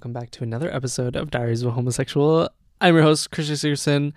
welcome 0.00 0.14
back 0.14 0.30
to 0.30 0.42
another 0.42 0.74
episode 0.74 1.14
of 1.14 1.30
Diaries 1.30 1.60
of 1.60 1.68
a 1.68 1.70
Homosexual. 1.72 2.48
I'm 2.80 2.94
your 2.94 3.02
host, 3.02 3.30
Christian 3.30 3.54
Sigerson. 3.54 4.14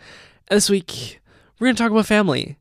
And 0.47 0.55
this 0.55 0.69
week, 0.69 1.19
we're 1.59 1.67
going 1.67 1.75
to 1.75 1.83
talk 1.83 1.91
about 1.91 2.05
family. 2.05 2.57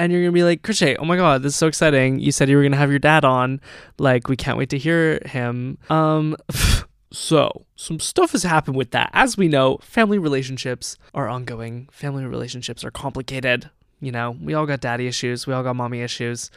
And 0.00 0.10
you're 0.10 0.22
going 0.22 0.32
to 0.32 0.34
be 0.34 0.42
like, 0.42 0.64
Christian, 0.64 0.96
oh 0.98 1.04
my 1.04 1.14
God, 1.14 1.44
this 1.44 1.52
is 1.52 1.56
so 1.56 1.68
exciting. 1.68 2.18
You 2.18 2.32
said 2.32 2.48
you 2.48 2.56
were 2.56 2.64
going 2.64 2.72
to 2.72 2.78
have 2.78 2.90
your 2.90 2.98
dad 2.98 3.24
on. 3.24 3.60
Like, 3.96 4.28
we 4.28 4.34
can't 4.34 4.58
wait 4.58 4.70
to 4.70 4.76
hear 4.76 5.20
him. 5.24 5.78
Um, 5.88 6.36
so, 7.12 7.64
some 7.76 8.00
stuff 8.00 8.32
has 8.32 8.42
happened 8.42 8.76
with 8.76 8.90
that. 8.90 9.10
As 9.12 9.36
we 9.36 9.46
know, 9.46 9.78
family 9.80 10.18
relationships 10.18 10.96
are 11.14 11.28
ongoing, 11.28 11.88
family 11.92 12.24
relationships 12.24 12.82
are 12.82 12.90
complicated. 12.90 13.70
You 14.00 14.10
know, 14.10 14.36
we 14.42 14.54
all 14.54 14.66
got 14.66 14.80
daddy 14.80 15.06
issues, 15.06 15.46
we 15.46 15.54
all 15.54 15.62
got 15.62 15.76
mommy 15.76 16.00
issues. 16.00 16.50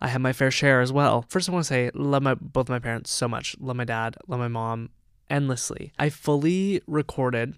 I 0.00 0.06
have 0.06 0.20
my 0.20 0.32
fair 0.32 0.52
share 0.52 0.80
as 0.80 0.92
well. 0.92 1.24
First, 1.28 1.48
I 1.48 1.52
want 1.52 1.64
to 1.64 1.68
say, 1.68 1.90
love 1.94 2.22
my 2.22 2.34
both 2.34 2.68
my 2.68 2.78
parents 2.78 3.10
so 3.10 3.26
much. 3.26 3.56
Love 3.58 3.74
my 3.74 3.84
dad, 3.84 4.16
love 4.28 4.38
my 4.38 4.46
mom 4.46 4.90
endlessly. 5.30 5.92
I 5.98 6.08
fully 6.08 6.82
recorded 6.86 7.54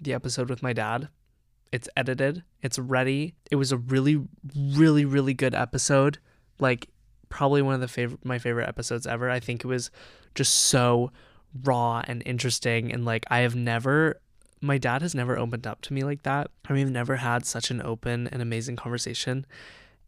the 0.00 0.12
episode 0.12 0.50
with 0.50 0.62
my 0.62 0.72
dad. 0.72 1.08
It's 1.72 1.88
edited, 1.96 2.44
it's 2.62 2.78
ready. 2.78 3.34
It 3.50 3.56
was 3.56 3.72
a 3.72 3.76
really, 3.76 4.22
really, 4.56 5.04
really 5.04 5.34
good 5.34 5.54
episode. 5.54 6.18
Like, 6.60 6.88
probably 7.34 7.62
one 7.62 7.74
of 7.74 7.80
the 7.80 7.88
favorite 7.88 8.24
my 8.24 8.38
favorite 8.38 8.68
episodes 8.68 9.08
ever. 9.08 9.28
I 9.28 9.40
think 9.40 9.64
it 9.64 9.66
was 9.66 9.90
just 10.36 10.54
so 10.54 11.10
raw 11.64 12.00
and 12.06 12.22
interesting 12.24 12.92
and 12.92 13.04
like 13.04 13.24
I 13.28 13.40
have 13.40 13.56
never 13.56 14.20
my 14.60 14.78
dad 14.78 15.02
has 15.02 15.16
never 15.16 15.36
opened 15.36 15.66
up 15.66 15.80
to 15.82 15.92
me 15.92 16.04
like 16.04 16.22
that. 16.22 16.50
I 16.68 16.72
mean, 16.72 16.86
I've 16.86 16.92
never 16.92 17.16
had 17.16 17.44
such 17.44 17.72
an 17.72 17.82
open 17.82 18.28
and 18.28 18.40
amazing 18.40 18.76
conversation 18.76 19.46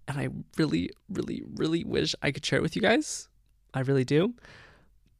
and 0.07 0.21
I 0.21 0.29
really, 0.57 0.91
really, 1.09 1.43
really 1.57 1.83
wish 1.83 2.15
I 2.23 2.31
could 2.31 2.45
share 2.45 2.61
it 2.61 2.63
with 2.63 2.77
you 2.77 2.83
guys. 2.83 3.29
I 3.75 3.81
really 3.81 4.05
do. 4.05 4.35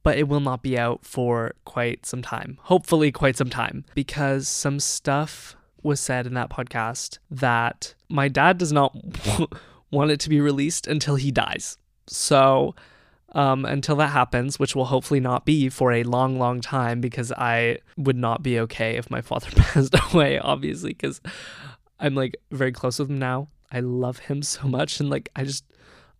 But 0.07 0.17
it 0.17 0.29
will 0.29 0.39
not 0.39 0.63
be 0.63 0.79
out 0.79 1.03
for 1.03 1.53
quite 1.65 2.05
some 2.05 2.21
time. 2.21 2.59
Hopefully, 2.61 3.11
quite 3.11 3.35
some 3.35 3.49
time, 3.49 3.83
because 3.93 4.47
some 4.47 4.79
stuff 4.79 5.57
was 5.83 5.99
said 5.99 6.25
in 6.25 6.33
that 6.35 6.49
podcast 6.49 7.17
that 7.29 7.93
my 8.07 8.29
dad 8.29 8.57
does 8.57 8.71
not 8.71 8.95
want 9.91 10.11
it 10.11 10.21
to 10.21 10.29
be 10.29 10.39
released 10.39 10.87
until 10.87 11.17
he 11.17 11.29
dies. 11.29 11.77
So, 12.07 12.73
um, 13.33 13.65
until 13.65 13.97
that 13.97 14.11
happens, 14.11 14.57
which 14.57 14.77
will 14.77 14.85
hopefully 14.85 15.19
not 15.19 15.43
be 15.43 15.67
for 15.67 15.91
a 15.91 16.03
long, 16.03 16.39
long 16.39 16.61
time, 16.61 17.01
because 17.01 17.33
I 17.33 17.79
would 17.97 18.15
not 18.15 18.41
be 18.41 18.61
okay 18.61 18.95
if 18.95 19.11
my 19.11 19.19
father 19.29 19.49
passed 19.57 19.93
away, 20.13 20.39
obviously, 20.39 20.91
because 20.91 21.19
I'm 21.99 22.15
like 22.15 22.37
very 22.49 22.71
close 22.71 22.97
with 22.97 23.09
him 23.09 23.19
now. 23.19 23.49
I 23.73 23.81
love 23.81 24.19
him 24.19 24.41
so 24.41 24.69
much 24.69 25.01
and 25.01 25.09
like 25.09 25.27
I 25.35 25.43
just 25.43 25.65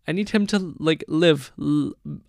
I 0.08 0.12
need 0.12 0.30
him 0.30 0.46
to 0.48 0.74
like 0.78 1.04
live 1.06 1.52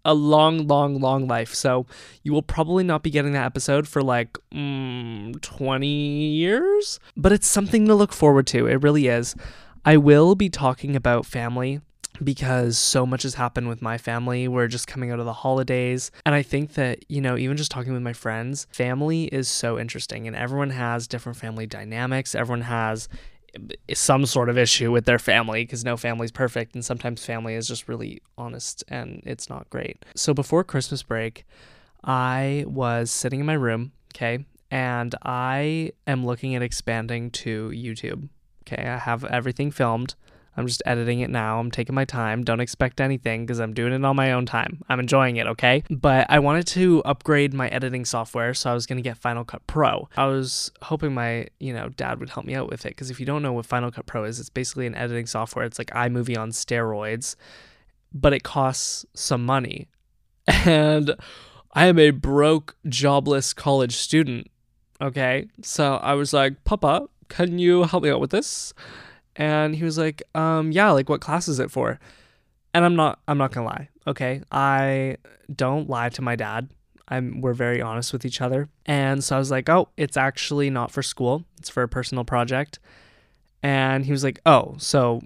a 0.04 0.14
long, 0.14 0.68
long, 0.68 1.00
long 1.00 1.28
life. 1.28 1.56
So 1.56 1.86
you 2.24 2.34
will 2.34 2.42
probably 2.42 2.84
not 2.84 3.04
be 3.04 3.10
getting 3.10 3.32
that 3.32 3.46
episode 3.46 3.88
for 3.88 4.02
like 4.02 4.38
mm, 4.54 5.42
20 5.42 5.88
years, 5.88 7.00
but 7.16 7.32
it's 7.32 7.48
something 7.48 7.88
to 7.88 7.96
look 7.96 8.12
forward 8.12 8.48
to. 8.48 8.68
It 8.68 8.84
really 8.84 9.08
is. 9.08 9.34
I 9.86 9.96
will 9.96 10.36
be 10.36 10.50
talking 10.50 10.94
about 10.94 11.26
family 11.26 11.80
because 12.22 12.78
so 12.78 13.06
much 13.06 13.24
has 13.24 13.36
happened 13.36 13.70
with 13.70 13.82
my 13.82 13.98
family. 13.98 14.48
We're 14.50 14.68
just 14.68 14.88
coming 14.88 15.12
out 15.12 15.20
of 15.20 15.26
the 15.26 15.32
holidays. 15.32 16.12
And 16.26 16.36
I 16.36 16.42
think 16.42 16.74
that, 16.74 17.10
you 17.10 17.22
know, 17.22 17.38
even 17.38 17.56
just 17.56 17.72
talking 17.72 17.94
with 17.94 18.02
my 18.02 18.12
friends, 18.12 18.68
family 18.72 19.26
is 19.26 19.48
so 19.48 19.80
interesting 19.80 20.28
and 20.28 20.36
everyone 20.36 20.72
has 20.72 21.08
different 21.08 21.38
family 21.38 21.66
dynamics. 21.66 22.36
Everyone 22.36 22.62
has 22.62 23.08
some 23.94 24.26
sort 24.26 24.50
of 24.50 24.58
issue 24.58 24.92
with 24.92 25.06
their 25.06 25.20
family 25.20 25.64
because 25.64 25.84
no 25.84 25.98
family's 25.98 26.32
perfect 26.32 26.76
and 26.76 26.84
sometimes 26.84 27.26
family 27.26 27.56
is 27.56 27.68
just 27.68 27.88
really 27.88 28.22
honest 28.38 28.84
and 28.88 29.22
it's 29.26 29.50
not 29.50 29.70
great. 29.70 30.04
So 30.16 30.34
before 30.34 30.64
Christmas 30.64 31.04
break, 31.04 31.46
I 32.04 32.66
was 32.68 33.12
sitting 33.12 33.40
in 33.40 33.46
my 33.46 33.54
room, 33.54 33.92
okay, 34.16 34.46
and 34.72 35.16
I 35.24 35.92
am 36.08 36.26
looking 36.26 36.56
at 36.56 36.62
expanding 36.62 37.32
to 37.32 37.70
YouTube. 37.70 38.30
Okay, 38.64 38.88
I 38.88 38.98
have 38.98 39.26
everything 39.26 39.72
filmed. 39.72 40.16
I'm 40.60 40.68
just 40.68 40.84
editing 40.86 41.22
it 41.22 41.30
now. 41.30 41.58
I'm 41.58 41.72
taking 41.72 41.96
my 41.96 42.04
time. 42.04 42.44
Don't 42.44 42.60
expect 42.60 43.00
anything 43.00 43.46
because 43.46 43.62
I'm 43.62 43.74
doing 43.74 43.94
it 43.94 44.04
on 44.04 44.16
my 44.18 44.34
own 44.34 44.46
time. 44.46 44.84
I'm 44.90 45.00
enjoying 45.00 45.38
it, 45.38 45.48
okay? 45.48 45.84
But 45.90 46.28
I 46.30 46.40
wanted 46.40 46.68
to 46.68 47.02
upgrade 47.06 47.54
my 47.54 47.70
editing 47.70 48.04
software, 48.04 48.54
so 48.54 48.70
I 48.70 48.74
was 48.74 48.86
going 48.86 48.98
to 48.98 49.02
get 49.02 49.18
Final 49.18 49.46
Cut 49.46 49.66
Pro. 49.68 50.10
I 50.18 50.26
was 50.26 50.70
hoping 50.82 51.14
my, 51.14 51.48
you 51.62 51.72
know, 51.72 51.88
dad 51.88 52.20
would 52.20 52.30
help 52.30 52.46
me 52.46 52.56
out 52.56 52.70
with 52.70 52.86
it 52.86 52.90
because 52.90 53.10
if 53.10 53.22
you 53.22 53.26
don't 53.26 53.42
know 53.42 53.54
what 53.54 53.68
Final 53.68 53.90
Cut 53.90 54.06
Pro 54.06 54.26
is, 54.26 54.38
it's 54.38 54.50
basically 54.50 54.86
an 54.86 54.96
editing 54.96 55.28
software. 55.28 55.64
It's 55.64 55.80
like 55.80 55.92
iMovie 55.92 56.38
on 56.38 56.52
steroids, 56.52 57.38
but 58.14 58.34
it 58.34 58.44
costs 58.44 59.06
some 59.14 59.46
money. 59.46 59.88
And 60.66 61.16
I 61.74 61.86
am 61.86 61.98
a 62.00 62.10
broke, 62.10 62.76
jobless 62.86 63.54
college 63.54 63.96
student, 63.96 64.48
okay? 65.00 65.48
So 65.62 65.96
I 65.96 66.16
was 66.16 66.34
like, 66.34 66.66
Papa, 66.66 67.08
can 67.30 67.60
you 67.60 67.84
help 67.84 68.04
me 68.04 68.10
out 68.10 68.20
with 68.20 68.32
this? 68.32 68.74
And 69.40 69.74
he 69.74 69.86
was 69.86 69.98
like, 69.98 70.22
um, 70.36 70.72
yeah, 70.72 70.92
like 70.92 71.10
what 71.10 71.22
class 71.22 71.48
is 71.48 71.60
it 71.60 71.72
for? 71.72 72.00
And 72.74 72.86
I'm 72.86 72.96
not 72.96 73.20
I'm 73.28 73.40
not 73.40 73.52
gonna 73.52 73.66
lie, 73.66 73.90
okay? 74.06 74.44
I 74.52 75.18
don't 75.56 75.90
lie 75.90 76.10
to 76.10 76.22
my 76.22 76.36
dad. 76.36 76.70
I'm 77.08 77.42
we're 77.42 77.54
very 77.54 77.82
honest 77.82 78.14
with 78.14 78.26
each 78.26 78.42
other. 78.42 78.70
And 78.86 79.24
so 79.24 79.36
I 79.36 79.40
was 79.40 79.50
like, 79.50 79.70
oh, 79.70 79.90
it's 79.98 80.18
actually 80.18 80.70
not 80.70 80.92
for 80.92 81.02
school. 81.02 81.46
It's 81.58 81.70
for 81.70 81.82
a 81.82 81.88
personal 81.88 82.26
project. 82.26 82.80
And 83.64 84.06
he 84.06 84.12
was 84.12 84.24
like, 84.24 84.40
oh, 84.46 84.76
so 84.78 85.22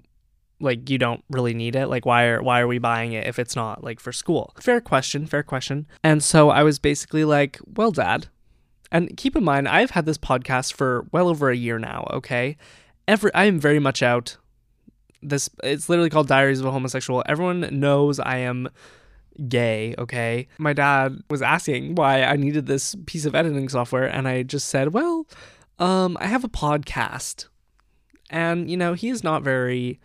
like 0.60 0.88
you 0.88 0.96
don't 0.96 1.22
really 1.30 1.52
need 1.52 1.74
it 1.74 1.88
like 1.88 2.06
why 2.06 2.24
are 2.26 2.40
why 2.40 2.60
are 2.60 2.68
we 2.68 2.78
buying 2.78 3.12
it 3.12 3.26
if 3.26 3.40
it's 3.40 3.56
not 3.56 3.82
like 3.82 3.98
for 3.98 4.12
school 4.12 4.54
fair 4.60 4.80
question 4.80 5.26
fair 5.26 5.42
question 5.42 5.84
and 6.04 6.22
so 6.22 6.48
i 6.48 6.62
was 6.62 6.78
basically 6.78 7.24
like 7.24 7.58
well 7.74 7.90
dad 7.90 8.28
and 8.92 9.16
keep 9.16 9.34
in 9.34 9.42
mind 9.42 9.66
i've 9.68 9.90
had 9.90 10.06
this 10.06 10.16
podcast 10.16 10.72
for 10.72 11.06
well 11.10 11.28
over 11.28 11.50
a 11.50 11.56
year 11.56 11.78
now 11.78 12.06
okay 12.12 12.56
every 13.08 13.32
I 13.34 13.44
am 13.44 13.58
very 13.58 13.78
much 13.78 14.02
out. 14.02 14.36
This 15.22 15.48
it's 15.62 15.88
literally 15.88 16.10
called 16.10 16.28
Diaries 16.28 16.60
of 16.60 16.66
a 16.66 16.70
Homosexual. 16.70 17.22
Everyone 17.26 17.68
knows 17.72 18.20
I 18.20 18.38
am 18.38 18.68
gay, 19.48 19.94
okay? 19.98 20.48
My 20.58 20.72
dad 20.72 21.18
was 21.30 21.42
asking 21.42 21.94
why 21.94 22.22
I 22.22 22.36
needed 22.36 22.66
this 22.66 22.94
piece 23.06 23.24
of 23.24 23.34
editing 23.34 23.68
software 23.68 24.06
and 24.06 24.28
I 24.28 24.42
just 24.42 24.68
said, 24.68 24.92
"Well, 24.92 25.26
um 25.78 26.16
I 26.20 26.26
have 26.26 26.44
a 26.44 26.48
podcast." 26.48 27.48
And 28.30 28.70
you 28.70 28.76
know, 28.76 28.94
he 28.94 29.08
is 29.08 29.24
not 29.24 29.42
very 29.42 30.00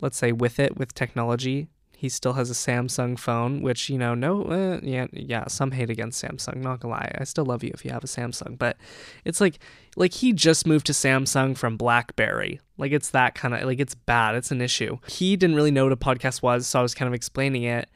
let's 0.00 0.16
say 0.16 0.32
with 0.32 0.58
it 0.58 0.76
with 0.76 0.94
technology. 0.94 1.68
He 2.02 2.08
still 2.08 2.32
has 2.32 2.50
a 2.50 2.54
Samsung 2.54 3.16
phone, 3.16 3.62
which 3.62 3.88
you 3.88 3.96
know, 3.96 4.12
no, 4.12 4.42
uh, 4.42 4.80
yeah, 4.82 5.06
yeah. 5.12 5.46
Some 5.46 5.70
hate 5.70 5.88
against 5.88 6.20
Samsung. 6.20 6.56
Not 6.56 6.80
gonna 6.80 6.94
lie, 6.94 7.14
I 7.16 7.22
still 7.22 7.44
love 7.44 7.62
you 7.62 7.70
if 7.72 7.84
you 7.84 7.92
have 7.92 8.02
a 8.02 8.08
Samsung, 8.08 8.58
but 8.58 8.76
it's 9.24 9.40
like, 9.40 9.60
like 9.94 10.12
he 10.12 10.32
just 10.32 10.66
moved 10.66 10.86
to 10.86 10.92
Samsung 10.94 11.56
from 11.56 11.76
BlackBerry. 11.76 12.60
Like 12.76 12.90
it's 12.90 13.10
that 13.10 13.36
kind 13.36 13.54
of 13.54 13.62
like 13.62 13.78
it's 13.78 13.94
bad. 13.94 14.34
It's 14.34 14.50
an 14.50 14.60
issue. 14.60 14.98
He 15.06 15.36
didn't 15.36 15.54
really 15.54 15.70
know 15.70 15.84
what 15.84 15.92
a 15.92 15.96
podcast 15.96 16.42
was, 16.42 16.66
so 16.66 16.80
I 16.80 16.82
was 16.82 16.92
kind 16.92 17.06
of 17.06 17.14
explaining 17.14 17.62
it, 17.62 17.88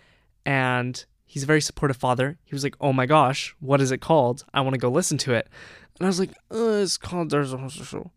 and 0.44 1.04
he's 1.24 1.42
a 1.42 1.46
very 1.46 1.60
supportive 1.60 1.96
father. 1.96 2.38
He 2.44 2.54
was 2.54 2.62
like, 2.62 2.76
"Oh 2.80 2.92
my 2.92 3.06
gosh, 3.06 3.56
what 3.58 3.80
is 3.80 3.90
it 3.90 4.00
called? 4.00 4.44
I 4.54 4.60
want 4.60 4.74
to 4.74 4.78
go 4.78 4.88
listen 4.88 5.18
to 5.18 5.34
it." 5.34 5.48
And 5.98 6.06
I 6.06 6.08
was 6.08 6.20
like, 6.20 6.30
uh, 6.54 6.78
"It's 6.84 6.96
called 6.96 7.30
There's 7.30 7.52
a 7.52 7.56
Homosexual." 7.56 8.12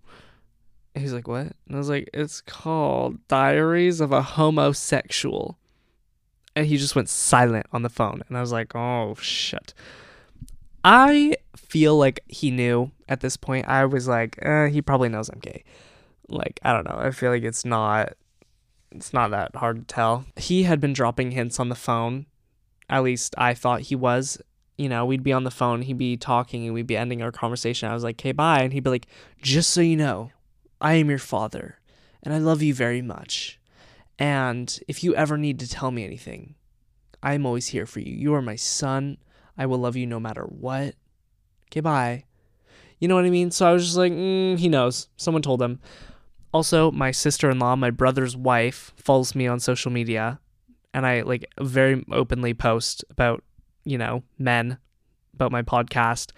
He's 0.93 1.13
like, 1.13 1.27
"What?" 1.27 1.47
And 1.65 1.73
I 1.73 1.77
was 1.79 1.89
like, 1.89 2.11
"It's 2.13 2.41
called 2.41 3.27
Diaries 3.27 4.01
of 4.01 4.11
a 4.11 4.21
Homosexual." 4.21 5.57
And 6.59 6.67
he 6.67 6.75
just 6.77 6.95
went 6.95 7.07
silent 7.07 7.65
on 7.71 7.83
the 7.83 7.89
phone. 7.89 8.21
And 8.27 8.37
I 8.37 8.41
was 8.41 8.51
like, 8.51 8.75
oh, 8.75 9.15
shit. 9.15 9.73
I 10.83 11.35
feel 11.55 11.97
like 11.97 12.19
he 12.27 12.51
knew 12.51 12.91
at 13.07 13.21
this 13.21 13.37
point. 13.37 13.67
I 13.67 13.85
was 13.85 14.09
like, 14.09 14.37
eh, 14.41 14.67
he 14.67 14.81
probably 14.81 15.07
knows 15.07 15.29
I'm 15.29 15.39
gay. 15.39 15.63
Like, 16.27 16.59
I 16.63 16.73
don't 16.73 16.87
know. 16.87 16.97
I 16.99 17.11
feel 17.11 17.31
like 17.31 17.43
it's 17.43 17.63
not 17.63 18.13
it's 18.91 19.13
not 19.13 19.31
that 19.31 19.55
hard 19.55 19.87
to 19.87 19.93
tell. 19.93 20.25
He 20.35 20.63
had 20.63 20.81
been 20.81 20.93
dropping 20.93 21.31
hints 21.31 21.59
on 21.59 21.69
the 21.69 21.75
phone. 21.75 22.25
At 22.89 23.03
least 23.03 23.35
I 23.37 23.53
thought 23.53 23.81
he 23.81 23.95
was. 23.95 24.41
You 24.77 24.89
know, 24.89 25.05
we'd 25.05 25.23
be 25.23 25.33
on 25.33 25.43
the 25.43 25.51
phone, 25.51 25.81
he'd 25.81 25.97
be 25.97 26.15
talking, 26.15 26.65
and 26.65 26.73
we'd 26.73 26.87
be 26.87 26.95
ending 26.97 27.21
our 27.21 27.31
conversation. 27.31 27.89
I 27.89 27.93
was 27.93 28.03
like, 28.03 28.15
okay, 28.19 28.31
bye. 28.31 28.61
And 28.61 28.71
he'd 28.73 28.83
be 28.83 28.89
like, 28.89 29.07
just 29.41 29.71
so 29.71 29.81
you 29.81 29.97
know, 29.97 30.31
I 30.79 30.93
am 30.93 31.09
your 31.09 31.19
father, 31.19 31.79
and 32.23 32.33
I 32.33 32.37
love 32.37 32.61
you 32.61 32.73
very 32.73 33.01
much. 33.01 33.58
And 34.19 34.77
if 34.87 35.03
you 35.03 35.15
ever 35.15 35.37
need 35.37 35.59
to 35.59 35.67
tell 35.67 35.91
me 35.91 36.03
anything, 36.03 36.55
I'm 37.23 37.45
always 37.45 37.67
here 37.67 37.85
for 37.85 38.01
you. 38.01 38.13
You 38.13 38.33
are 38.35 38.41
my 38.41 38.57
son. 38.57 39.17
I 39.57 39.65
will 39.65 39.77
love 39.77 39.95
you 39.95 40.05
no 40.05 40.19
matter 40.19 40.43
what. 40.43 40.95
Okay, 41.67 41.79
bye. 41.79 42.25
You 42.99 43.07
know 43.07 43.15
what 43.15 43.25
I 43.25 43.29
mean? 43.29 43.49
So 43.49 43.67
I 43.67 43.71
was 43.71 43.85
just 43.85 43.97
like, 43.97 44.11
mm, 44.11 44.59
he 44.59 44.67
knows. 44.67 45.07
Someone 45.15 45.41
told 45.41 45.61
him. 45.61 45.79
Also, 46.53 46.91
my 46.91 47.11
sister 47.11 47.49
in 47.49 47.59
law, 47.59 47.75
my 47.75 47.91
brother's 47.91 48.35
wife, 48.35 48.91
follows 48.97 49.35
me 49.35 49.47
on 49.47 49.59
social 49.59 49.91
media. 49.91 50.39
And 50.93 51.05
I 51.05 51.21
like 51.21 51.45
very 51.61 52.03
openly 52.11 52.53
post 52.53 53.05
about, 53.09 53.43
you 53.85 53.97
know, 53.97 54.23
men, 54.37 54.79
about 55.33 55.51
my 55.51 55.61
podcast. 55.61 56.31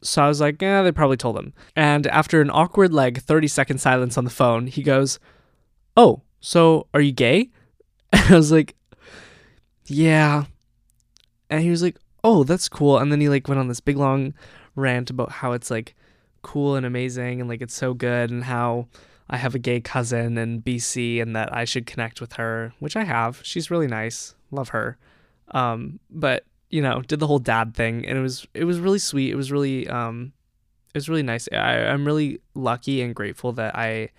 So 0.00 0.22
I 0.22 0.28
was 0.28 0.40
like, 0.40 0.62
yeah, 0.62 0.82
they 0.82 0.92
probably 0.92 1.16
told 1.16 1.36
him. 1.36 1.52
And 1.74 2.06
after 2.06 2.40
an 2.40 2.50
awkward, 2.50 2.92
like 2.92 3.20
30 3.20 3.48
second 3.48 3.78
silence 3.78 4.16
on 4.16 4.24
the 4.24 4.30
phone, 4.30 4.68
he 4.68 4.82
goes, 4.82 5.18
Oh, 5.96 6.22
so 6.46 6.86
are 6.94 7.00
you 7.00 7.10
gay? 7.10 7.50
And 8.12 8.32
I 8.32 8.36
was 8.36 8.52
like, 8.52 8.76
yeah. 9.86 10.44
And 11.50 11.60
he 11.60 11.70
was 11.70 11.82
like, 11.82 11.96
oh, 12.22 12.44
that's 12.44 12.68
cool. 12.68 12.98
And 12.98 13.10
then 13.10 13.20
he 13.20 13.28
like 13.28 13.48
went 13.48 13.58
on 13.58 13.66
this 13.66 13.80
big 13.80 13.96
long 13.96 14.32
rant 14.76 15.10
about 15.10 15.32
how 15.32 15.52
it's 15.52 15.72
like 15.72 15.96
cool 16.42 16.76
and 16.76 16.86
amazing 16.86 17.40
and 17.40 17.48
like 17.48 17.62
it's 17.62 17.74
so 17.74 17.94
good 17.94 18.30
and 18.30 18.44
how 18.44 18.86
I 19.28 19.38
have 19.38 19.56
a 19.56 19.58
gay 19.58 19.80
cousin 19.80 20.38
in 20.38 20.62
BC 20.62 21.20
and 21.20 21.34
that 21.34 21.52
I 21.52 21.64
should 21.64 21.84
connect 21.84 22.20
with 22.20 22.34
her, 22.34 22.72
which 22.78 22.94
I 22.94 23.02
have. 23.02 23.40
She's 23.42 23.68
really 23.68 23.88
nice. 23.88 24.36
Love 24.52 24.68
her. 24.68 24.98
Um, 25.50 25.98
but 26.10 26.44
you 26.70 26.80
know, 26.80 27.02
did 27.02 27.18
the 27.18 27.26
whole 27.26 27.40
dad 27.40 27.74
thing 27.74 28.06
and 28.06 28.16
it 28.16 28.22
was 28.22 28.46
it 28.54 28.64
was 28.64 28.78
really 28.78 29.00
sweet. 29.00 29.32
It 29.32 29.36
was 29.36 29.50
really 29.50 29.88
um 29.88 30.32
it 30.94 30.98
was 30.98 31.08
really 31.08 31.24
nice. 31.24 31.48
I, 31.50 31.86
I'm 31.86 32.04
really 32.04 32.38
lucky 32.54 33.02
and 33.02 33.16
grateful 33.16 33.50
that 33.54 33.76
I 33.76 34.10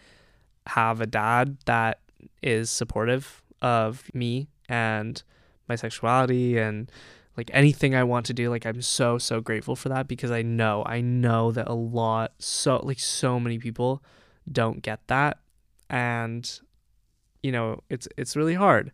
have 0.66 1.00
a 1.00 1.08
dad 1.08 1.56
that 1.66 2.02
is 2.42 2.70
supportive 2.70 3.44
of 3.62 4.10
me 4.14 4.48
and 4.70 5.24
my 5.68 5.76
sexuality 5.76 6.58
and 6.58 6.92
like 7.36 7.52
anything 7.54 7.96
I 7.96 8.04
want 8.04 8.26
to 8.28 8.34
do. 8.34 8.50
Like 8.50 8.66
I'm 8.66 8.82
so 8.82 9.18
so 9.18 9.42
grateful 9.42 9.76
for 9.76 9.90
that 9.90 10.08
because 10.08 10.32
I 10.32 10.42
know 10.42 10.84
I 10.86 11.02
know 11.02 11.52
that 11.52 11.68
a 11.68 11.74
lot 11.74 12.34
so 12.40 12.78
like 12.84 13.00
so 13.00 13.40
many 13.40 13.60
people 13.60 14.04
don't 14.52 14.82
get 14.82 15.06
that 15.08 15.40
and 15.90 16.60
you 17.44 17.52
know 17.52 17.84
it's 17.90 18.08
it's 18.18 18.36
really 18.36 18.56
hard. 18.56 18.92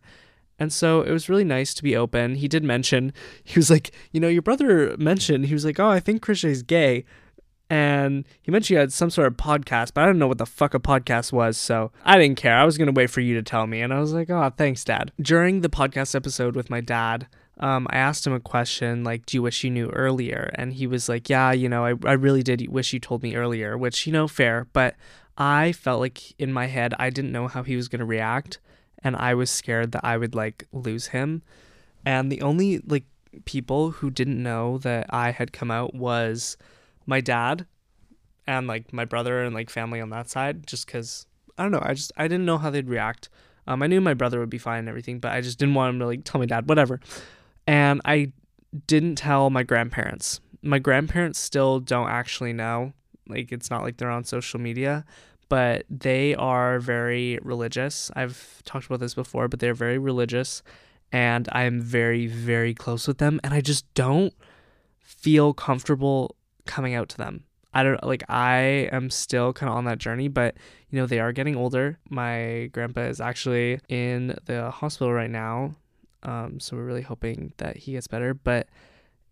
And 0.58 0.72
so 0.72 1.02
it 1.02 1.10
was 1.10 1.28
really 1.28 1.44
nice 1.44 1.74
to 1.74 1.82
be 1.82 1.96
open. 1.96 2.36
He 2.36 2.46
did 2.46 2.62
mention, 2.62 3.12
he 3.42 3.58
was 3.58 3.70
like, 3.70 3.90
you 4.12 4.20
know, 4.20 4.28
your 4.28 4.40
brother 4.40 4.96
mentioned, 4.96 5.46
he 5.46 5.52
was 5.52 5.64
like, 5.64 5.80
oh, 5.80 5.88
I 5.88 5.98
think 5.98 6.22
Christian 6.22 6.50
is 6.50 6.62
gay 6.62 7.04
and 7.74 8.24
he 8.40 8.52
mentioned 8.52 8.76
he 8.76 8.80
had 8.80 8.92
some 8.92 9.10
sort 9.10 9.26
of 9.26 9.36
podcast, 9.36 9.94
but 9.94 10.02
I 10.02 10.06
didn't 10.06 10.20
know 10.20 10.28
what 10.28 10.38
the 10.38 10.46
fuck 10.46 10.74
a 10.74 10.78
podcast 10.78 11.32
was, 11.32 11.56
so 11.56 11.90
I 12.04 12.16
didn't 12.18 12.36
care. 12.36 12.56
I 12.56 12.62
was 12.62 12.78
gonna 12.78 12.92
wait 12.92 13.10
for 13.10 13.20
you 13.20 13.34
to 13.34 13.42
tell 13.42 13.66
me, 13.66 13.80
and 13.80 13.92
I 13.92 13.98
was 13.98 14.12
like, 14.12 14.30
"Oh, 14.30 14.48
thanks, 14.56 14.84
Dad." 14.84 15.10
During 15.20 15.60
the 15.60 15.68
podcast 15.68 16.14
episode 16.14 16.54
with 16.54 16.70
my 16.70 16.80
dad, 16.80 17.26
um, 17.58 17.88
I 17.90 17.96
asked 17.96 18.28
him 18.28 18.32
a 18.32 18.38
question 18.38 19.02
like, 19.02 19.26
"Do 19.26 19.36
you 19.36 19.42
wish 19.42 19.64
you 19.64 19.70
knew 19.70 19.88
earlier?" 19.90 20.52
And 20.54 20.74
he 20.74 20.86
was 20.86 21.08
like, 21.08 21.28
"Yeah, 21.28 21.50
you 21.50 21.68
know, 21.68 21.84
I 21.84 21.94
I 22.04 22.12
really 22.12 22.44
did 22.44 22.64
wish 22.70 22.92
you 22.92 23.00
told 23.00 23.24
me 23.24 23.34
earlier," 23.34 23.76
which 23.76 24.06
you 24.06 24.12
know, 24.12 24.28
fair, 24.28 24.68
but 24.72 24.94
I 25.36 25.72
felt 25.72 25.98
like 25.98 26.38
in 26.38 26.52
my 26.52 26.66
head 26.66 26.94
I 27.00 27.10
didn't 27.10 27.32
know 27.32 27.48
how 27.48 27.64
he 27.64 27.74
was 27.74 27.88
gonna 27.88 28.04
react, 28.04 28.60
and 29.02 29.16
I 29.16 29.34
was 29.34 29.50
scared 29.50 29.90
that 29.92 30.04
I 30.04 30.16
would 30.16 30.36
like 30.36 30.68
lose 30.72 31.08
him, 31.08 31.42
and 32.06 32.30
the 32.30 32.42
only 32.42 32.78
like 32.86 33.06
people 33.46 33.90
who 33.90 34.10
didn't 34.12 34.40
know 34.40 34.78
that 34.78 35.06
I 35.10 35.32
had 35.32 35.52
come 35.52 35.72
out 35.72 35.92
was 35.92 36.56
my 37.06 37.20
dad 37.20 37.66
and 38.46 38.66
like 38.66 38.92
my 38.92 39.04
brother 39.04 39.42
and 39.42 39.54
like 39.54 39.70
family 39.70 40.00
on 40.00 40.10
that 40.10 40.28
side 40.28 40.66
just 40.66 40.86
because 40.86 41.26
i 41.58 41.62
don't 41.62 41.72
know 41.72 41.82
i 41.82 41.94
just 41.94 42.12
i 42.16 42.28
didn't 42.28 42.46
know 42.46 42.58
how 42.58 42.70
they'd 42.70 42.88
react. 42.88 43.28
Um 43.66 43.82
i 43.82 43.86
knew 43.86 44.00
my 44.00 44.14
brother 44.14 44.40
would 44.40 44.50
be 44.50 44.58
fine 44.58 44.80
and 44.80 44.88
everything 44.88 45.18
but 45.20 45.32
i 45.32 45.40
just 45.40 45.58
didn't 45.58 45.74
want 45.74 45.94
him 45.94 46.00
to 46.00 46.06
like 46.06 46.24
tell 46.24 46.38
my 46.38 46.46
dad 46.46 46.68
whatever. 46.68 47.00
And 47.66 48.00
i 48.04 48.32
didn't 48.86 49.16
tell 49.16 49.50
my 49.50 49.62
grandparents. 49.62 50.40
My 50.60 50.78
grandparents 50.78 51.38
still 51.38 51.80
don't 51.80 52.08
actually 52.08 52.52
know 52.52 52.92
like 53.28 53.52
it's 53.52 53.70
not 53.70 53.82
like 53.82 53.96
they're 53.96 54.10
on 54.10 54.24
social 54.24 54.60
media 54.60 55.04
but 55.50 55.84
they 55.90 56.34
are 56.34 56.80
very 56.80 57.38
religious. 57.42 58.10
I've 58.16 58.62
talked 58.64 58.86
about 58.86 59.00
this 59.00 59.14
before 59.14 59.48
but 59.48 59.60
they're 59.60 59.74
very 59.74 59.98
religious 59.98 60.62
and 61.14 61.48
i'm 61.52 61.80
very 61.80 62.26
very 62.26 62.74
close 62.74 63.06
with 63.06 63.18
them 63.18 63.40
and 63.44 63.54
i 63.54 63.60
just 63.60 63.86
don't 63.94 64.34
feel 64.98 65.54
comfortable 65.54 66.34
coming 66.66 66.94
out 66.94 67.08
to 67.10 67.16
them. 67.16 67.44
I 67.74 67.82
don't 67.82 68.02
like 68.04 68.22
I 68.28 68.88
am 68.92 69.10
still 69.10 69.52
kind 69.52 69.68
of 69.68 69.76
on 69.76 69.84
that 69.86 69.98
journey, 69.98 70.28
but 70.28 70.56
you 70.90 70.98
know, 70.98 71.06
they 71.06 71.18
are 71.18 71.32
getting 71.32 71.56
older. 71.56 71.98
My 72.08 72.70
grandpa 72.72 73.02
is 73.02 73.20
actually 73.20 73.80
in 73.88 74.36
the 74.46 74.70
hospital 74.70 75.12
right 75.12 75.30
now. 75.30 75.74
Um, 76.22 76.60
so 76.60 76.76
we're 76.76 76.84
really 76.84 77.02
hoping 77.02 77.52
that 77.58 77.76
he 77.76 77.92
gets 77.92 78.06
better, 78.06 78.32
but 78.32 78.68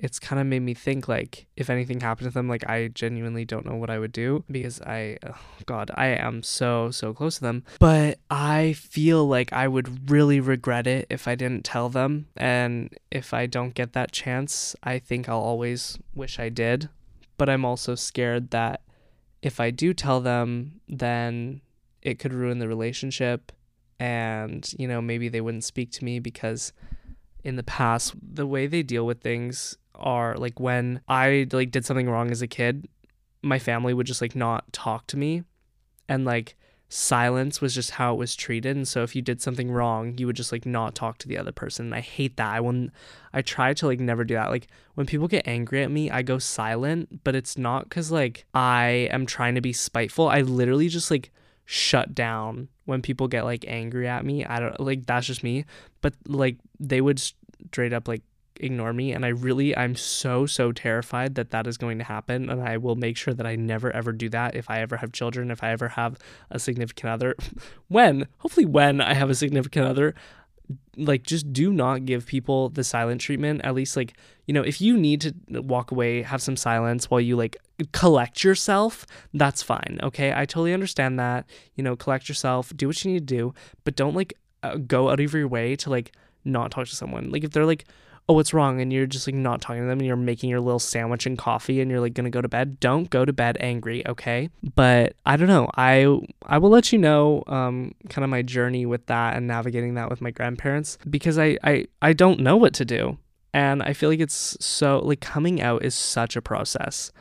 it's 0.02 0.18
kind 0.18 0.40
of 0.40 0.46
made 0.48 0.60
me 0.62 0.74
think 0.74 1.06
like 1.06 1.46
if 1.56 1.70
anything 1.70 2.00
happened 2.00 2.28
to 2.28 2.34
them 2.34 2.48
like 2.48 2.68
I 2.68 2.88
genuinely 2.88 3.44
don't 3.44 3.64
know 3.64 3.76
what 3.76 3.88
I 3.88 4.00
would 4.00 4.10
do 4.10 4.42
because 4.50 4.80
I 4.82 5.18
oh 5.24 5.38
god, 5.64 5.92
I 5.94 6.06
am 6.06 6.42
so 6.42 6.90
so 6.90 7.14
close 7.14 7.36
to 7.36 7.42
them. 7.42 7.62
But 7.78 8.18
I 8.28 8.72
feel 8.72 9.24
like 9.26 9.52
I 9.52 9.68
would 9.68 10.10
really 10.10 10.40
regret 10.40 10.88
it 10.88 11.06
if 11.08 11.28
I 11.28 11.36
didn't 11.36 11.64
tell 11.64 11.88
them 11.88 12.26
and 12.36 12.92
if 13.12 13.32
I 13.32 13.46
don't 13.46 13.74
get 13.74 13.92
that 13.92 14.10
chance, 14.10 14.74
I 14.82 14.98
think 14.98 15.28
I'll 15.28 15.38
always 15.38 15.96
wish 16.12 16.40
I 16.40 16.48
did 16.48 16.88
but 17.36 17.48
I'm 17.48 17.64
also 17.64 17.94
scared 17.94 18.50
that 18.50 18.82
if 19.42 19.58
I 19.60 19.70
do 19.70 19.92
tell 19.92 20.20
them, 20.20 20.80
then 20.88 21.60
it 22.00 22.18
could 22.18 22.32
ruin 22.32 22.58
the 22.58 22.68
relationship 22.68 23.52
and, 23.98 24.72
you 24.78 24.88
know, 24.88 25.00
maybe 25.00 25.28
they 25.28 25.40
wouldn't 25.40 25.64
speak 25.64 25.90
to 25.92 26.04
me 26.04 26.18
because 26.18 26.72
in 27.44 27.56
the 27.56 27.62
past 27.62 28.14
the 28.20 28.46
way 28.46 28.66
they 28.66 28.82
deal 28.82 29.06
with 29.06 29.20
things 29.20 29.76
are 29.94 30.34
like 30.36 30.58
when 30.58 31.00
I 31.08 31.46
like 31.52 31.70
did 31.70 31.84
something 31.84 32.08
wrong 32.08 32.30
as 32.30 32.42
a 32.42 32.46
kid, 32.46 32.88
my 33.42 33.58
family 33.58 33.94
would 33.94 34.06
just 34.06 34.20
like 34.20 34.34
not 34.34 34.72
talk 34.72 35.06
to 35.08 35.16
me. 35.16 35.44
And 36.08 36.24
like 36.24 36.56
silence 36.92 37.62
was 37.62 37.74
just 37.74 37.92
how 37.92 38.12
it 38.12 38.18
was 38.18 38.36
treated. 38.36 38.76
And 38.76 38.86
so 38.86 39.02
if 39.02 39.16
you 39.16 39.22
did 39.22 39.40
something 39.40 39.70
wrong 39.70 40.18
you 40.18 40.26
would 40.26 40.36
just 40.36 40.52
like 40.52 40.66
not 40.66 40.94
talk 40.94 41.16
to 41.18 41.28
the 41.28 41.38
other 41.38 41.52
person. 41.52 41.86
And 41.86 41.94
i 41.94 42.00
hate 42.00 42.36
that. 42.36 42.52
I 42.52 42.60
wouldn't 42.60 42.92
i 43.32 43.40
try 43.40 43.72
to 43.72 43.86
like 43.86 43.98
never 43.98 44.24
do 44.24 44.34
that. 44.34 44.50
Like 44.50 44.68
when 44.94 45.06
people 45.06 45.26
get 45.26 45.48
angry 45.48 45.82
at 45.82 45.90
me 45.90 46.10
i 46.10 46.20
go 46.20 46.38
silent 46.38 47.24
but 47.24 47.34
it's 47.34 47.56
not 47.56 47.88
because 47.88 48.12
like 48.12 48.44
i 48.52 49.08
am 49.10 49.24
trying 49.24 49.54
to 49.54 49.62
be 49.62 49.72
spiteful. 49.72 50.28
I 50.28 50.42
literally 50.42 50.88
just 50.88 51.10
like 51.10 51.30
shut 51.64 52.14
down 52.14 52.68
when 52.84 53.00
people 53.00 53.26
get 53.26 53.44
like 53.44 53.64
angry 53.66 54.06
at 54.06 54.24
me. 54.24 54.44
I 54.44 54.60
don't 54.60 54.78
like 54.78 55.06
that's 55.06 55.26
just 55.26 55.42
me. 55.42 55.64
But 56.02 56.12
like 56.26 56.58
they 56.78 57.00
would 57.00 57.20
straight 57.70 57.94
up 57.94 58.06
like 58.06 58.22
ignore 58.62 58.92
me 58.92 59.12
and 59.12 59.24
i 59.24 59.28
really 59.28 59.76
i'm 59.76 59.94
so 59.94 60.46
so 60.46 60.72
terrified 60.72 61.34
that 61.34 61.50
that 61.50 61.66
is 61.66 61.76
going 61.76 61.98
to 61.98 62.04
happen 62.04 62.48
and 62.48 62.62
i 62.62 62.76
will 62.76 62.96
make 62.96 63.16
sure 63.16 63.34
that 63.34 63.46
i 63.46 63.56
never 63.56 63.90
ever 63.92 64.12
do 64.12 64.28
that 64.28 64.54
if 64.54 64.70
i 64.70 64.80
ever 64.80 64.96
have 64.98 65.12
children 65.12 65.50
if 65.50 65.62
i 65.62 65.70
ever 65.70 65.88
have 65.88 66.18
a 66.50 66.58
significant 66.58 67.10
other. 67.10 67.34
When? 67.88 68.26
Hopefully 68.38 68.66
when 68.66 69.00
i 69.00 69.14
have 69.14 69.30
a 69.30 69.34
significant 69.34 69.86
other. 69.86 70.14
Like 70.96 71.24
just 71.24 71.52
do 71.52 71.72
not 71.72 72.06
give 72.06 72.26
people 72.26 72.70
the 72.70 72.84
silent 72.84 73.20
treatment. 73.20 73.62
At 73.64 73.74
least 73.74 73.96
like 73.96 74.14
you 74.46 74.54
know 74.54 74.62
if 74.62 74.80
you 74.80 74.96
need 74.96 75.20
to 75.22 75.60
walk 75.60 75.90
away 75.90 76.22
have 76.22 76.40
some 76.40 76.56
silence 76.56 77.10
while 77.10 77.20
you 77.20 77.36
like 77.36 77.56
collect 77.92 78.44
yourself 78.44 79.06
that's 79.34 79.62
fine 79.62 79.98
okay? 80.02 80.32
I 80.32 80.46
totally 80.46 80.72
understand 80.72 81.18
that. 81.18 81.46
You 81.74 81.84
know 81.84 81.96
collect 81.96 82.28
yourself 82.28 82.72
do 82.74 82.86
what 82.86 83.04
you 83.04 83.12
need 83.12 83.28
to 83.28 83.34
do 83.36 83.54
but 83.84 83.96
don't 83.96 84.14
like 84.14 84.34
uh, 84.62 84.76
go 84.76 85.10
out 85.10 85.20
of 85.20 85.34
your 85.34 85.48
way 85.48 85.76
to 85.76 85.90
like 85.90 86.12
not 86.44 86.70
talk 86.70 86.88
to 86.88 86.96
someone. 86.96 87.30
Like 87.30 87.44
if 87.44 87.50
they're 87.50 87.66
like 87.66 87.84
oh, 88.28 88.34
what's 88.34 88.54
wrong? 88.54 88.80
And 88.80 88.92
you're 88.92 89.06
just 89.06 89.26
like 89.26 89.34
not 89.34 89.60
talking 89.60 89.82
to 89.82 89.88
them 89.88 89.98
and 89.98 90.06
you're 90.06 90.16
making 90.16 90.48
your 90.48 90.60
little 90.60 90.78
sandwich 90.78 91.26
and 91.26 91.36
coffee 91.36 91.80
and 91.80 91.90
you're 91.90 92.00
like 92.00 92.14
going 92.14 92.24
to 92.24 92.30
go 92.30 92.40
to 92.40 92.48
bed. 92.48 92.78
Don't 92.78 93.10
go 93.10 93.24
to 93.24 93.32
bed 93.32 93.56
angry, 93.60 94.06
okay? 94.06 94.48
But 94.74 95.14
I 95.26 95.36
don't 95.36 95.48
know. 95.48 95.68
I 95.76 96.20
I 96.46 96.58
will 96.58 96.70
let 96.70 96.92
you 96.92 96.98
know 96.98 97.42
um 97.46 97.94
kind 98.08 98.24
of 98.24 98.30
my 98.30 98.42
journey 98.42 98.86
with 98.86 99.06
that 99.06 99.36
and 99.36 99.46
navigating 99.46 99.94
that 99.94 100.08
with 100.08 100.20
my 100.20 100.30
grandparents 100.30 100.98
because 101.08 101.38
I 101.38 101.58
I 101.64 101.86
I 102.00 102.12
don't 102.12 102.40
know 102.40 102.56
what 102.56 102.74
to 102.74 102.84
do. 102.84 103.18
And 103.54 103.82
I 103.82 103.92
feel 103.92 104.08
like 104.08 104.20
it's 104.20 104.56
so 104.60 105.00
like 105.00 105.20
coming 105.20 105.60
out 105.60 105.84
is 105.84 105.94
such 105.94 106.36
a 106.36 106.42
process. 106.42 107.12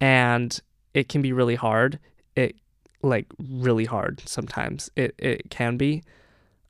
And 0.00 0.58
it 0.94 1.08
can 1.08 1.22
be 1.22 1.32
really 1.32 1.54
hard. 1.56 1.98
It 2.34 2.56
like 3.02 3.26
really 3.38 3.84
hard 3.84 4.22
sometimes. 4.26 4.90
It 4.96 5.14
it 5.18 5.50
can 5.50 5.76
be. 5.76 6.02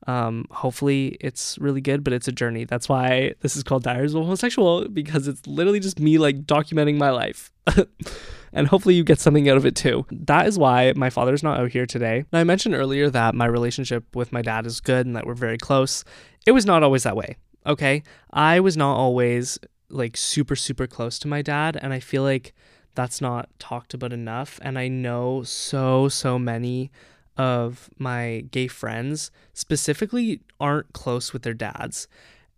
Um, 0.07 0.45
hopefully 0.49 1.17
it's 1.19 1.57
really 1.59 1.81
good, 1.81 2.03
but 2.03 2.13
it's 2.13 2.27
a 2.27 2.31
journey. 2.31 2.63
That's 2.63 2.87
why 2.87 3.33
this 3.41 3.55
is 3.55 3.63
called 3.63 3.83
Diaries 3.83 4.13
of 4.13 4.21
a 4.21 4.23
Homosexual 4.23 4.87
because 4.89 5.27
it's 5.27 5.45
literally 5.45 5.79
just 5.79 5.99
me 5.99 6.17
like 6.17 6.45
documenting 6.45 6.97
my 6.97 7.09
life. 7.09 7.51
and 8.53 8.67
hopefully 8.67 8.95
you 8.95 9.03
get 9.03 9.19
something 9.19 9.47
out 9.49 9.57
of 9.57 9.65
it 9.65 9.75
too. 9.75 10.05
That 10.11 10.47
is 10.47 10.57
why 10.57 10.93
my 10.95 11.09
father's 11.09 11.43
not 11.43 11.59
out 11.59 11.71
here 11.71 11.85
today. 11.85 12.25
Now, 12.31 12.39
I 12.39 12.43
mentioned 12.43 12.75
earlier 12.75 13.09
that 13.09 13.35
my 13.35 13.45
relationship 13.45 14.15
with 14.15 14.31
my 14.31 14.41
dad 14.41 14.65
is 14.65 14.79
good 14.79 15.05
and 15.05 15.15
that 15.15 15.27
we're 15.27 15.33
very 15.33 15.57
close. 15.57 16.03
It 16.47 16.51
was 16.51 16.65
not 16.65 16.81
always 16.81 17.03
that 17.03 17.15
way. 17.15 17.35
Okay. 17.65 18.03
I 18.31 18.59
was 18.59 18.77
not 18.77 18.95
always 18.95 19.59
like 19.89 20.15
super, 20.17 20.55
super 20.55 20.87
close 20.87 21.19
to 21.19 21.27
my 21.27 21.41
dad. 21.41 21.77
And 21.79 21.93
I 21.93 21.99
feel 21.99 22.23
like 22.23 22.53
that's 22.95 23.21
not 23.21 23.49
talked 23.59 23.93
about 23.93 24.13
enough. 24.13 24.59
And 24.61 24.79
I 24.79 24.87
know 24.87 25.43
so, 25.43 26.07
so 26.09 26.39
many 26.39 26.91
of 27.39 27.89
my 27.97 28.43
gay 28.51 28.67
friends 28.67 29.31
specifically 29.53 30.41
aren't 30.59 30.91
close 30.91 31.31
with 31.31 31.43
their 31.43 31.53
dads. 31.53 32.07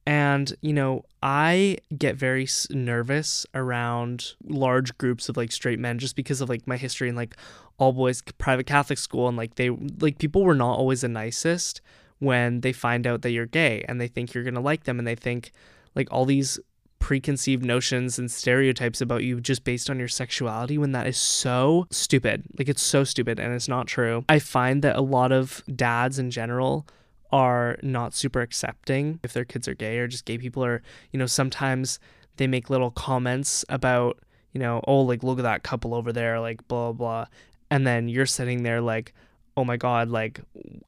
And, 0.08 0.52
you 0.62 0.74
know, 0.74 1.06
I 1.22 1.78
get 1.96 2.16
very 2.16 2.48
nervous 2.72 3.46
around 3.54 4.34
large 4.44 4.98
groups 4.98 5.30
of 5.30 5.38
like 5.38 5.52
straight 5.52 5.78
men 5.78 6.00
just 6.00 6.16
because 6.16 6.42
of 6.42 6.50
like 6.50 6.66
my 6.66 6.78
history 6.78 7.08
in 7.08 7.16
like 7.16 7.38
all 7.78 7.94
boys 7.94 8.24
private 8.40 8.66
Catholic 8.66 8.98
school. 8.98 9.28
And 9.28 9.38
like 9.38 9.56
they, 9.56 9.70
like 9.70 10.18
people 10.18 10.44
were 10.44 10.56
not 10.56 10.80
always 10.80 11.02
the 11.02 11.08
nicest 11.08 11.80
when 12.18 12.62
they 12.62 12.74
find 12.74 13.06
out 13.06 13.22
that 13.22 13.32
you're 13.32 13.46
gay 13.46 13.86
and 13.88 14.02
they 14.02 14.08
think 14.08 14.34
you're 14.34 14.44
going 14.44 14.56
to 14.56 14.62
like 14.62 14.86
them 14.86 14.98
and 14.98 15.08
they 15.08 15.16
think 15.16 15.52
like 15.94 16.08
all 16.10 16.26
these 16.26 16.60
preconceived 17.02 17.66
notions 17.66 18.18
and 18.18 18.32
stereotypes 18.32 19.02
about 19.02 19.24
you 19.24 19.42
just 19.42 19.66
based 19.66 19.90
on 19.90 20.00
your 20.00 20.08
sexuality 20.08 20.78
when 20.78 20.94
that 20.94 21.08
is 21.08 21.18
so 21.18 21.88
stupid. 21.90 22.44
Like 22.58 22.70
it's 22.70 22.82
so 22.82 23.04
stupid 23.04 23.40
and 23.40 23.54
it's 23.54 23.68
not 23.68 23.88
true. 23.88 24.24
I 24.30 24.40
find 24.40 24.82
that 24.84 24.96
a 24.96 25.02
lot 25.02 25.34
of 25.34 25.62
dads 25.76 26.20
in 26.20 26.32
general 26.32 26.88
are 27.32 27.78
not 27.82 28.14
super 28.14 28.40
accepting 28.42 29.20
if 29.24 29.34
their 29.34 29.44
kids 29.44 29.68
are 29.68 29.74
gay 29.74 29.98
or 29.98 30.08
just 30.08 30.26
gay 30.26 30.38
people 30.38 30.64
are, 30.64 30.82
you 31.12 31.20
know, 31.20 31.26
sometimes 31.26 32.00
they 32.38 32.48
make 32.48 32.70
little 32.70 32.92
comments 32.92 33.66
about, 33.68 34.20
you 34.54 34.60
know, 34.60 34.82
oh, 34.88 35.02
like, 35.02 35.24
look 35.24 35.40
at 35.40 35.44
that 35.44 35.64
couple 35.64 35.96
over 35.96 36.14
there, 36.14 36.40
like, 36.40 36.66
blah, 36.68 36.92
blah. 36.92 37.26
And 37.70 37.86
then 37.88 38.10
you're 38.10 38.26
sitting 38.26 38.64
there, 38.64 38.82
like, 38.82 39.14
oh 39.58 39.66
my 39.66 39.78
God, 39.78 40.10
like, 40.10 40.42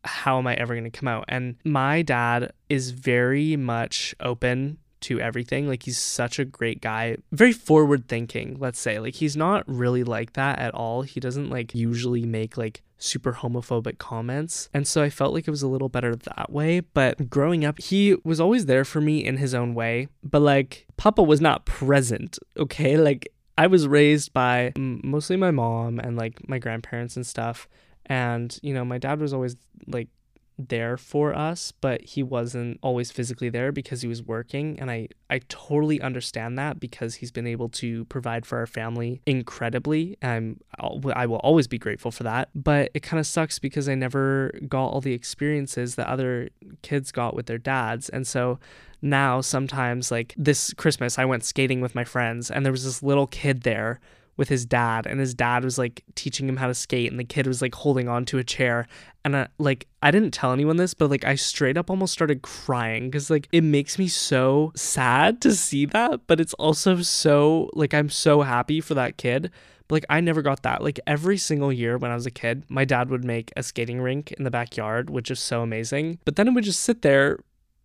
how 0.03 0.37
am 0.37 0.47
I 0.47 0.55
ever 0.55 0.73
going 0.73 0.89
to 0.89 0.89
come 0.89 1.07
out? 1.07 1.25
And 1.27 1.55
my 1.63 2.01
dad 2.01 2.53
is 2.69 2.91
very 2.91 3.55
much 3.55 4.15
open 4.19 4.77
to 5.03 5.19
everything. 5.19 5.67
Like 5.67 5.83
he's 5.83 5.97
such 5.97 6.39
a 6.39 6.45
great 6.45 6.81
guy, 6.81 7.17
very 7.31 7.53
forward 7.53 8.07
thinking, 8.07 8.57
let's 8.59 8.79
say. 8.79 8.99
Like 8.99 9.15
he's 9.15 9.37
not 9.37 9.63
really 9.67 10.03
like 10.03 10.33
that 10.33 10.59
at 10.59 10.73
all. 10.73 11.03
He 11.03 11.19
doesn't 11.19 11.49
like 11.49 11.75
usually 11.75 12.25
make 12.25 12.57
like 12.57 12.81
super 12.97 13.33
homophobic 13.33 13.97
comments. 13.97 14.69
And 14.73 14.87
so 14.87 15.03
I 15.03 15.09
felt 15.09 15.33
like 15.33 15.47
it 15.47 15.51
was 15.51 15.61
a 15.61 15.67
little 15.67 15.89
better 15.89 16.15
that 16.15 16.51
way. 16.51 16.79
But 16.79 17.29
growing 17.29 17.65
up, 17.65 17.79
he 17.79 18.15
was 18.23 18.39
always 18.39 18.65
there 18.65 18.85
for 18.85 19.01
me 19.01 19.23
in 19.23 19.37
his 19.37 19.53
own 19.53 19.75
way. 19.75 20.07
But 20.23 20.41
like 20.41 20.87
Papa 20.97 21.21
was 21.21 21.41
not 21.41 21.65
present, 21.65 22.39
okay? 22.57 22.97
Like 22.97 23.27
I 23.57 23.67
was 23.67 23.87
raised 23.87 24.33
by 24.33 24.71
mostly 24.77 25.35
my 25.35 25.51
mom 25.51 25.99
and 25.99 26.17
like 26.17 26.47
my 26.47 26.59
grandparents 26.59 27.15
and 27.15 27.27
stuff. 27.27 27.67
And, 28.05 28.57
you 28.61 28.73
know, 28.73 28.83
my 28.83 28.97
dad 28.97 29.19
was 29.19 29.33
always 29.33 29.55
like 29.87 30.09
there 30.57 30.97
for 30.97 31.33
us, 31.33 31.71
but 31.71 32.01
he 32.01 32.23
wasn't 32.23 32.79
always 32.81 33.11
physically 33.11 33.49
there 33.49 33.71
because 33.71 34.01
he 34.01 34.07
was 34.07 34.21
working. 34.21 34.79
And 34.79 34.91
I, 34.91 35.09
I 35.29 35.39
totally 35.49 36.01
understand 36.01 36.57
that 36.59 36.79
because 36.79 37.15
he's 37.15 37.31
been 37.31 37.47
able 37.47 37.69
to 37.69 38.05
provide 38.05 38.45
for 38.45 38.57
our 38.59 38.67
family 38.67 39.21
incredibly. 39.25 40.17
And 40.21 40.61
I 40.79 41.25
will 41.25 41.37
always 41.37 41.67
be 41.67 41.77
grateful 41.77 42.11
for 42.11 42.23
that. 42.23 42.49
But 42.55 42.91
it 42.93 43.01
kind 43.01 43.19
of 43.19 43.27
sucks 43.27 43.59
because 43.59 43.89
I 43.89 43.95
never 43.95 44.51
got 44.67 44.87
all 44.87 45.01
the 45.01 45.13
experiences 45.13 45.95
that 45.95 46.07
other 46.07 46.49
kids 46.81 47.11
got 47.11 47.35
with 47.35 47.47
their 47.47 47.57
dads. 47.57 48.09
And 48.09 48.27
so 48.27 48.59
now 49.01 49.41
sometimes, 49.41 50.11
like 50.11 50.33
this 50.37 50.73
Christmas, 50.73 51.19
I 51.19 51.25
went 51.25 51.43
skating 51.43 51.81
with 51.81 51.95
my 51.95 52.03
friends 52.03 52.49
and 52.49 52.65
there 52.65 52.71
was 52.71 52.85
this 52.85 53.03
little 53.03 53.27
kid 53.27 53.61
there 53.61 53.99
with 54.35 54.49
his 54.49 54.65
dad 54.65 55.05
and 55.05 55.19
his 55.19 55.33
dad 55.33 55.63
was 55.63 55.77
like 55.77 56.03
teaching 56.15 56.47
him 56.49 56.57
how 56.57 56.67
to 56.67 56.73
skate 56.73 57.11
and 57.11 57.19
the 57.19 57.23
kid 57.23 57.45
was 57.45 57.61
like 57.61 57.75
holding 57.75 58.07
on 58.07 58.25
to 58.25 58.37
a 58.37 58.43
chair. 58.43 58.87
And 59.23 59.37
I, 59.37 59.47
like 59.59 59.87
I 60.01 60.11
didn't 60.11 60.31
tell 60.31 60.51
anyone 60.51 60.77
this 60.77 60.93
but 60.93 61.09
like 61.09 61.23
I 61.23 61.35
straight 61.35 61.77
up 61.77 61.89
almost 61.89 62.13
started 62.13 62.41
crying 62.41 63.11
cuz 63.11 63.29
like 63.29 63.47
it 63.51 63.63
makes 63.63 63.99
me 63.99 64.07
so 64.07 64.71
sad 64.75 65.41
to 65.41 65.53
see 65.53 65.85
that 65.87 66.25
but 66.27 66.39
it's 66.39 66.53
also 66.55 67.01
so 67.01 67.69
like 67.73 67.93
I'm 67.93 68.09
so 68.09 68.41
happy 68.41 68.81
for 68.81 68.95
that 68.95 69.17
kid. 69.17 69.51
But 69.87 69.95
like 69.95 70.05
I 70.09 70.19
never 70.21 70.41
got 70.41 70.63
that. 70.63 70.81
Like 70.81 70.99
every 71.05 71.37
single 71.37 71.71
year 71.71 71.97
when 71.97 72.11
I 72.11 72.15
was 72.15 72.25
a 72.25 72.31
kid 72.31 72.63
my 72.69 72.85
dad 72.85 73.09
would 73.09 73.23
make 73.23 73.51
a 73.55 73.63
skating 73.63 74.01
rink 74.01 74.31
in 74.31 74.43
the 74.43 74.51
backyard 74.51 75.09
which 75.09 75.29
is 75.29 75.39
so 75.39 75.61
amazing. 75.61 76.19
But 76.25 76.37
then 76.37 76.47
it 76.47 76.51
would 76.51 76.63
just 76.63 76.81
sit 76.81 77.03
there 77.03 77.39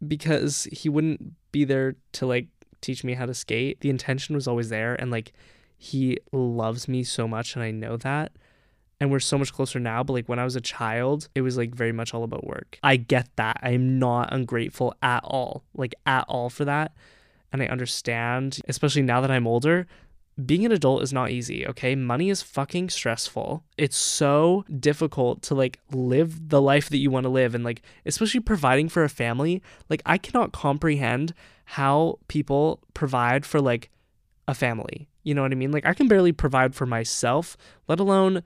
because 0.06 0.66
he 0.72 0.88
wouldn't 0.88 1.34
be 1.52 1.64
there 1.64 1.96
to 2.12 2.26
like 2.26 2.48
teach 2.80 3.04
me 3.04 3.14
how 3.14 3.26
to 3.26 3.34
skate. 3.34 3.80
The 3.80 3.90
intention 3.90 4.34
was 4.34 4.48
always 4.48 4.70
there 4.70 4.94
and 4.94 5.10
like 5.10 5.32
he 5.78 6.18
loves 6.32 6.88
me 6.88 7.04
so 7.04 7.26
much 7.26 7.54
and 7.54 7.62
I 7.62 7.70
know 7.70 7.96
that. 7.98 8.32
And 9.00 9.12
we're 9.12 9.20
so 9.20 9.38
much 9.38 9.52
closer 9.52 9.78
now, 9.78 10.02
but 10.02 10.12
like 10.12 10.28
when 10.28 10.40
I 10.40 10.44
was 10.44 10.56
a 10.56 10.60
child, 10.60 11.28
it 11.36 11.42
was 11.42 11.56
like 11.56 11.72
very 11.72 11.92
much 11.92 12.12
all 12.12 12.24
about 12.24 12.44
work. 12.44 12.80
I 12.82 12.96
get 12.96 13.28
that. 13.36 13.60
I 13.62 13.70
am 13.70 14.00
not 14.00 14.32
ungrateful 14.32 14.92
at 15.00 15.22
all, 15.22 15.62
like 15.72 15.94
at 16.04 16.24
all 16.26 16.50
for 16.50 16.64
that. 16.64 16.92
And 17.52 17.62
I 17.62 17.66
understand, 17.66 18.58
especially 18.68 19.02
now 19.02 19.20
that 19.20 19.30
I'm 19.30 19.46
older, 19.46 19.86
being 20.44 20.66
an 20.66 20.72
adult 20.72 21.02
is 21.02 21.12
not 21.12 21.30
easy, 21.30 21.64
okay? 21.66 21.94
Money 21.94 22.28
is 22.28 22.42
fucking 22.42 22.90
stressful. 22.90 23.62
It's 23.76 23.96
so 23.96 24.64
difficult 24.80 25.42
to 25.42 25.54
like 25.54 25.78
live 25.92 26.48
the 26.48 26.60
life 26.60 26.90
that 26.90 26.98
you 26.98 27.10
want 27.10 27.24
to 27.24 27.30
live 27.30 27.54
and 27.54 27.62
like 27.62 27.82
especially 28.04 28.40
providing 28.40 28.88
for 28.88 29.04
a 29.04 29.08
family. 29.08 29.62
Like 29.88 30.02
I 30.04 30.18
cannot 30.18 30.52
comprehend 30.52 31.34
how 31.66 32.18
people 32.26 32.80
provide 32.94 33.46
for 33.46 33.60
like 33.60 33.90
a 34.48 34.54
family. 34.54 35.08
You 35.28 35.34
know 35.34 35.42
what 35.42 35.52
I 35.52 35.56
mean? 35.56 35.72
Like 35.72 35.84
I 35.84 35.92
can 35.92 36.08
barely 36.08 36.32
provide 36.32 36.74
for 36.74 36.86
myself, 36.86 37.54
let 37.86 38.00
alone 38.00 38.42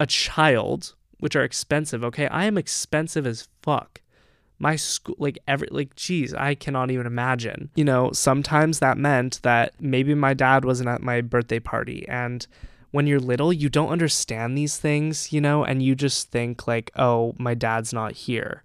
a 0.00 0.06
child, 0.06 0.94
which 1.18 1.36
are 1.36 1.44
expensive. 1.44 2.02
Okay, 2.02 2.26
I 2.28 2.46
am 2.46 2.56
expensive 2.56 3.26
as 3.26 3.46
fuck. 3.60 4.00
My 4.58 4.74
school, 4.74 5.16
like 5.18 5.38
every, 5.46 5.68
like, 5.70 5.94
geez, 5.96 6.32
I 6.32 6.54
cannot 6.54 6.90
even 6.90 7.06
imagine. 7.06 7.68
You 7.74 7.84
know, 7.84 8.10
sometimes 8.12 8.78
that 8.78 8.96
meant 8.96 9.42
that 9.42 9.74
maybe 9.80 10.14
my 10.14 10.32
dad 10.32 10.64
wasn't 10.64 10.88
at 10.88 11.02
my 11.02 11.20
birthday 11.20 11.60
party, 11.60 12.08
and 12.08 12.46
when 12.90 13.06
you're 13.06 13.20
little, 13.20 13.52
you 13.52 13.68
don't 13.68 13.90
understand 13.90 14.56
these 14.56 14.78
things, 14.78 15.30
you 15.30 15.42
know, 15.42 15.62
and 15.62 15.82
you 15.82 15.94
just 15.94 16.30
think 16.30 16.66
like, 16.66 16.90
oh, 16.96 17.34
my 17.38 17.52
dad's 17.52 17.92
not 17.92 18.12
here 18.12 18.64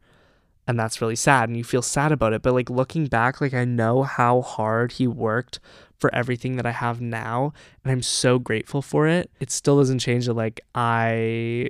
and 0.65 0.79
that's 0.79 1.01
really 1.01 1.15
sad 1.15 1.49
and 1.49 1.57
you 1.57 1.63
feel 1.63 1.81
sad 1.81 2.11
about 2.11 2.31
it 2.33 2.41
but 2.41 2.53
like 2.53 2.69
looking 2.69 3.05
back 3.05 3.41
like 3.41 3.53
i 3.53 3.65
know 3.65 4.03
how 4.03 4.41
hard 4.41 4.93
he 4.93 5.05
worked 5.05 5.59
for 6.03 6.13
everything 6.13 6.57
that 6.57 6.65
i 6.65 6.71
have 6.71 6.99
now 6.99 7.53
and 7.81 7.91
i'm 7.93 8.01
so 8.01 8.37
grateful 8.37 8.81
for 8.81 9.07
it. 9.07 9.31
It 9.39 9.49
still 9.49 9.77
doesn't 9.77 9.99
change 9.99 10.25
that 10.25 10.33
like 10.33 10.59
i 10.75 11.69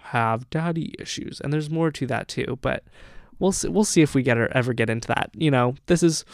have 0.00 0.48
daddy 0.48 0.94
issues 0.98 1.42
and 1.42 1.52
there's 1.52 1.68
more 1.68 1.90
to 1.90 2.06
that 2.06 2.26
too 2.26 2.58
but 2.62 2.82
we'll 3.38 3.52
see, 3.52 3.68
we'll 3.68 3.84
see 3.84 4.00
if 4.00 4.14
we 4.14 4.22
get 4.22 4.38
or 4.38 4.48
ever 4.56 4.72
get 4.72 4.88
into 4.88 5.08
that. 5.08 5.30
You 5.34 5.50
know 5.50 5.74
this 5.86 6.02
is 6.02 6.24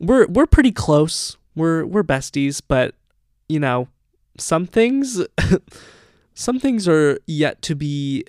we're 0.00 0.26
we're 0.26 0.46
pretty 0.46 0.72
close. 0.72 1.36
We're 1.54 1.84
we're 1.84 2.02
besties 2.02 2.60
but 2.66 2.96
you 3.48 3.60
know 3.60 3.86
some 4.38 4.66
things 4.66 5.22
some 6.34 6.58
things 6.58 6.88
are 6.88 7.20
yet 7.26 7.62
to 7.62 7.76
be 7.76 8.24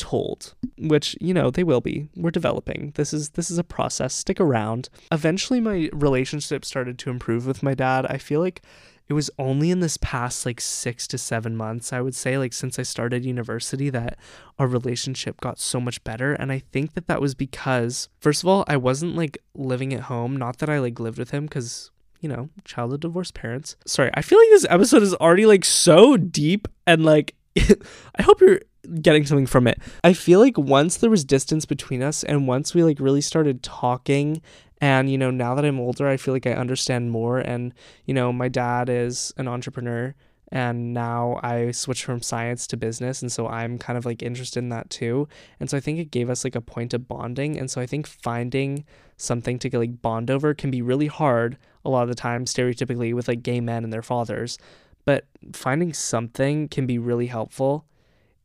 told 0.00 0.54
which 0.80 1.16
you 1.20 1.34
know 1.34 1.50
they 1.50 1.62
will 1.62 1.80
be. 1.80 2.08
We're 2.16 2.30
developing. 2.30 2.92
This 2.96 3.12
is 3.12 3.30
this 3.30 3.50
is 3.50 3.58
a 3.58 3.64
process. 3.64 4.14
Stick 4.14 4.40
around. 4.40 4.88
Eventually 5.12 5.60
my 5.60 5.90
relationship 5.92 6.64
started 6.64 6.98
to 7.00 7.10
improve 7.10 7.46
with 7.46 7.62
my 7.62 7.74
dad. 7.74 8.06
I 8.06 8.18
feel 8.18 8.40
like 8.40 8.62
it 9.08 9.12
was 9.12 9.30
only 9.38 9.70
in 9.70 9.80
this 9.80 9.96
past 9.96 10.46
like 10.46 10.60
6 10.60 11.08
to 11.08 11.18
7 11.18 11.56
months 11.56 11.92
i 11.92 12.00
would 12.00 12.14
say 12.14 12.38
like 12.38 12.52
since 12.52 12.78
i 12.78 12.84
started 12.84 13.24
university 13.24 13.90
that 13.90 14.16
our 14.56 14.68
relationship 14.68 15.40
got 15.40 15.58
so 15.58 15.80
much 15.80 16.02
better. 16.04 16.32
And 16.34 16.50
i 16.52 16.60
think 16.72 16.94
that 16.94 17.08
that 17.08 17.20
was 17.20 17.34
because 17.34 18.08
first 18.20 18.42
of 18.42 18.48
all 18.48 18.64
i 18.68 18.76
wasn't 18.76 19.16
like 19.16 19.38
living 19.54 19.92
at 19.92 20.02
home. 20.02 20.36
Not 20.36 20.58
that 20.58 20.70
i 20.70 20.78
like 20.78 20.98
lived 20.98 21.18
with 21.18 21.30
him 21.30 21.48
cuz 21.48 21.90
you 22.20 22.28
know, 22.28 22.50
child 22.66 22.92
of 22.92 23.00
divorced 23.00 23.32
parents. 23.32 23.76
Sorry, 23.86 24.10
I 24.12 24.20
feel 24.20 24.38
like 24.38 24.50
this 24.50 24.66
episode 24.68 25.02
is 25.02 25.14
already 25.14 25.46
like 25.46 25.64
so 25.64 26.18
deep 26.18 26.68
and 26.86 27.02
like 27.04 27.34
I 27.58 28.22
hope 28.22 28.40
you're 28.40 28.60
getting 29.02 29.26
something 29.26 29.46
from 29.46 29.66
it. 29.66 29.78
I 30.04 30.12
feel 30.12 30.40
like 30.40 30.56
once 30.56 30.96
there 30.96 31.10
was 31.10 31.24
distance 31.24 31.66
between 31.66 32.02
us 32.02 32.24
and 32.24 32.48
once 32.48 32.74
we 32.74 32.82
like 32.82 33.00
really 33.00 33.20
started 33.20 33.62
talking 33.62 34.40
and 34.80 35.10
you 35.10 35.18
know 35.18 35.30
now 35.30 35.54
that 35.54 35.64
I'm 35.64 35.78
older 35.78 36.08
I 36.08 36.16
feel 36.16 36.32
like 36.32 36.46
I 36.46 36.52
understand 36.52 37.10
more 37.10 37.38
and 37.38 37.74
you 38.06 38.14
know 38.14 38.32
my 38.32 38.48
dad 38.48 38.88
is 38.88 39.32
an 39.36 39.48
entrepreneur 39.48 40.14
and 40.52 40.92
now 40.92 41.38
I 41.42 41.70
switched 41.70 42.04
from 42.04 42.22
science 42.22 42.66
to 42.68 42.76
business 42.76 43.22
and 43.22 43.30
so 43.30 43.46
I'm 43.46 43.78
kind 43.78 43.96
of 43.96 44.04
like 44.04 44.22
interested 44.22 44.58
in 44.58 44.70
that 44.70 44.90
too. 44.90 45.28
And 45.60 45.70
so 45.70 45.76
I 45.76 45.80
think 45.80 45.98
it 45.98 46.10
gave 46.10 46.28
us 46.28 46.42
like 46.42 46.56
a 46.56 46.60
point 46.60 46.92
of 46.94 47.06
bonding 47.06 47.58
and 47.58 47.70
so 47.70 47.80
I 47.80 47.86
think 47.86 48.06
finding 48.06 48.84
something 49.16 49.58
to 49.60 49.78
like 49.78 50.02
bond 50.02 50.30
over 50.30 50.54
can 50.54 50.70
be 50.70 50.82
really 50.82 51.06
hard 51.06 51.56
a 51.84 51.90
lot 51.90 52.02
of 52.02 52.08
the 52.08 52.14
time 52.14 52.46
stereotypically 52.46 53.14
with 53.14 53.28
like 53.28 53.42
gay 53.42 53.60
men 53.60 53.84
and 53.84 53.92
their 53.92 54.02
fathers. 54.02 54.58
But 55.04 55.24
finding 55.52 55.92
something 55.92 56.68
can 56.68 56.86
be 56.86 56.98
really 56.98 57.26
helpful 57.26 57.86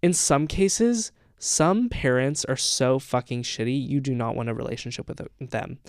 in 0.01 0.13
some 0.13 0.47
cases, 0.47 1.11
some 1.37 1.89
parents 1.89 2.45
are 2.45 2.55
so 2.55 2.99
fucking 2.99 3.43
shitty, 3.43 3.87
you 3.87 3.99
do 3.99 4.15
not 4.15 4.35
want 4.35 4.49
a 4.49 4.53
relationship 4.53 5.07
with 5.07 5.21
them. 5.39 5.79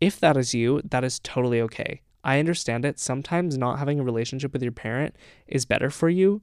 If 0.00 0.18
that 0.20 0.36
is 0.36 0.54
you, 0.54 0.80
that 0.84 1.04
is 1.04 1.20
totally 1.20 1.60
okay. 1.62 2.00
I 2.24 2.38
understand 2.38 2.84
it. 2.84 2.98
Sometimes 2.98 3.56
not 3.56 3.78
having 3.78 3.98
a 3.98 4.04
relationship 4.04 4.52
with 4.52 4.62
your 4.62 4.72
parent 4.72 5.16
is 5.46 5.64
better 5.64 5.90
for 5.90 6.08
you. 6.08 6.42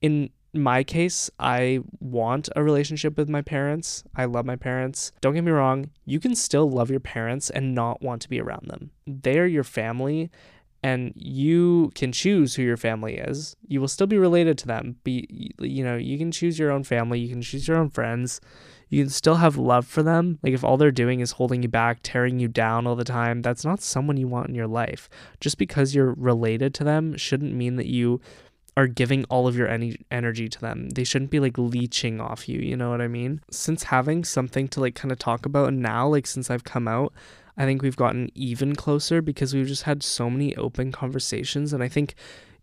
In 0.00 0.30
my 0.54 0.84
case, 0.84 1.30
I 1.38 1.80
want 2.00 2.48
a 2.54 2.62
relationship 2.62 3.16
with 3.16 3.28
my 3.28 3.40
parents. 3.40 4.04
I 4.14 4.26
love 4.26 4.44
my 4.44 4.56
parents. 4.56 5.12
Don't 5.20 5.34
get 5.34 5.44
me 5.44 5.52
wrong, 5.52 5.90
you 6.04 6.20
can 6.20 6.34
still 6.34 6.68
love 6.68 6.90
your 6.90 7.00
parents 7.00 7.50
and 7.50 7.74
not 7.74 8.02
want 8.02 8.20
to 8.22 8.28
be 8.28 8.40
around 8.40 8.68
them. 8.68 8.90
They 9.06 9.38
are 9.38 9.46
your 9.46 9.64
family, 9.64 10.30
and 10.82 11.12
you 11.14 11.92
can 11.94 12.10
choose 12.12 12.54
who 12.54 12.62
your 12.62 12.76
family 12.76 13.16
is. 13.16 13.56
You 13.68 13.80
will 13.80 13.88
still 13.88 14.06
be 14.06 14.18
related 14.18 14.58
to 14.58 14.66
them. 14.66 14.96
Be 15.04 15.54
you 15.58 15.84
know, 15.84 15.96
you 15.96 16.18
can 16.18 16.32
choose 16.32 16.58
your 16.58 16.70
own 16.70 16.84
family, 16.84 17.20
you 17.20 17.28
can 17.28 17.42
choose 17.42 17.68
your 17.68 17.76
own 17.76 17.90
friends. 17.90 18.40
You 18.88 19.04
can 19.04 19.10
still 19.10 19.36
have 19.36 19.56
love 19.56 19.86
for 19.86 20.02
them. 20.02 20.38
Like 20.42 20.52
if 20.52 20.62
all 20.62 20.76
they're 20.76 20.90
doing 20.90 21.20
is 21.20 21.32
holding 21.32 21.62
you 21.62 21.68
back, 21.68 22.00
tearing 22.02 22.38
you 22.38 22.46
down 22.46 22.86
all 22.86 22.94
the 22.94 23.04
time, 23.04 23.40
that's 23.40 23.64
not 23.64 23.80
someone 23.80 24.18
you 24.18 24.28
want 24.28 24.50
in 24.50 24.54
your 24.54 24.66
life. 24.66 25.08
Just 25.40 25.56
because 25.56 25.94
you're 25.94 26.12
related 26.12 26.74
to 26.74 26.84
them 26.84 27.16
shouldn't 27.16 27.54
mean 27.54 27.76
that 27.76 27.86
you 27.86 28.20
are 28.76 28.86
giving 28.86 29.24
all 29.24 29.46
of 29.46 29.56
your 29.56 29.68
any 29.68 29.96
energy 30.10 30.46
to 30.48 30.60
them. 30.60 30.90
They 30.90 31.04
shouldn't 31.04 31.30
be 31.30 31.40
like 31.40 31.56
leeching 31.56 32.20
off 32.20 32.48
you, 32.48 32.60
you 32.60 32.76
know 32.76 32.90
what 32.90 33.00
I 33.00 33.08
mean? 33.08 33.40
Since 33.50 33.84
having 33.84 34.24
something 34.24 34.68
to 34.68 34.80
like 34.80 34.94
kind 34.94 35.12
of 35.12 35.18
talk 35.18 35.46
about 35.46 35.68
and 35.68 35.80
now 35.80 36.08
like 36.08 36.26
since 36.26 36.50
I've 36.50 36.64
come 36.64 36.86
out, 36.86 37.14
I 37.56 37.64
think 37.64 37.82
we've 37.82 37.96
gotten 37.96 38.30
even 38.34 38.74
closer 38.74 39.20
because 39.20 39.54
we've 39.54 39.66
just 39.66 39.82
had 39.82 40.02
so 40.02 40.30
many 40.30 40.56
open 40.56 40.92
conversations. 40.92 41.72
And 41.72 41.82
I 41.82 41.88
think 41.88 42.14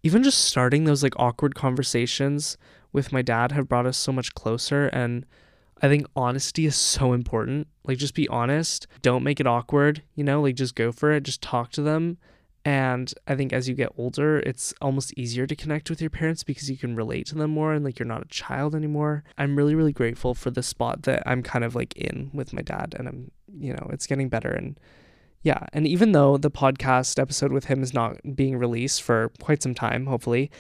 even 0.03 0.24
just 0.24 0.46
starting 0.46 0.86
those 0.86 1.03
like 1.03 1.13
awkward 1.17 1.55
conversations 1.55 2.58
with 2.91 3.12
my 3.12 3.22
dad 3.22 3.51
have 3.51 3.69
brought 3.69 3.86
us 3.86 3.98
so 3.98 4.12
much 4.12 4.34
closer. 4.34 4.88
And 4.88 5.25
I 5.81 5.88
think 5.88 6.08
honesty 6.15 6.65
is 6.65 6.75
so 6.75 7.13
important. 7.13 7.67
Like, 7.86 7.98
just 7.98 8.15
be 8.15 8.27
honest. 8.29 8.88
Don't 9.01 9.24
make 9.24 9.39
it 9.39 9.48
awkward, 9.48 10.01
you 10.15 10.24
know, 10.24 10.41
like 10.41 10.55
just 10.55 10.75
go 10.75 10.91
for 10.91 11.12
it. 11.12 11.24
Just 11.24 11.41
talk 11.41 11.72
to 11.72 11.81
them 11.81 12.17
And 12.69 13.11
I 13.25 13.35
think 13.35 13.51
as 13.51 13.67
you 13.67 13.73
get 13.73 13.91
older, 13.97 14.38
it's 14.38 14.75
almost 14.79 15.11
easier 15.17 15.47
to 15.47 15.55
connect 15.55 15.89
with 15.89 16.01
your 16.01 16.11
parents 16.11 16.43
because 16.43 16.69
you 16.69 16.77
can 16.77 16.95
relate 16.95 17.25
to 17.27 17.35
them 17.35 17.49
more 17.49 17.73
and 17.73 17.83
like 17.83 17.97
you're 17.97 18.05
not 18.05 18.21
a 18.21 18.27
child 18.27 18.75
anymore. 18.75 19.23
I'm 19.39 19.55
really, 19.55 19.73
really 19.73 19.91
grateful 19.91 20.35
for 20.35 20.51
the 20.51 20.61
spot 20.61 21.01
that 21.03 21.23
I'm 21.25 21.41
kind 21.41 21.65
of 21.65 21.73
like 21.73 21.97
in 21.97 22.29
with 22.31 22.53
my 22.53 22.61
dad. 22.61 22.95
And 22.99 23.07
I'm, 23.07 23.31
you 23.51 23.73
know, 23.73 23.89
it's 23.91 24.05
getting 24.05 24.29
better. 24.29 24.51
And 24.51 24.79
yeah. 25.41 25.65
And 25.73 25.88
even 25.88 26.11
though 26.11 26.38
the 26.38 26.51
podcast 26.51 27.17
episode 27.17 27.51
with 27.51 27.65
him 27.65 27.81
is 27.81 27.91
not 27.91 28.17
being 28.35 28.55
released 28.55 29.01
for 29.01 29.31
quite 29.41 29.63
some 29.63 29.73
time, 29.73 30.05
hopefully, 30.05 30.51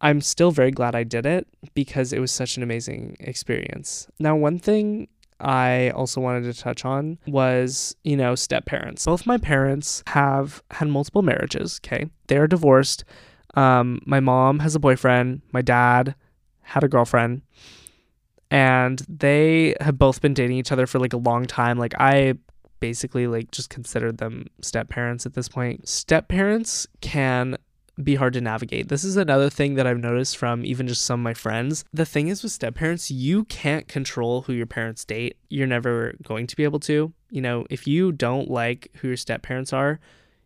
I'm 0.00 0.20
still 0.20 0.50
very 0.50 0.72
glad 0.72 0.96
I 0.96 1.04
did 1.04 1.24
it 1.24 1.46
because 1.72 2.12
it 2.12 2.18
was 2.18 2.32
such 2.32 2.56
an 2.56 2.64
amazing 2.64 3.16
experience. 3.20 4.08
Now, 4.18 4.34
one 4.34 4.58
thing 4.58 5.06
I 5.42 5.90
also 5.90 6.20
wanted 6.20 6.44
to 6.44 6.58
touch 6.58 6.84
on 6.84 7.18
was, 7.26 7.96
you 8.04 8.16
know, 8.16 8.34
step 8.34 8.64
parents. 8.64 9.04
Both 9.04 9.26
my 9.26 9.38
parents 9.38 10.02
have 10.06 10.62
had 10.70 10.88
multiple 10.88 11.22
marriages, 11.22 11.80
okay? 11.84 12.06
They 12.28 12.36
are 12.36 12.46
divorced. 12.46 13.04
Um, 13.54 14.00
my 14.06 14.20
mom 14.20 14.60
has 14.60 14.74
a 14.74 14.80
boyfriend, 14.80 15.42
my 15.52 15.60
dad 15.60 16.14
had 16.62 16.84
a 16.84 16.88
girlfriend, 16.88 17.42
and 18.50 19.04
they 19.08 19.74
have 19.80 19.98
both 19.98 20.22
been 20.22 20.32
dating 20.32 20.56
each 20.56 20.72
other 20.72 20.86
for 20.86 20.98
like 20.98 21.12
a 21.12 21.18
long 21.18 21.46
time. 21.46 21.78
Like, 21.78 21.94
I 21.98 22.34
basically 22.80 23.26
like 23.26 23.50
just 23.50 23.70
considered 23.70 24.18
them 24.18 24.46
step 24.60 24.88
parents 24.88 25.26
at 25.26 25.34
this 25.34 25.48
point. 25.48 25.88
Step 25.88 26.28
parents 26.28 26.86
can 27.00 27.56
be 28.02 28.14
hard 28.14 28.32
to 28.34 28.40
navigate. 28.40 28.88
This 28.88 29.04
is 29.04 29.16
another 29.16 29.50
thing 29.50 29.74
that 29.74 29.86
I've 29.86 29.98
noticed 29.98 30.36
from 30.36 30.64
even 30.64 30.88
just 30.88 31.02
some 31.02 31.20
of 31.20 31.24
my 31.24 31.34
friends. 31.34 31.84
The 31.92 32.06
thing 32.06 32.28
is 32.28 32.42
with 32.42 32.52
step 32.52 32.74
parents, 32.74 33.10
you 33.10 33.44
can't 33.44 33.88
control 33.88 34.42
who 34.42 34.52
your 34.52 34.66
parents 34.66 35.04
date. 35.04 35.36
You're 35.48 35.66
never 35.66 36.14
going 36.22 36.46
to 36.46 36.56
be 36.56 36.64
able 36.64 36.80
to. 36.80 37.12
You 37.30 37.40
know, 37.40 37.66
if 37.70 37.86
you 37.86 38.12
don't 38.12 38.50
like 38.50 38.88
who 38.96 39.08
your 39.08 39.16
step 39.16 39.42
parents 39.42 39.72
are, 39.72 40.00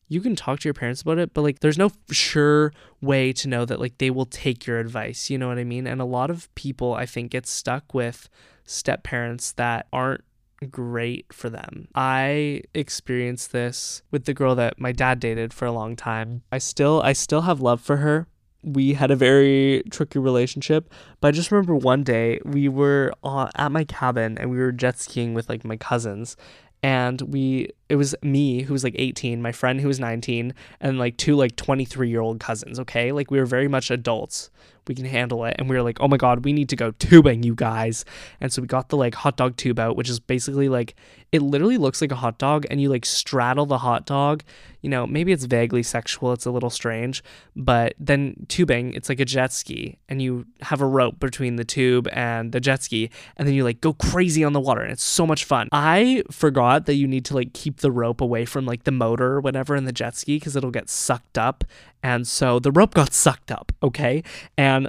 you 0.08 0.20
can 0.20 0.36
talk 0.36 0.60
to 0.60 0.68
your 0.68 0.74
parents 0.74 1.02
about 1.02 1.18
it, 1.18 1.34
but 1.34 1.42
like 1.42 1.60
there's 1.60 1.78
no 1.78 1.90
sure 2.10 2.72
way 3.00 3.32
to 3.32 3.48
know 3.48 3.64
that 3.64 3.80
like 3.80 3.98
they 3.98 4.10
will 4.10 4.26
take 4.26 4.66
your 4.66 4.78
advice. 4.78 5.30
You 5.30 5.38
know 5.38 5.48
what 5.48 5.58
I 5.58 5.64
mean? 5.64 5.86
And 5.86 6.00
a 6.00 6.04
lot 6.04 6.30
of 6.30 6.52
people 6.54 6.94
I 6.94 7.06
think 7.06 7.32
get 7.32 7.46
stuck 7.46 7.92
with 7.92 8.28
step 8.64 9.02
parents 9.02 9.52
that 9.52 9.86
aren't 9.92 10.24
great 10.70 11.32
for 11.32 11.50
them. 11.50 11.88
I 11.94 12.62
experienced 12.74 13.52
this 13.52 14.02
with 14.10 14.24
the 14.24 14.34
girl 14.34 14.54
that 14.54 14.80
my 14.80 14.92
dad 14.92 15.20
dated 15.20 15.52
for 15.52 15.66
a 15.66 15.72
long 15.72 15.96
time. 15.96 16.42
I 16.50 16.58
still 16.58 17.00
I 17.02 17.12
still 17.12 17.42
have 17.42 17.60
love 17.60 17.80
for 17.80 17.98
her. 17.98 18.26
We 18.62 18.94
had 18.94 19.12
a 19.12 19.16
very 19.16 19.84
tricky 19.90 20.18
relationship, 20.18 20.92
but 21.20 21.28
I 21.28 21.30
just 21.30 21.52
remember 21.52 21.76
one 21.76 22.02
day 22.02 22.40
we 22.44 22.68
were 22.68 23.12
at 23.54 23.70
my 23.70 23.84
cabin 23.84 24.36
and 24.38 24.50
we 24.50 24.58
were 24.58 24.72
jet 24.72 24.98
skiing 24.98 25.34
with 25.34 25.48
like 25.48 25.64
my 25.64 25.76
cousins 25.76 26.36
and 26.82 27.20
we 27.22 27.68
it 27.88 27.96
was 27.96 28.14
me 28.22 28.62
who 28.62 28.72
was 28.72 28.84
like 28.84 28.94
18 28.96 29.40
my 29.40 29.52
friend 29.52 29.80
who 29.80 29.88
was 29.88 29.98
19 29.98 30.54
and 30.80 30.98
like 30.98 31.16
two 31.16 31.34
like 31.34 31.56
23 31.56 32.08
year 32.08 32.20
old 32.20 32.38
cousins 32.38 32.78
okay 32.78 33.12
like 33.12 33.30
we 33.30 33.38
were 33.38 33.46
very 33.46 33.68
much 33.68 33.90
adults 33.90 34.50
we 34.88 34.94
can 34.94 35.04
handle 35.04 35.44
it. 35.44 35.56
And 35.58 35.68
we 35.68 35.76
were 35.76 35.82
like 35.82 36.00
oh 36.00 36.08
my 36.08 36.16
god 36.16 36.44
we 36.44 36.52
need 36.52 36.68
to 36.70 36.76
go 36.76 36.90
tubing 36.92 37.42
you 37.42 37.54
guys. 37.54 38.04
And 38.40 38.52
so 38.52 38.62
we 38.62 38.68
got 38.68 38.88
the 38.88 38.96
like 38.96 39.14
hot 39.14 39.36
dog 39.36 39.56
tube 39.56 39.78
out 39.78 39.96
which 39.96 40.08
is 40.08 40.20
basically 40.20 40.68
like 40.68 40.94
it 41.32 41.42
literally 41.42 41.76
looks 41.76 42.00
like 42.00 42.12
a 42.12 42.16
hot 42.16 42.38
dog 42.38 42.66
and 42.70 42.80
you 42.80 42.88
like 42.88 43.04
straddle 43.04 43.66
the 43.66 43.78
hot 43.78 44.06
dog. 44.06 44.42
You 44.82 44.90
know 44.90 45.06
maybe 45.06 45.32
it's 45.32 45.44
vaguely 45.44 45.82
sexual 45.82 46.32
it's 46.32 46.46
a 46.46 46.50
little 46.50 46.70
strange 46.70 47.22
but 47.56 47.94
then 47.98 48.46
tubing 48.48 48.92
it's 48.92 49.08
like 49.08 49.18
a 49.18 49.24
jet 49.24 49.52
ski 49.52 49.98
and 50.08 50.22
you 50.22 50.46
have 50.60 50.80
a 50.80 50.86
rope 50.86 51.18
between 51.18 51.56
the 51.56 51.64
tube 51.64 52.08
and 52.12 52.52
the 52.52 52.60
jet 52.60 52.84
ski 52.84 53.10
and 53.36 53.48
then 53.48 53.54
you 53.54 53.64
like 53.64 53.80
go 53.80 53.92
crazy 53.94 54.44
on 54.44 54.52
the 54.52 54.60
water 54.60 54.82
and 54.82 54.92
it's 54.92 55.02
so 55.02 55.26
much 55.26 55.44
fun. 55.44 55.68
I 55.72 56.22
forgot 56.30 56.86
that 56.86 56.94
you 56.94 57.06
need 57.06 57.24
to 57.26 57.34
like 57.34 57.52
keep 57.52 57.78
the 57.78 57.90
rope 57.90 58.20
away 58.20 58.44
from 58.44 58.64
like 58.66 58.84
the 58.84 58.92
motor 58.92 59.34
or 59.34 59.40
whatever 59.40 59.74
in 59.74 59.84
the 59.84 59.92
jet 59.92 60.16
ski 60.16 60.36
because 60.36 60.56
it'll 60.56 60.70
get 60.70 60.88
sucked 60.88 61.38
up 61.38 61.64
and 62.06 62.26
so 62.26 62.58
the 62.58 62.72
rope 62.78 62.94
got 62.94 63.12
sucked 63.12 63.50
up 63.50 63.72
okay 63.82 64.22
and 64.56 64.88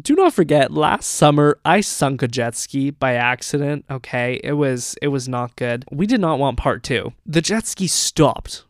do 0.00 0.14
not 0.14 0.32
forget 0.32 0.72
last 0.72 1.06
summer 1.08 1.58
I 1.64 1.80
sunk 1.80 2.22
a 2.22 2.28
jet 2.28 2.56
ski 2.56 2.90
by 2.90 3.14
accident, 3.14 3.84
okay? 3.90 4.40
It 4.42 4.54
was 4.54 4.96
it 5.00 5.08
was 5.08 5.28
not 5.28 5.56
good. 5.56 5.84
We 5.90 6.06
did 6.06 6.20
not 6.20 6.38
want 6.38 6.58
part 6.58 6.82
2. 6.82 7.12
The 7.24 7.40
jet 7.40 7.66
ski 7.66 7.86
stopped. 7.86 8.64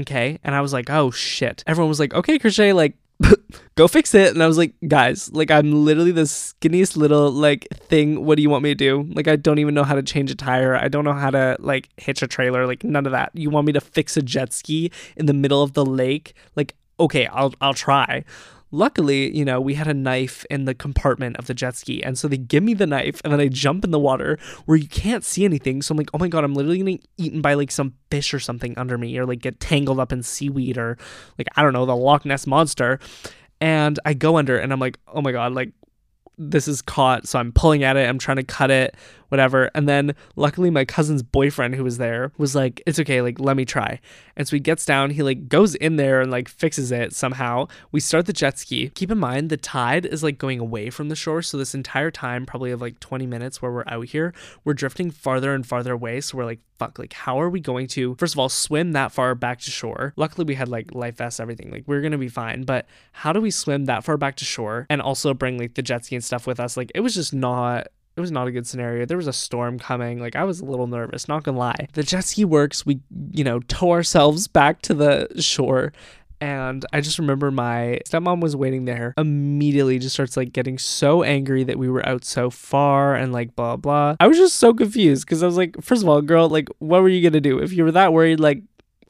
Okay? 0.00 0.38
And 0.44 0.54
I 0.54 0.60
was 0.60 0.72
like, 0.72 0.90
"Oh 0.90 1.10
shit." 1.10 1.64
Everyone 1.66 1.88
was 1.88 2.00
like, 2.00 2.12
"Okay, 2.12 2.38
Crochet, 2.38 2.72
like 2.72 2.96
go 3.76 3.88
fix 3.88 4.14
it." 4.14 4.34
And 4.34 4.42
I 4.42 4.46
was 4.46 4.58
like, 4.58 4.74
"Guys, 4.86 5.32
like 5.32 5.50
I'm 5.50 5.72
literally 5.72 6.10
the 6.10 6.22
skinniest 6.22 6.96
little 6.96 7.30
like 7.30 7.66
thing. 7.72 8.24
What 8.24 8.36
do 8.36 8.42
you 8.42 8.50
want 8.50 8.62
me 8.62 8.70
to 8.70 8.74
do? 8.74 9.08
Like 9.14 9.28
I 9.28 9.36
don't 9.36 9.58
even 9.58 9.74
know 9.74 9.84
how 9.84 9.94
to 9.94 10.02
change 10.02 10.30
a 10.30 10.34
tire. 10.34 10.76
I 10.76 10.88
don't 10.88 11.04
know 11.04 11.14
how 11.14 11.30
to 11.30 11.56
like 11.60 11.88
hitch 11.96 12.22
a 12.22 12.26
trailer, 12.26 12.66
like 12.66 12.84
none 12.84 13.06
of 13.06 13.12
that. 13.12 13.30
You 13.32 13.48
want 13.48 13.66
me 13.66 13.72
to 13.72 13.80
fix 13.80 14.16
a 14.18 14.22
jet 14.22 14.52
ski 14.52 14.90
in 15.16 15.26
the 15.26 15.34
middle 15.34 15.62
of 15.62 15.72
the 15.72 15.86
lake? 15.86 16.34
Like 16.56 16.74
okay, 16.98 17.26
I'll 17.26 17.54
I'll 17.60 17.74
try." 17.74 18.24
Luckily, 18.72 19.34
you 19.34 19.44
know, 19.44 19.60
we 19.60 19.74
had 19.74 19.86
a 19.86 19.94
knife 19.94 20.44
in 20.50 20.64
the 20.64 20.74
compartment 20.74 21.36
of 21.36 21.46
the 21.46 21.54
jet 21.54 21.76
ski. 21.76 22.02
And 22.02 22.18
so 22.18 22.26
they 22.26 22.36
give 22.36 22.64
me 22.64 22.74
the 22.74 22.86
knife 22.86 23.20
and 23.22 23.32
then 23.32 23.40
I 23.40 23.46
jump 23.46 23.84
in 23.84 23.92
the 23.92 23.98
water 23.98 24.40
where 24.66 24.76
you 24.76 24.88
can't 24.88 25.24
see 25.24 25.44
anything. 25.44 25.82
So 25.82 25.92
I'm 25.92 25.98
like, 25.98 26.10
oh 26.12 26.18
my 26.18 26.26
God, 26.26 26.42
I'm 26.42 26.52
literally 26.52 26.78
getting 26.78 27.00
eaten 27.16 27.40
by 27.40 27.54
like 27.54 27.70
some 27.70 27.94
fish 28.10 28.34
or 28.34 28.40
something 28.40 28.76
under 28.76 28.98
me 28.98 29.16
or 29.18 29.24
like 29.24 29.38
get 29.38 29.60
tangled 29.60 30.00
up 30.00 30.12
in 30.12 30.24
seaweed 30.24 30.78
or 30.78 30.98
like, 31.38 31.46
I 31.56 31.62
don't 31.62 31.74
know, 31.74 31.86
the 31.86 31.94
Loch 31.94 32.24
Ness 32.26 32.44
monster. 32.44 32.98
And 33.60 34.00
I 34.04 34.14
go 34.14 34.36
under 34.36 34.58
and 34.58 34.72
I'm 34.72 34.80
like, 34.80 34.98
oh 35.06 35.22
my 35.22 35.30
God, 35.30 35.52
like, 35.52 35.70
this 36.36 36.68
is 36.68 36.82
caught. 36.82 37.26
So 37.26 37.38
I'm 37.38 37.52
pulling 37.52 37.84
at 37.84 37.96
it. 37.96 38.08
I'm 38.08 38.18
trying 38.18 38.36
to 38.36 38.42
cut 38.42 38.70
it 38.70 38.96
whatever. 39.28 39.70
And 39.74 39.88
then 39.88 40.14
luckily 40.36 40.70
my 40.70 40.84
cousin's 40.84 41.22
boyfriend 41.22 41.74
who 41.74 41.84
was 41.84 41.98
there 41.98 42.32
was 42.38 42.54
like, 42.54 42.82
it's 42.86 42.98
okay, 43.00 43.22
like 43.22 43.40
let 43.40 43.56
me 43.56 43.64
try. 43.64 44.00
And 44.36 44.46
so 44.46 44.56
he 44.56 44.60
gets 44.60 44.84
down, 44.84 45.10
he 45.10 45.22
like 45.22 45.48
goes 45.48 45.74
in 45.74 45.96
there 45.96 46.20
and 46.20 46.30
like 46.30 46.48
fixes 46.48 46.92
it 46.92 47.14
somehow. 47.14 47.68
We 47.92 48.00
start 48.00 48.26
the 48.26 48.32
jet 48.32 48.58
ski. 48.58 48.90
Keep 48.90 49.10
in 49.10 49.18
mind 49.18 49.50
the 49.50 49.56
tide 49.56 50.06
is 50.06 50.22
like 50.22 50.38
going 50.38 50.60
away 50.60 50.90
from 50.90 51.08
the 51.08 51.16
shore. 51.16 51.42
So 51.42 51.56
this 51.56 51.74
entire 51.74 52.10
time, 52.10 52.46
probably 52.46 52.70
of 52.70 52.80
like 52.80 53.00
20 53.00 53.26
minutes 53.26 53.60
where 53.60 53.72
we're 53.72 53.84
out 53.86 54.06
here, 54.06 54.34
we're 54.64 54.74
drifting 54.74 55.10
farther 55.10 55.54
and 55.54 55.66
farther 55.66 55.92
away. 55.92 56.20
So 56.20 56.36
we're 56.38 56.44
like, 56.44 56.60
fuck, 56.78 56.98
like 56.98 57.12
how 57.12 57.40
are 57.40 57.48
we 57.48 57.60
going 57.60 57.86
to, 57.86 58.14
first 58.16 58.34
of 58.34 58.38
all, 58.38 58.48
swim 58.48 58.92
that 58.92 59.12
far 59.12 59.34
back 59.34 59.60
to 59.60 59.70
shore? 59.70 60.12
Luckily 60.16 60.44
we 60.44 60.54
had 60.54 60.68
like 60.68 60.94
life 60.94 61.16
vests, 61.16 61.40
everything. 61.40 61.70
Like 61.70 61.84
we're 61.86 62.02
gonna 62.02 62.18
be 62.18 62.28
fine. 62.28 62.64
But 62.64 62.86
how 63.12 63.32
do 63.32 63.40
we 63.40 63.50
swim 63.50 63.86
that 63.86 64.04
far 64.04 64.16
back 64.16 64.36
to 64.36 64.44
shore 64.44 64.86
and 64.90 65.00
also 65.00 65.34
bring 65.34 65.58
like 65.58 65.74
the 65.74 65.82
jet 65.82 66.04
ski 66.04 66.16
and 66.16 66.24
stuff 66.24 66.46
with 66.46 66.60
us? 66.60 66.76
Like 66.76 66.92
it 66.94 67.00
was 67.00 67.14
just 67.14 67.32
not 67.32 67.88
it 68.16 68.20
was 68.20 68.30
not 68.30 68.48
a 68.48 68.50
good 68.50 68.66
scenario. 68.66 69.04
There 69.04 69.16
was 69.16 69.26
a 69.26 69.32
storm 69.32 69.78
coming. 69.78 70.18
Like 70.18 70.36
I 70.36 70.44
was 70.44 70.60
a 70.60 70.64
little 70.64 70.86
nervous, 70.86 71.28
not 71.28 71.42
gonna 71.42 71.58
lie. 71.58 71.88
The 71.92 72.02
jet 72.02 72.24
ski 72.24 72.44
works. 72.44 72.86
We, 72.86 73.00
you 73.30 73.44
know, 73.44 73.60
tow 73.60 73.92
ourselves 73.92 74.48
back 74.48 74.80
to 74.82 74.94
the 74.94 75.28
shore. 75.40 75.92
And 76.38 76.84
I 76.92 77.00
just 77.00 77.18
remember 77.18 77.50
my 77.50 78.00
stepmom 78.06 78.40
was 78.42 78.54
waiting 78.54 78.84
there, 78.84 79.14
immediately 79.16 79.98
just 79.98 80.14
starts 80.14 80.36
like 80.36 80.52
getting 80.52 80.76
so 80.76 81.22
angry 81.22 81.64
that 81.64 81.78
we 81.78 81.88
were 81.88 82.06
out 82.06 82.24
so 82.24 82.50
far 82.50 83.14
and 83.14 83.32
like 83.32 83.56
blah 83.56 83.76
blah. 83.76 84.16
I 84.20 84.26
was 84.26 84.36
just 84.36 84.56
so 84.56 84.74
confused 84.74 85.26
because 85.26 85.42
I 85.42 85.46
was 85.46 85.56
like, 85.56 85.82
first 85.82 86.02
of 86.02 86.08
all, 86.08 86.20
girl, 86.22 86.48
like 86.48 86.68
what 86.78 87.02
were 87.02 87.08
you 87.08 87.28
gonna 87.28 87.40
do? 87.40 87.58
If 87.58 87.72
you 87.72 87.84
were 87.84 87.92
that 87.92 88.12
worried, 88.12 88.40
like 88.40 88.62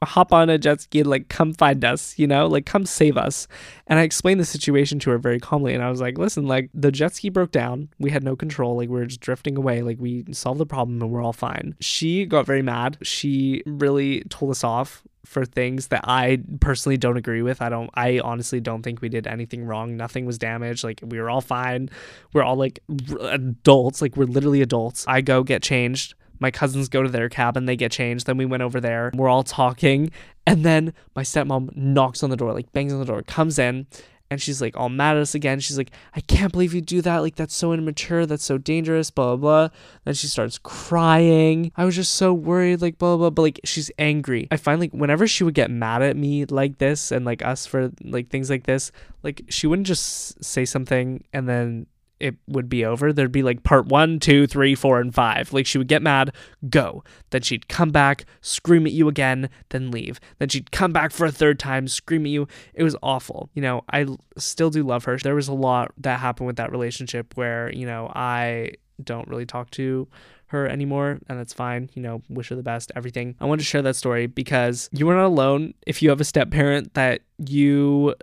hop 0.03 0.31
on 0.31 0.49
a 0.49 0.57
jet 0.57 0.81
ski 0.81 0.99
and 0.99 1.09
like 1.09 1.29
come 1.29 1.53
find 1.53 1.83
us, 1.83 2.17
you 2.17 2.27
know, 2.27 2.47
like 2.47 2.65
come 2.65 2.85
save 2.85 3.17
us. 3.17 3.47
And 3.87 3.99
I 3.99 4.03
explained 4.03 4.39
the 4.39 4.45
situation 4.45 4.99
to 4.99 5.11
her 5.11 5.17
very 5.17 5.39
calmly. 5.39 5.73
And 5.73 5.83
I 5.83 5.89
was 5.89 6.01
like, 6.01 6.17
listen, 6.17 6.47
like 6.47 6.69
the 6.73 6.91
jet 6.91 7.15
ski 7.15 7.29
broke 7.29 7.51
down. 7.51 7.89
We 7.99 8.11
had 8.11 8.23
no 8.23 8.35
control. 8.35 8.77
Like 8.77 8.89
we 8.89 8.99
are 9.01 9.05
just 9.05 9.21
drifting 9.21 9.57
away. 9.57 9.81
Like 9.81 9.97
we 9.99 10.25
solved 10.31 10.59
the 10.59 10.65
problem 10.65 11.01
and 11.01 11.11
we're 11.11 11.23
all 11.23 11.33
fine. 11.33 11.75
She 11.79 12.25
got 12.25 12.45
very 12.45 12.61
mad. 12.61 12.97
She 13.01 13.63
really 13.65 14.23
told 14.29 14.51
us 14.51 14.63
off 14.63 15.03
for 15.25 15.43
things 15.43 15.87
that 15.87 16.01
I 16.05 16.41
personally 16.61 16.95
don't 16.95 17.17
agree 17.17 17.41
with. 17.41 17.61
I 17.61 17.67
don't 17.67 17.89
I 17.93 18.19
honestly 18.19 18.61
don't 18.61 18.81
think 18.81 19.01
we 19.01 19.09
did 19.09 19.27
anything 19.27 19.65
wrong. 19.65 19.97
Nothing 19.97 20.25
was 20.25 20.37
damaged. 20.37 20.83
Like 20.83 21.01
we 21.03 21.19
were 21.19 21.29
all 21.29 21.41
fine. 21.41 21.89
We're 22.33 22.43
all 22.43 22.55
like 22.55 22.79
adults. 23.21 24.01
Like 24.01 24.15
we're 24.15 24.25
literally 24.25 24.61
adults. 24.61 25.05
I 25.07 25.21
go 25.21 25.43
get 25.43 25.61
changed 25.61 26.15
my 26.39 26.51
cousins 26.51 26.89
go 26.89 27.03
to 27.03 27.09
their 27.09 27.29
cabin, 27.29 27.65
they 27.65 27.75
get 27.75 27.91
changed. 27.91 28.25
Then 28.25 28.37
we 28.37 28.45
went 28.45 28.63
over 28.63 28.79
there. 28.79 29.11
We're 29.13 29.29
all 29.29 29.43
talking. 29.43 30.11
And 30.45 30.63
then 30.63 30.93
my 31.15 31.23
stepmom 31.23 31.75
knocks 31.75 32.23
on 32.23 32.29
the 32.29 32.37
door, 32.37 32.53
like 32.53 32.71
bangs 32.71 32.93
on 32.93 32.99
the 32.99 33.05
door, 33.05 33.21
comes 33.23 33.59
in, 33.59 33.87
and 34.29 34.41
she's 34.41 34.61
like 34.61 34.75
all 34.75 34.89
mad 34.89 35.15
at 35.15 35.21
us 35.21 35.35
again. 35.35 35.59
She's 35.59 35.77
like, 35.77 35.91
I 36.13 36.19
can't 36.21 36.51
believe 36.51 36.73
you 36.73 36.81
do 36.81 37.01
that. 37.01 37.19
Like, 37.19 37.35
that's 37.35 37.55
so 37.55 37.73
immature. 37.73 38.25
That's 38.25 38.43
so 38.43 38.57
dangerous. 38.57 39.09
Blah, 39.09 39.35
blah, 39.35 39.67
blah. 39.67 39.77
Then 40.03 40.13
she 40.13 40.27
starts 40.27 40.57
crying. 40.57 41.71
I 41.77 41.85
was 41.85 41.95
just 41.95 42.13
so 42.13 42.33
worried, 42.33 42.81
like, 42.81 42.97
blah, 42.97 43.15
blah, 43.15 43.17
blah. 43.17 43.29
But 43.29 43.41
like, 43.41 43.59
she's 43.63 43.89
angry. 43.97 44.47
I 44.51 44.57
find 44.57 44.81
like 44.81 44.91
whenever 44.91 45.27
she 45.27 45.43
would 45.43 45.53
get 45.53 45.71
mad 45.71 46.01
at 46.01 46.17
me 46.17 46.45
like 46.45 46.77
this 46.77 47.11
and 47.11 47.25
like 47.25 47.43
us 47.43 47.65
for 47.65 47.91
like 48.03 48.29
things 48.29 48.49
like 48.49 48.63
this, 48.63 48.91
like, 49.23 49.43
she 49.49 49.67
wouldn't 49.67 49.87
just 49.87 50.43
say 50.43 50.65
something 50.65 51.23
and 51.31 51.47
then 51.47 51.87
it 52.19 52.35
would 52.47 52.69
be 52.69 52.83
over. 52.85 53.13
There'd 53.13 53.31
be 53.31 53.43
like 53.43 53.63
part 53.63 53.87
one, 53.87 54.19
two, 54.19 54.47
three, 54.47 54.75
four, 54.75 54.99
and 54.99 55.13
five. 55.13 55.53
Like 55.53 55.65
she 55.65 55.77
would 55.77 55.87
get 55.87 56.01
mad, 56.01 56.33
go. 56.69 57.03
Then 57.29 57.41
she'd 57.41 57.67
come 57.67 57.91
back, 57.91 58.25
scream 58.41 58.85
at 58.85 58.93
you 58.93 59.07
again, 59.07 59.49
then 59.69 59.91
leave. 59.91 60.19
Then 60.39 60.49
she'd 60.49 60.71
come 60.71 60.91
back 60.91 61.11
for 61.11 61.25
a 61.25 61.31
third 61.31 61.59
time, 61.59 61.87
scream 61.87 62.25
at 62.25 62.29
you. 62.29 62.47
It 62.73 62.83
was 62.83 62.95
awful. 63.03 63.49
You 63.53 63.61
know, 63.61 63.83
I 63.91 64.07
still 64.37 64.69
do 64.69 64.83
love 64.83 65.05
her. 65.05 65.17
There 65.17 65.35
was 65.35 65.47
a 65.47 65.53
lot 65.53 65.91
that 65.97 66.19
happened 66.19 66.47
with 66.47 66.57
that 66.57 66.71
relationship 66.71 67.35
where, 67.35 67.71
you 67.71 67.85
know, 67.85 68.11
I 68.15 68.71
don't 69.03 69.27
really 69.27 69.45
talk 69.45 69.69
to 69.71 70.07
her 70.47 70.67
anymore, 70.67 71.19
and 71.27 71.37
that's 71.37 71.53
fine. 71.53 71.89
You 71.93 72.01
know, 72.01 72.21
wish 72.29 72.49
her 72.49 72.55
the 72.55 72.63
best, 72.63 72.91
everything. 72.95 73.35
I 73.39 73.45
wanted 73.45 73.59
to 73.59 73.65
share 73.65 73.81
that 73.81 73.95
story 73.95 74.27
because 74.27 74.89
you 74.93 75.09
are 75.09 75.15
not 75.15 75.25
alone 75.25 75.73
if 75.85 76.01
you 76.01 76.09
have 76.09 76.21
a 76.21 76.25
step 76.25 76.51
parent 76.51 76.93
that 76.93 77.21
you 77.37 78.15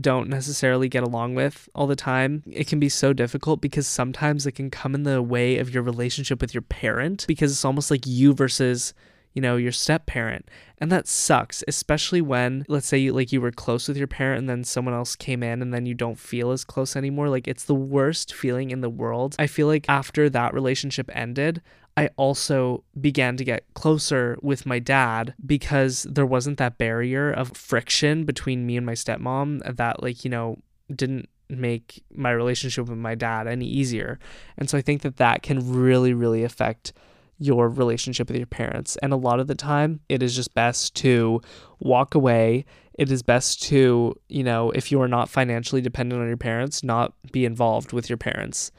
don't 0.00 0.28
necessarily 0.28 0.88
get 0.88 1.02
along 1.02 1.34
with 1.34 1.68
all 1.74 1.86
the 1.86 1.96
time. 1.96 2.42
It 2.50 2.66
can 2.66 2.80
be 2.80 2.88
so 2.88 3.12
difficult 3.12 3.60
because 3.60 3.86
sometimes 3.86 4.46
it 4.46 4.52
can 4.52 4.70
come 4.70 4.94
in 4.94 5.02
the 5.02 5.22
way 5.22 5.58
of 5.58 5.72
your 5.72 5.82
relationship 5.82 6.40
with 6.40 6.54
your 6.54 6.62
parent 6.62 7.26
because 7.26 7.52
it's 7.52 7.64
almost 7.64 7.90
like 7.90 8.06
you 8.06 8.32
versus 8.32 8.94
you 9.34 9.42
know 9.42 9.56
your 9.56 9.72
step 9.72 10.06
parent. 10.06 10.48
And 10.78 10.90
that 10.90 11.06
sucks 11.06 11.62
especially 11.68 12.20
when 12.20 12.64
let's 12.68 12.86
say 12.86 12.98
you 12.98 13.12
like 13.12 13.32
you 13.32 13.40
were 13.40 13.52
close 13.52 13.88
with 13.88 13.96
your 13.96 14.08
parent 14.08 14.40
and 14.40 14.48
then 14.48 14.64
someone 14.64 14.94
else 14.94 15.14
came 15.14 15.42
in 15.42 15.62
and 15.62 15.72
then 15.72 15.86
you 15.86 15.94
don't 15.94 16.18
feel 16.18 16.50
as 16.50 16.64
close 16.64 16.96
anymore. 16.96 17.28
Like 17.28 17.46
it's 17.46 17.64
the 17.64 17.74
worst 17.74 18.34
feeling 18.34 18.70
in 18.70 18.80
the 18.80 18.90
world. 18.90 19.36
I 19.38 19.46
feel 19.46 19.66
like 19.66 19.86
after 19.88 20.28
that 20.30 20.54
relationship 20.54 21.08
ended 21.14 21.62
I 21.96 22.08
also 22.16 22.84
began 22.98 23.36
to 23.36 23.44
get 23.44 23.66
closer 23.74 24.38
with 24.40 24.64
my 24.64 24.78
dad 24.78 25.34
because 25.44 26.04
there 26.04 26.24
wasn't 26.24 26.58
that 26.58 26.78
barrier 26.78 27.30
of 27.30 27.54
friction 27.56 28.24
between 28.24 28.64
me 28.66 28.76
and 28.76 28.86
my 28.86 28.94
stepmom 28.94 29.76
that, 29.76 30.02
like, 30.02 30.24
you 30.24 30.30
know, 30.30 30.56
didn't 30.94 31.28
make 31.50 32.02
my 32.14 32.30
relationship 32.30 32.88
with 32.88 32.96
my 32.96 33.14
dad 33.14 33.46
any 33.46 33.66
easier. 33.66 34.18
And 34.56 34.70
so 34.70 34.78
I 34.78 34.80
think 34.80 35.02
that 35.02 35.18
that 35.18 35.42
can 35.42 35.74
really, 35.74 36.14
really 36.14 36.44
affect 36.44 36.94
your 37.42 37.68
relationship 37.68 38.28
with 38.28 38.36
your 38.36 38.46
parents. 38.46 38.96
And 39.02 39.12
a 39.12 39.16
lot 39.16 39.40
of 39.40 39.46
the 39.46 39.54
time, 39.54 40.00
it 40.08 40.22
is 40.22 40.34
just 40.34 40.54
best 40.54 40.94
to 40.96 41.40
walk 41.80 42.14
away. 42.14 42.64
It 42.98 43.10
is 43.10 43.22
best 43.22 43.62
to, 43.64 44.14
you 44.28 44.44
know, 44.44 44.70
if 44.70 44.92
you 44.92 45.00
are 45.00 45.08
not 45.08 45.28
financially 45.28 45.80
dependent 45.80 46.20
on 46.20 46.28
your 46.28 46.36
parents, 46.36 46.82
not 46.84 47.14
be 47.32 47.44
involved 47.44 47.92
with 47.92 48.08
your 48.08 48.18
parents. 48.18 48.70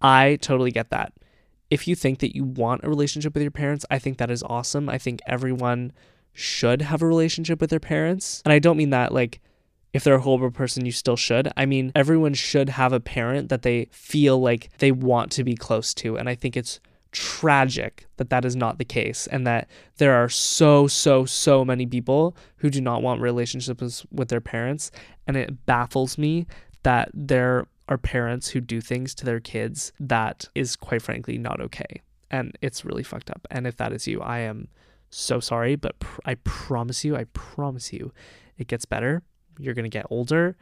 I 0.00 0.36
totally 0.40 0.72
get 0.72 0.90
that 0.90 1.12
if 1.72 1.88
you 1.88 1.94
think 1.94 2.18
that 2.18 2.36
you 2.36 2.44
want 2.44 2.84
a 2.84 2.88
relationship 2.90 3.32
with 3.32 3.42
your 3.42 3.50
parents, 3.50 3.86
I 3.90 3.98
think 3.98 4.18
that 4.18 4.30
is 4.30 4.42
awesome. 4.42 4.90
I 4.90 4.98
think 4.98 5.20
everyone 5.26 5.92
should 6.34 6.82
have 6.82 7.00
a 7.00 7.06
relationship 7.06 7.62
with 7.62 7.70
their 7.70 7.80
parents. 7.80 8.42
And 8.44 8.52
I 8.52 8.58
don't 8.58 8.76
mean 8.76 8.90
that 8.90 9.10
like 9.10 9.40
if 9.94 10.04
they're 10.04 10.16
a 10.16 10.20
horrible 10.20 10.50
person, 10.50 10.84
you 10.84 10.92
still 10.92 11.16
should. 11.16 11.50
I 11.56 11.64
mean, 11.64 11.90
everyone 11.94 12.34
should 12.34 12.68
have 12.68 12.92
a 12.92 13.00
parent 13.00 13.48
that 13.48 13.62
they 13.62 13.88
feel 13.90 14.38
like 14.38 14.68
they 14.78 14.92
want 14.92 15.32
to 15.32 15.44
be 15.44 15.54
close 15.54 15.94
to. 15.94 16.18
And 16.18 16.28
I 16.28 16.34
think 16.34 16.58
it's 16.58 16.78
tragic 17.12 18.06
that 18.16 18.30
that 18.30 18.44
is 18.44 18.56
not 18.56 18.78
the 18.78 18.84
case 18.84 19.26
and 19.28 19.46
that 19.46 19.68
there 19.98 20.14
are 20.14 20.28
so, 20.28 20.86
so, 20.86 21.24
so 21.24 21.64
many 21.64 21.86
people 21.86 22.36
who 22.56 22.70
do 22.70 22.80
not 22.80 23.02
want 23.02 23.20
relationships 23.20 24.04
with 24.10 24.28
their 24.28 24.40
parents. 24.40 24.90
And 25.26 25.36
it 25.36 25.66
baffles 25.66 26.18
me 26.18 26.46
that 26.82 27.10
there 27.14 27.66
are 27.88 27.98
parents 27.98 28.48
who 28.48 28.60
do 28.60 28.80
things 28.80 29.14
to 29.14 29.24
their 29.24 29.40
kids 29.40 29.92
that 30.00 30.48
is 30.54 30.74
quite 30.74 31.02
frankly 31.02 31.38
not 31.38 31.60
okay. 31.60 32.02
And 32.30 32.56
it's 32.62 32.84
really 32.84 33.02
fucked 33.02 33.30
up. 33.30 33.46
And 33.50 33.66
if 33.66 33.76
that 33.76 33.92
is 33.92 34.06
you, 34.06 34.20
I 34.20 34.40
am 34.40 34.68
so 35.10 35.38
sorry, 35.38 35.76
but 35.76 35.98
pr- 35.98 36.20
I 36.24 36.34
promise 36.36 37.04
you, 37.04 37.14
I 37.14 37.24
promise 37.34 37.92
you, 37.92 38.12
it 38.56 38.66
gets 38.66 38.86
better. 38.86 39.22
You're 39.58 39.74
going 39.74 39.84
to 39.84 39.90
get 39.90 40.06
older 40.08 40.56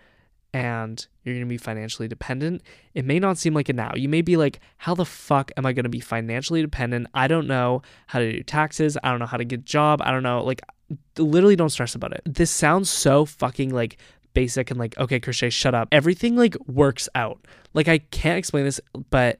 and 0.52 1.06
you're 1.22 1.34
going 1.34 1.46
to 1.46 1.48
be 1.48 1.58
financially 1.58 2.08
dependent. 2.08 2.62
It 2.94 3.04
may 3.04 3.18
not 3.18 3.38
seem 3.38 3.54
like 3.54 3.68
it 3.68 3.76
now. 3.76 3.92
You 3.94 4.08
may 4.08 4.22
be 4.22 4.36
like, 4.36 4.60
how 4.78 4.94
the 4.94 5.04
fuck 5.04 5.52
am 5.56 5.64
I 5.64 5.72
going 5.72 5.84
to 5.84 5.90
be 5.90 6.00
financially 6.00 6.60
dependent? 6.60 7.06
I 7.14 7.28
don't 7.28 7.46
know 7.46 7.82
how 8.08 8.18
to 8.18 8.32
do 8.32 8.42
taxes. 8.42 8.98
I 9.02 9.10
don't 9.10 9.20
know 9.20 9.26
how 9.26 9.36
to 9.36 9.44
get 9.44 9.60
a 9.60 9.62
job. 9.62 10.02
I 10.02 10.10
don't 10.10 10.22
know. 10.22 10.42
Like, 10.42 10.62
literally 11.18 11.56
don't 11.56 11.70
stress 11.70 11.94
about 11.94 12.12
it. 12.12 12.22
This 12.24 12.50
sounds 12.50 12.90
so 12.90 13.24
fucking 13.24 13.70
like 13.70 13.98
basic 14.34 14.70
and 14.70 14.80
like, 14.80 14.98
okay, 14.98 15.20
Crochet, 15.20 15.50
shut 15.50 15.74
up. 15.74 15.88
Everything 15.92 16.36
like 16.36 16.56
works 16.66 17.08
out. 17.14 17.46
Like, 17.74 17.86
I 17.86 17.98
can't 17.98 18.38
explain 18.38 18.64
this, 18.64 18.80
but 19.10 19.38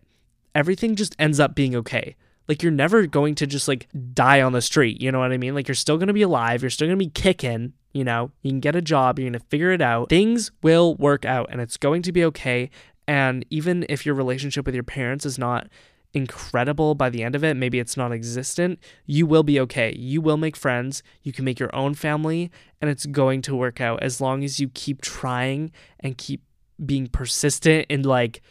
everything 0.55 0.94
just 0.94 1.16
ends 1.18 1.40
up 1.40 1.55
being 1.55 1.75
okay. 1.77 2.16
Like, 2.50 2.64
you're 2.64 2.72
never 2.72 3.06
going 3.06 3.36
to 3.36 3.46
just 3.46 3.68
like 3.68 3.86
die 4.12 4.42
on 4.42 4.50
the 4.50 4.60
street. 4.60 5.00
You 5.00 5.12
know 5.12 5.20
what 5.20 5.30
I 5.30 5.36
mean? 5.36 5.54
Like, 5.54 5.68
you're 5.68 5.76
still 5.76 5.98
going 5.98 6.08
to 6.08 6.12
be 6.12 6.22
alive. 6.22 6.62
You're 6.62 6.70
still 6.70 6.88
going 6.88 6.98
to 6.98 7.04
be 7.04 7.10
kicking. 7.12 7.74
You 7.92 8.02
know, 8.02 8.32
you 8.42 8.50
can 8.50 8.58
get 8.58 8.74
a 8.74 8.82
job. 8.82 9.20
You're 9.20 9.30
going 9.30 9.40
to 9.40 9.46
figure 9.46 9.70
it 9.70 9.80
out. 9.80 10.08
Things 10.08 10.50
will 10.60 10.96
work 10.96 11.24
out 11.24 11.48
and 11.52 11.60
it's 11.60 11.76
going 11.76 12.02
to 12.02 12.10
be 12.10 12.24
okay. 12.24 12.68
And 13.06 13.46
even 13.50 13.86
if 13.88 14.04
your 14.04 14.16
relationship 14.16 14.66
with 14.66 14.74
your 14.74 14.82
parents 14.82 15.24
is 15.24 15.38
not 15.38 15.68
incredible 16.12 16.96
by 16.96 17.08
the 17.08 17.22
end 17.22 17.36
of 17.36 17.44
it, 17.44 17.56
maybe 17.56 17.78
it's 17.78 17.96
non 17.96 18.12
existent, 18.12 18.80
you 19.06 19.26
will 19.26 19.44
be 19.44 19.60
okay. 19.60 19.94
You 19.96 20.20
will 20.20 20.36
make 20.36 20.56
friends, 20.56 21.04
you 21.22 21.32
can 21.32 21.44
make 21.44 21.60
your 21.60 21.74
own 21.74 21.94
family, 21.94 22.50
and 22.80 22.90
it's 22.90 23.06
going 23.06 23.42
to 23.42 23.54
work 23.54 23.80
out 23.80 24.02
as 24.02 24.20
long 24.20 24.42
as 24.42 24.58
you 24.58 24.68
keep 24.68 25.02
trying 25.02 25.70
and 26.00 26.18
keep 26.18 26.42
being 26.84 27.06
persistent 27.06 27.86
and 27.90 28.04
like 28.04 28.42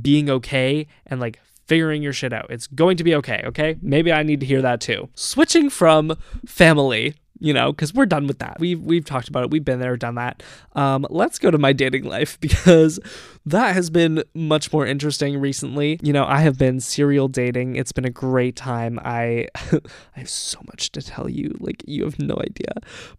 being 0.00 0.30
okay 0.30 0.86
and 1.06 1.20
like 1.20 1.38
figuring 1.72 2.02
your 2.02 2.12
shit 2.12 2.34
out. 2.34 2.48
It's 2.50 2.66
going 2.66 2.98
to 2.98 3.04
be 3.04 3.14
okay, 3.14 3.40
okay? 3.46 3.78
Maybe 3.80 4.12
I 4.12 4.22
need 4.22 4.40
to 4.40 4.46
hear 4.46 4.60
that 4.60 4.82
too. 4.82 5.08
Switching 5.14 5.70
from 5.70 6.18
family 6.44 7.14
you 7.40 7.52
know, 7.52 7.72
because 7.72 7.92
we're 7.92 8.06
done 8.06 8.28
with 8.28 8.38
that. 8.38 8.58
We've 8.60 8.80
we've 8.80 9.04
talked 9.04 9.26
about 9.26 9.42
it. 9.42 9.50
We've 9.50 9.64
been 9.64 9.80
there, 9.80 9.96
done 9.96 10.14
that. 10.14 10.44
Um, 10.74 11.04
let's 11.10 11.40
go 11.40 11.50
to 11.50 11.58
my 11.58 11.72
dating 11.72 12.04
life 12.04 12.38
because 12.46 13.00
that 13.44 13.74
has 13.74 13.90
been 13.90 14.22
much 14.32 14.72
more 14.72 14.86
interesting 14.86 15.40
recently. 15.40 15.98
You 16.02 16.12
know, 16.12 16.24
I 16.24 16.42
have 16.42 16.56
been 16.56 16.78
serial 16.78 17.26
dating. 17.26 17.74
It's 17.74 17.90
been 17.90 18.04
a 18.04 18.10
great 18.10 18.54
time. 18.54 19.00
I 19.02 19.48
I 19.56 20.20
have 20.20 20.30
so 20.30 20.60
much 20.68 20.92
to 20.92 21.02
tell 21.02 21.28
you. 21.28 21.56
Like 21.58 21.82
you 21.84 22.04
have 22.04 22.20
no 22.20 22.36
idea. 22.36 22.74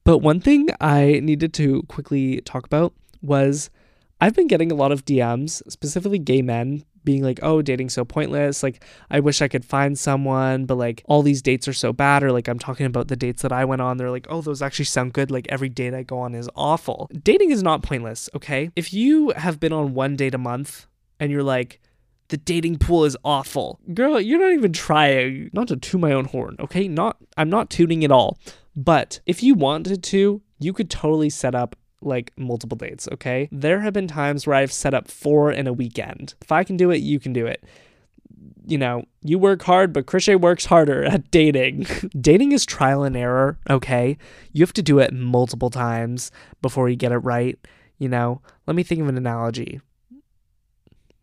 But 0.06 0.20
one 0.20 0.40
thing 0.40 0.70
I 0.80 1.20
needed 1.22 1.54
to 1.56 1.84
quickly 1.90 2.40
talk 2.46 2.66
about 2.66 2.94
was 3.22 3.70
I've 4.22 4.36
been 4.36 4.48
getting 4.48 4.72
a 4.72 4.76
lot 4.76 4.94
of 4.94 5.04
DMs, 5.04 5.70
specifically 5.70 6.20
gay 6.20 6.42
men, 6.42 6.86
being 7.04 7.24
like, 7.24 7.40
oh, 7.42 7.62
dating's 7.62 7.94
so 7.94 8.06
pointless. 8.06 8.64
Like, 8.64 8.84
I 9.10 9.20
wish 9.20 9.42
I 9.42 9.48
could 9.48 9.66
find 9.66 9.98
someone, 9.98 10.66
but 10.66 10.76
like, 10.76 11.04
all 11.06 11.22
these 11.22 11.42
dates 11.42 11.68
are 11.68 11.74
so 11.74 11.94
bad. 11.94 12.24
Or 12.24 12.32
like, 12.32 12.48
I'm 12.48 12.60
talking 12.60 12.86
about 12.86 13.08
the 13.08 13.16
dates 13.16 13.42
that 13.42 13.52
I 13.52 13.66
went 13.66 13.82
on. 13.82 13.98
They're 13.98 14.12
like, 14.12 14.28
oh, 14.30 14.42
those 14.42 14.62
actually 14.62 14.86
sound 14.86 15.14
good. 15.14 15.32
Like, 15.32 15.48
every 15.50 15.70
date 15.70 15.94
I 15.94 16.04
go 16.04 16.20
on 16.20 16.36
is 16.36 16.50
awful. 16.56 17.10
Dating 17.24 17.52
is 17.52 17.64
not 17.64 17.84
pointless, 17.84 18.30
okay? 18.36 18.70
If 18.76 18.94
you 18.94 19.32
have 19.32 19.60
been 19.60 19.74
on 19.74 19.94
one 19.94 20.16
date 20.16 20.34
a 20.34 20.38
month 20.38 20.88
and 21.20 21.32
you're 21.32 21.44
like, 21.44 21.80
the 22.30 22.38
dating 22.38 22.80
pool 22.80 23.06
is 23.06 23.18
awful. 23.24 23.80
Girl, 23.94 24.20
you're 24.20 24.40
not 24.40 24.54
even 24.54 24.74
trying. 24.74 25.50
Not 25.54 25.68
to 25.68 25.76
toot 25.76 26.02
my 26.02 26.14
own 26.14 26.26
horn, 26.26 26.56
okay? 26.60 26.88
Not 26.88 27.18
I'm 27.38 27.50
not 27.50 27.70
tooting 27.70 28.04
at 28.04 28.12
all. 28.12 28.38
But 28.76 29.20
if 29.26 29.44
you 29.44 29.54
wanted 29.54 30.02
to, 30.04 30.42
you 30.58 30.74
could 30.74 30.90
totally 30.90 31.30
set 31.30 31.54
up 31.54 31.76
like 32.06 32.32
multiple 32.38 32.78
dates, 32.78 33.08
okay? 33.12 33.50
There 33.52 33.82
have 33.82 33.94
been 33.94 34.08
times 34.08 34.46
where 34.46 34.56
I've 34.56 34.72
set 34.72 34.94
up 34.94 35.10
four 35.10 35.52
in 35.52 35.68
a 35.68 35.74
weekend. 35.74 36.36
If 36.42 36.52
I 36.52 36.64
can 36.64 36.78
do 36.78 36.92
it, 36.92 36.98
you 36.98 37.20
can 37.20 37.34
do 37.34 37.46
it. 37.46 37.64
You 38.66 38.78
know, 38.78 39.06
you 39.22 39.38
work 39.38 39.62
hard, 39.64 39.92
but 39.92 40.06
Crochet 40.06 40.36
works 40.36 40.66
harder 40.66 41.04
at 41.06 41.32
dating. 41.32 41.88
dating 42.22 42.52
is 42.52 42.66
trial 42.66 43.04
and 43.04 43.18
error, 43.18 43.58
okay? 43.70 44.18
You 44.52 44.62
have 44.62 44.74
to 44.74 44.82
do 44.82 45.00
it 45.00 45.14
multiple 45.14 45.70
times 45.70 46.32
before 46.62 46.90
you 46.90 46.96
get 46.96 47.12
it 47.12 47.18
right. 47.18 47.58
You 47.98 48.10
know, 48.10 48.42
let 48.68 48.76
me 48.76 48.84
think 48.84 49.02
of 49.02 49.08
an 49.08 49.18
analogy. 49.18 49.82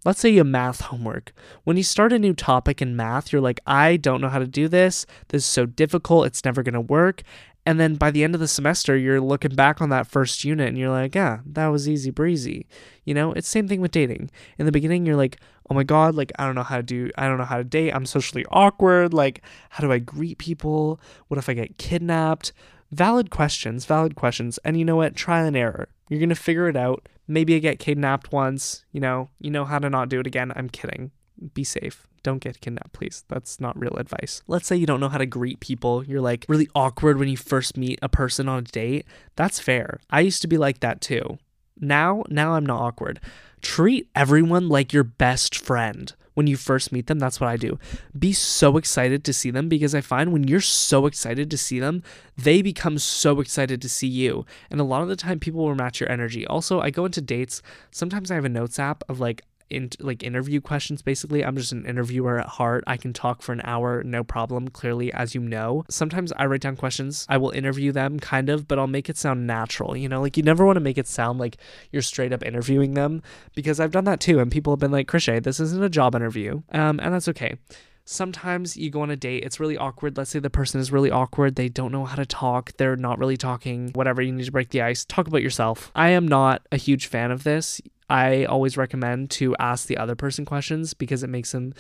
Let's 0.04 0.20
say 0.20 0.30
you 0.30 0.44
math 0.44 0.80
homework. 0.80 1.34
When 1.64 1.76
you 1.76 1.82
start 1.82 2.12
a 2.12 2.18
new 2.18 2.32
topic 2.32 2.80
in 2.80 2.96
math, 2.96 3.32
you're 3.32 3.42
like, 3.42 3.60
I 3.66 3.98
don't 3.98 4.22
know 4.22 4.30
how 4.30 4.38
to 4.38 4.46
do 4.46 4.66
this. 4.66 5.04
This 5.28 5.42
is 5.42 5.46
so 5.46 5.66
difficult. 5.66 6.26
It's 6.26 6.44
never 6.44 6.62
going 6.62 6.74
to 6.74 6.80
work. 6.80 7.22
And 7.66 7.78
then 7.78 7.96
by 7.96 8.10
the 8.10 8.24
end 8.24 8.34
of 8.34 8.40
the 8.40 8.48
semester, 8.48 8.96
you're 8.96 9.20
looking 9.20 9.54
back 9.54 9.80
on 9.80 9.90
that 9.90 10.06
first 10.06 10.44
unit 10.44 10.68
and 10.68 10.78
you're 10.78 10.90
like, 10.90 11.14
yeah, 11.14 11.40
that 11.44 11.66
was 11.66 11.88
easy 11.88 12.10
breezy. 12.10 12.66
You 13.04 13.14
know, 13.14 13.32
it's 13.32 13.48
same 13.48 13.68
thing 13.68 13.80
with 13.80 13.90
dating. 13.90 14.30
In 14.58 14.66
the 14.66 14.72
beginning, 14.72 15.04
you're 15.04 15.16
like, 15.16 15.38
oh 15.68 15.74
my 15.74 15.84
God, 15.84 16.14
like, 16.14 16.32
I 16.38 16.46
don't 16.46 16.54
know 16.54 16.62
how 16.62 16.78
to 16.78 16.82
do, 16.82 17.10
I 17.16 17.28
don't 17.28 17.38
know 17.38 17.44
how 17.44 17.58
to 17.58 17.64
date. 17.64 17.92
I'm 17.92 18.06
socially 18.06 18.46
awkward. 18.50 19.12
Like, 19.12 19.42
how 19.70 19.82
do 19.84 19.92
I 19.92 19.98
greet 19.98 20.38
people? 20.38 21.00
What 21.28 21.38
if 21.38 21.48
I 21.48 21.54
get 21.54 21.78
kidnapped? 21.78 22.52
Valid 22.90 23.30
questions, 23.30 23.84
valid 23.84 24.16
questions. 24.16 24.58
And 24.64 24.78
you 24.78 24.84
know 24.84 24.96
what? 24.96 25.14
Trial 25.14 25.46
and 25.46 25.56
error. 25.56 25.88
You're 26.08 26.18
going 26.18 26.30
to 26.30 26.34
figure 26.34 26.68
it 26.68 26.76
out. 26.76 27.08
Maybe 27.28 27.54
I 27.54 27.58
get 27.60 27.78
kidnapped 27.78 28.32
once, 28.32 28.84
you 28.90 29.00
know, 29.00 29.28
you 29.38 29.50
know 29.50 29.64
how 29.64 29.78
to 29.78 29.88
not 29.88 30.08
do 30.08 30.18
it 30.18 30.26
again. 30.26 30.52
I'm 30.56 30.68
kidding. 30.68 31.12
Be 31.54 31.62
safe 31.62 32.08
don't 32.22 32.38
get 32.38 32.60
kidnapped, 32.60 32.92
please. 32.92 33.24
That's 33.28 33.60
not 33.60 33.78
real 33.78 33.96
advice. 33.96 34.42
Let's 34.46 34.66
say 34.66 34.76
you 34.76 34.86
don't 34.86 35.00
know 35.00 35.08
how 35.08 35.18
to 35.18 35.26
greet 35.26 35.60
people. 35.60 36.04
You're 36.04 36.20
like 36.20 36.46
really 36.48 36.68
awkward 36.74 37.18
when 37.18 37.28
you 37.28 37.36
first 37.36 37.76
meet 37.76 37.98
a 38.02 38.08
person 38.08 38.48
on 38.48 38.58
a 38.58 38.62
date. 38.62 39.06
That's 39.36 39.58
fair. 39.58 40.00
I 40.10 40.20
used 40.20 40.42
to 40.42 40.48
be 40.48 40.58
like 40.58 40.80
that 40.80 41.00
too. 41.00 41.38
Now, 41.80 42.24
now 42.28 42.54
I'm 42.54 42.66
not 42.66 42.80
awkward. 42.80 43.20
Treat 43.62 44.08
everyone 44.14 44.68
like 44.68 44.92
your 44.92 45.04
best 45.04 45.56
friend 45.56 46.14
when 46.34 46.46
you 46.46 46.56
first 46.56 46.92
meet 46.92 47.06
them. 47.06 47.18
That's 47.18 47.40
what 47.40 47.50
I 47.50 47.56
do. 47.56 47.78
Be 48.18 48.32
so 48.32 48.76
excited 48.76 49.24
to 49.24 49.32
see 49.32 49.50
them 49.50 49.68
because 49.68 49.94
I 49.94 50.00
find 50.00 50.32
when 50.32 50.46
you're 50.46 50.60
so 50.60 51.06
excited 51.06 51.50
to 51.50 51.58
see 51.58 51.80
them, 51.80 52.02
they 52.36 52.62
become 52.62 52.98
so 52.98 53.40
excited 53.40 53.82
to 53.82 53.88
see 53.88 54.06
you. 54.06 54.46
And 54.70 54.80
a 54.80 54.84
lot 54.84 55.02
of 55.02 55.08
the 55.08 55.16
time, 55.16 55.40
people 55.40 55.64
will 55.64 55.74
match 55.74 56.00
your 56.00 56.10
energy. 56.10 56.46
Also, 56.46 56.80
I 56.80 56.90
go 56.90 57.04
into 57.04 57.20
dates. 57.20 57.62
Sometimes 57.90 58.30
I 58.30 58.36
have 58.36 58.44
a 58.44 58.48
notes 58.48 58.78
app 58.78 59.04
of 59.08 59.20
like, 59.20 59.42
in 59.70 59.90
like 60.00 60.22
interview 60.22 60.60
questions 60.60 61.02
basically. 61.02 61.44
I'm 61.44 61.56
just 61.56 61.72
an 61.72 61.86
interviewer 61.86 62.38
at 62.38 62.46
heart. 62.46 62.84
I 62.86 62.96
can 62.96 63.12
talk 63.12 63.42
for 63.42 63.52
an 63.52 63.62
hour, 63.64 64.02
no 64.02 64.22
problem, 64.24 64.68
clearly, 64.68 65.12
as 65.12 65.34
you 65.34 65.40
know. 65.40 65.84
Sometimes 65.88 66.32
I 66.32 66.46
write 66.46 66.60
down 66.60 66.76
questions. 66.76 67.26
I 67.28 67.38
will 67.38 67.50
interview 67.50 67.92
them 67.92 68.20
kind 68.20 68.48
of, 68.48 68.68
but 68.68 68.78
I'll 68.78 68.86
make 68.86 69.08
it 69.08 69.16
sound 69.16 69.46
natural, 69.46 69.96
you 69.96 70.08
know? 70.08 70.20
Like 70.20 70.36
you 70.36 70.42
never 70.42 70.66
want 70.66 70.76
to 70.76 70.80
make 70.80 70.98
it 70.98 71.06
sound 71.06 71.38
like 71.38 71.56
you're 71.92 72.02
straight 72.02 72.32
up 72.32 72.44
interviewing 72.44 72.94
them 72.94 73.22
because 73.54 73.80
I've 73.80 73.92
done 73.92 74.04
that 74.04 74.20
too 74.20 74.40
and 74.40 74.50
people 74.50 74.72
have 74.72 74.80
been 74.80 74.90
like, 74.90 75.08
"Crochet, 75.08 75.40
this 75.40 75.60
isn't 75.60 75.82
a 75.82 75.88
job 75.88 76.14
interview." 76.14 76.62
Um 76.72 77.00
and 77.00 77.14
that's 77.14 77.28
okay. 77.28 77.56
Sometimes 78.04 78.76
you 78.76 78.90
go 78.90 79.02
on 79.02 79.10
a 79.10 79.16
date, 79.16 79.44
it's 79.44 79.60
really 79.60 79.76
awkward. 79.76 80.16
Let's 80.16 80.30
say 80.30 80.38
the 80.38 80.50
person 80.50 80.80
is 80.80 80.92
really 80.92 81.10
awkward, 81.10 81.56
they 81.56 81.68
don't 81.68 81.92
know 81.92 82.04
how 82.04 82.16
to 82.16 82.26
talk, 82.26 82.72
they're 82.76 82.96
not 82.96 83.18
really 83.18 83.36
talking, 83.36 83.90
whatever, 83.92 84.22
you 84.22 84.32
need 84.32 84.44
to 84.44 84.52
break 84.52 84.70
the 84.70 84.82
ice. 84.82 85.04
Talk 85.04 85.26
about 85.28 85.42
yourself. 85.42 85.90
I 85.94 86.10
am 86.10 86.26
not 86.26 86.66
a 86.72 86.76
huge 86.76 87.06
fan 87.06 87.30
of 87.30 87.44
this. 87.44 87.80
I 88.08 88.44
always 88.44 88.76
recommend 88.76 89.30
to 89.32 89.54
ask 89.58 89.86
the 89.86 89.96
other 89.96 90.16
person 90.16 90.44
questions 90.44 90.94
because 90.94 91.22
it 91.22 91.30
makes 91.30 91.52
them 91.52 91.74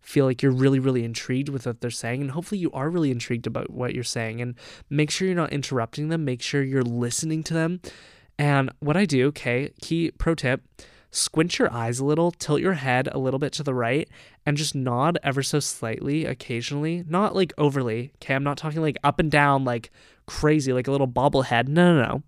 feel 0.00 0.26
like 0.26 0.42
you're 0.42 0.52
really, 0.52 0.78
really 0.78 1.04
intrigued 1.04 1.48
with 1.48 1.66
what 1.66 1.80
they're 1.80 1.90
saying. 1.90 2.20
And 2.20 2.30
hopefully, 2.30 2.58
you 2.58 2.70
are 2.72 2.88
really 2.90 3.10
intrigued 3.10 3.46
about 3.46 3.70
what 3.70 3.94
you're 3.94 4.04
saying. 4.04 4.40
And 4.40 4.54
make 4.88 5.10
sure 5.10 5.26
you're 5.26 5.36
not 5.36 5.52
interrupting 5.52 6.08
them, 6.08 6.24
make 6.24 6.42
sure 6.42 6.62
you're 6.62 6.82
listening 6.82 7.42
to 7.44 7.54
them. 7.54 7.80
And 8.38 8.70
what 8.80 8.96
I 8.96 9.04
do, 9.04 9.28
okay, 9.28 9.72
key 9.80 10.10
pro 10.18 10.34
tip 10.34 10.62
squint 11.14 11.58
your 11.58 11.72
eyes 11.72 12.00
a 12.00 12.04
little, 12.04 12.30
tilt 12.30 12.60
your 12.60 12.74
head 12.74 13.08
a 13.12 13.18
little 13.18 13.38
bit 13.38 13.52
to 13.54 13.62
the 13.62 13.74
right, 13.74 14.08
and 14.44 14.56
just 14.56 14.74
nod 14.74 15.18
ever 15.22 15.42
so 15.42 15.60
slightly 15.60 16.24
occasionally. 16.24 17.04
Not 17.08 17.34
like 17.34 17.52
overly, 17.56 18.12
okay? 18.16 18.34
I'm 18.34 18.44
not 18.44 18.58
talking 18.58 18.82
like 18.82 18.98
up 19.04 19.18
and 19.18 19.30
down, 19.30 19.64
like 19.64 19.90
crazy, 20.26 20.72
like 20.72 20.88
a 20.88 20.92
little 20.92 21.08
bobblehead. 21.08 21.68
No, 21.68 21.94
no, 21.94 22.02
no. 22.02 22.22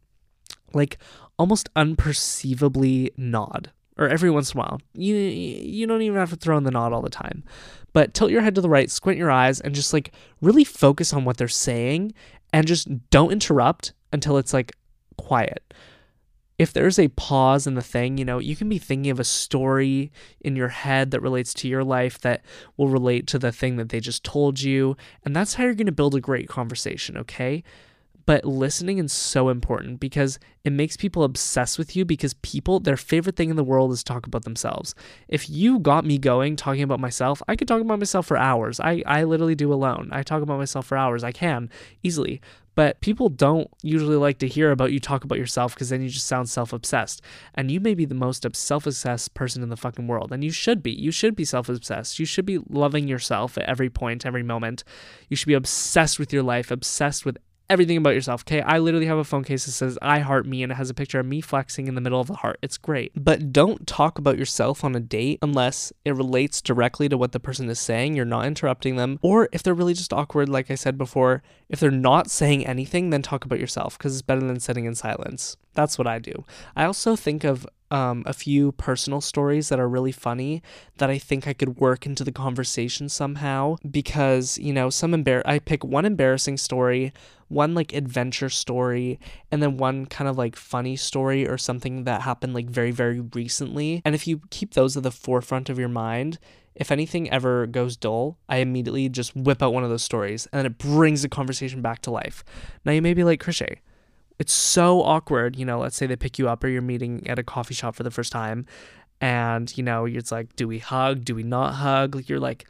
Like 0.72 0.98
almost 1.38 1.72
unperceivably 1.74 3.10
nod 3.16 3.70
or 3.98 4.08
every 4.08 4.30
once 4.30 4.52
in 4.52 4.58
a 4.58 4.62
while. 4.62 4.80
You 4.94 5.16
you 5.16 5.86
don't 5.86 6.02
even 6.02 6.18
have 6.18 6.30
to 6.30 6.36
throw 6.36 6.56
in 6.56 6.64
the 6.64 6.70
nod 6.70 6.92
all 6.92 7.02
the 7.02 7.10
time. 7.10 7.44
But 7.92 8.14
tilt 8.14 8.30
your 8.30 8.42
head 8.42 8.54
to 8.56 8.60
the 8.60 8.68
right, 8.68 8.90
squint 8.90 9.18
your 9.18 9.30
eyes 9.30 9.60
and 9.60 9.74
just 9.74 9.92
like 9.92 10.12
really 10.40 10.64
focus 10.64 11.12
on 11.12 11.24
what 11.24 11.38
they're 11.38 11.48
saying 11.48 12.12
and 12.52 12.66
just 12.66 12.88
don't 13.10 13.32
interrupt 13.32 13.94
until 14.12 14.36
it's 14.36 14.52
like 14.52 14.72
quiet. 15.16 15.74
If 16.58 16.72
there's 16.72 16.98
a 16.98 17.08
pause 17.08 17.66
in 17.66 17.74
the 17.74 17.82
thing, 17.82 18.16
you 18.16 18.24
know, 18.24 18.38
you 18.38 18.56
can 18.56 18.68
be 18.68 18.78
thinking 18.78 19.10
of 19.10 19.20
a 19.20 19.24
story 19.24 20.10
in 20.40 20.56
your 20.56 20.68
head 20.68 21.10
that 21.10 21.20
relates 21.20 21.52
to 21.54 21.68
your 21.68 21.84
life 21.84 22.18
that 22.20 22.42
will 22.76 22.88
relate 22.88 23.26
to 23.28 23.38
the 23.38 23.52
thing 23.52 23.76
that 23.76 23.90
they 23.90 24.00
just 24.00 24.24
told 24.24 24.60
you. 24.60 24.96
And 25.24 25.36
that's 25.36 25.54
how 25.54 25.64
you're 25.64 25.74
going 25.74 25.86
to 25.86 25.92
build 25.92 26.14
a 26.14 26.20
great 26.20 26.48
conversation, 26.48 27.18
okay? 27.18 27.62
But 28.26 28.44
listening 28.44 28.98
is 28.98 29.12
so 29.12 29.48
important 29.48 30.00
because 30.00 30.40
it 30.64 30.72
makes 30.72 30.96
people 30.96 31.22
obsessed 31.22 31.78
with 31.78 31.94
you 31.94 32.04
because 32.04 32.34
people, 32.34 32.80
their 32.80 32.96
favorite 32.96 33.36
thing 33.36 33.50
in 33.50 33.56
the 33.56 33.62
world 33.62 33.92
is 33.92 34.02
talk 34.02 34.26
about 34.26 34.42
themselves. 34.42 34.96
If 35.28 35.48
you 35.48 35.78
got 35.78 36.04
me 36.04 36.18
going 36.18 36.56
talking 36.56 36.82
about 36.82 36.98
myself, 36.98 37.40
I 37.46 37.54
could 37.54 37.68
talk 37.68 37.80
about 37.80 38.00
myself 38.00 38.26
for 38.26 38.36
hours. 38.36 38.80
I, 38.80 39.02
I 39.06 39.22
literally 39.22 39.54
do 39.54 39.72
alone. 39.72 40.08
I 40.10 40.24
talk 40.24 40.42
about 40.42 40.58
myself 40.58 40.86
for 40.86 40.98
hours. 40.98 41.22
I 41.22 41.30
can 41.30 41.70
easily. 42.02 42.40
But 42.74 43.00
people 43.00 43.30
don't 43.30 43.70
usually 43.82 44.16
like 44.16 44.38
to 44.40 44.48
hear 44.48 44.70
about 44.70 44.92
you 44.92 45.00
talk 45.00 45.24
about 45.24 45.38
yourself 45.38 45.74
because 45.74 45.88
then 45.88 46.02
you 46.02 46.10
just 46.10 46.26
sound 46.26 46.48
self 46.48 46.72
obsessed. 46.72 47.22
And 47.54 47.70
you 47.70 47.80
may 47.80 47.94
be 47.94 48.04
the 48.04 48.14
most 48.14 48.44
self 48.54 48.86
obsessed 48.86 49.34
person 49.34 49.62
in 49.62 49.70
the 49.70 49.78
fucking 49.78 50.08
world. 50.08 50.32
And 50.32 50.44
you 50.44 50.50
should 50.50 50.82
be. 50.82 50.90
You 50.90 51.12
should 51.12 51.36
be 51.36 51.44
self 51.44 51.68
obsessed. 51.68 52.18
You 52.18 52.26
should 52.26 52.44
be 52.44 52.58
loving 52.68 53.06
yourself 53.06 53.56
at 53.56 53.64
every 53.64 53.88
point, 53.88 54.26
every 54.26 54.42
moment. 54.42 54.82
You 55.30 55.36
should 55.36 55.46
be 55.46 55.54
obsessed 55.54 56.18
with 56.18 56.32
your 56.32 56.42
life, 56.42 56.70
obsessed 56.70 57.24
with 57.24 57.38
everything 57.68 57.96
about 57.96 58.14
yourself. 58.14 58.42
Okay, 58.42 58.60
I 58.60 58.78
literally 58.78 59.06
have 59.06 59.18
a 59.18 59.24
phone 59.24 59.44
case 59.44 59.66
that 59.66 59.72
says 59.72 59.98
I 60.02 60.20
heart 60.20 60.46
me 60.46 60.62
and 60.62 60.72
it 60.72 60.76
has 60.76 60.90
a 60.90 60.94
picture 60.94 61.20
of 61.20 61.26
me 61.26 61.40
flexing 61.40 61.86
in 61.88 61.94
the 61.94 62.00
middle 62.00 62.20
of 62.20 62.26
the 62.26 62.34
heart. 62.34 62.58
It's 62.62 62.78
great. 62.78 63.12
But 63.16 63.52
don't 63.52 63.86
talk 63.86 64.18
about 64.18 64.38
yourself 64.38 64.84
on 64.84 64.94
a 64.94 65.00
date 65.00 65.38
unless 65.42 65.92
it 66.04 66.14
relates 66.14 66.60
directly 66.60 67.08
to 67.08 67.18
what 67.18 67.32
the 67.32 67.40
person 67.40 67.68
is 67.68 67.80
saying. 67.80 68.14
You're 68.14 68.24
not 68.24 68.46
interrupting 68.46 68.96
them. 68.96 69.18
Or 69.22 69.48
if 69.52 69.62
they're 69.62 69.74
really 69.74 69.94
just 69.94 70.12
awkward, 70.12 70.48
like 70.48 70.70
I 70.70 70.74
said 70.74 70.98
before, 70.98 71.42
if 71.68 71.80
they're 71.80 71.90
not 71.90 72.30
saying 72.30 72.66
anything, 72.66 73.10
then 73.10 73.22
talk 73.22 73.44
about 73.44 73.60
yourself 73.60 73.98
because 73.98 74.14
it's 74.14 74.22
better 74.22 74.40
than 74.40 74.60
sitting 74.60 74.84
in 74.84 74.94
silence. 74.94 75.56
That's 75.74 75.98
what 75.98 76.06
I 76.06 76.18
do. 76.18 76.44
I 76.74 76.84
also 76.84 77.16
think 77.16 77.44
of 77.44 77.66
um, 77.96 78.22
a 78.26 78.34
few 78.34 78.72
personal 78.72 79.22
stories 79.22 79.70
that 79.70 79.80
are 79.80 79.88
really 79.88 80.12
funny 80.12 80.62
that 80.98 81.08
I 81.08 81.16
think 81.16 81.48
I 81.48 81.54
could 81.54 81.78
work 81.78 82.04
into 82.04 82.24
the 82.24 82.32
conversation 82.32 83.08
somehow 83.08 83.76
because, 83.90 84.58
you 84.58 84.74
know, 84.74 84.90
some 84.90 85.12
embar 85.12 85.40
I 85.46 85.60
pick 85.60 85.82
one 85.82 86.04
embarrassing 86.04 86.58
story, 86.58 87.14
one 87.48 87.74
like 87.74 87.94
adventure 87.94 88.50
story, 88.50 89.18
and 89.50 89.62
then 89.62 89.78
one 89.78 90.04
kind 90.04 90.28
of 90.28 90.36
like 90.36 90.56
funny 90.56 90.94
story 90.96 91.48
or 91.48 91.56
something 91.56 92.04
that 92.04 92.20
happened 92.20 92.52
like 92.52 92.68
very, 92.68 92.90
very 92.90 93.20
recently. 93.20 94.02
And 94.04 94.14
if 94.14 94.26
you 94.26 94.42
keep 94.50 94.74
those 94.74 94.94
at 94.98 95.02
the 95.02 95.10
forefront 95.10 95.70
of 95.70 95.78
your 95.78 95.88
mind, 95.88 96.38
if 96.74 96.92
anything 96.92 97.30
ever 97.30 97.66
goes 97.66 97.96
dull, 97.96 98.36
I 98.46 98.58
immediately 98.58 99.08
just 99.08 99.34
whip 99.34 99.62
out 99.62 99.72
one 99.72 99.84
of 99.84 99.90
those 99.90 100.02
stories 100.02 100.44
and 100.52 100.58
then 100.58 100.66
it 100.66 100.76
brings 100.76 101.22
the 101.22 101.30
conversation 101.30 101.80
back 101.80 102.02
to 102.02 102.10
life. 102.10 102.44
Now 102.84 102.92
you 102.92 103.00
may 103.00 103.14
be 103.14 103.24
like, 103.24 103.42
Krishay, 103.42 103.78
it's 104.38 104.52
so 104.52 105.02
awkward. 105.02 105.56
You 105.56 105.64
know, 105.64 105.78
let's 105.78 105.96
say 105.96 106.06
they 106.06 106.16
pick 106.16 106.38
you 106.38 106.48
up 106.48 106.62
or 106.64 106.68
you're 106.68 106.82
meeting 106.82 107.26
at 107.28 107.38
a 107.38 107.42
coffee 107.42 107.74
shop 107.74 107.94
for 107.94 108.02
the 108.02 108.10
first 108.10 108.32
time, 108.32 108.66
and 109.20 109.76
you 109.76 109.82
know, 109.82 110.06
it's 110.06 110.32
like, 110.32 110.54
do 110.56 110.68
we 110.68 110.78
hug? 110.78 111.24
Do 111.24 111.34
we 111.34 111.42
not 111.42 111.74
hug? 111.74 112.14
Like 112.14 112.28
you're 112.28 112.40
like, 112.40 112.66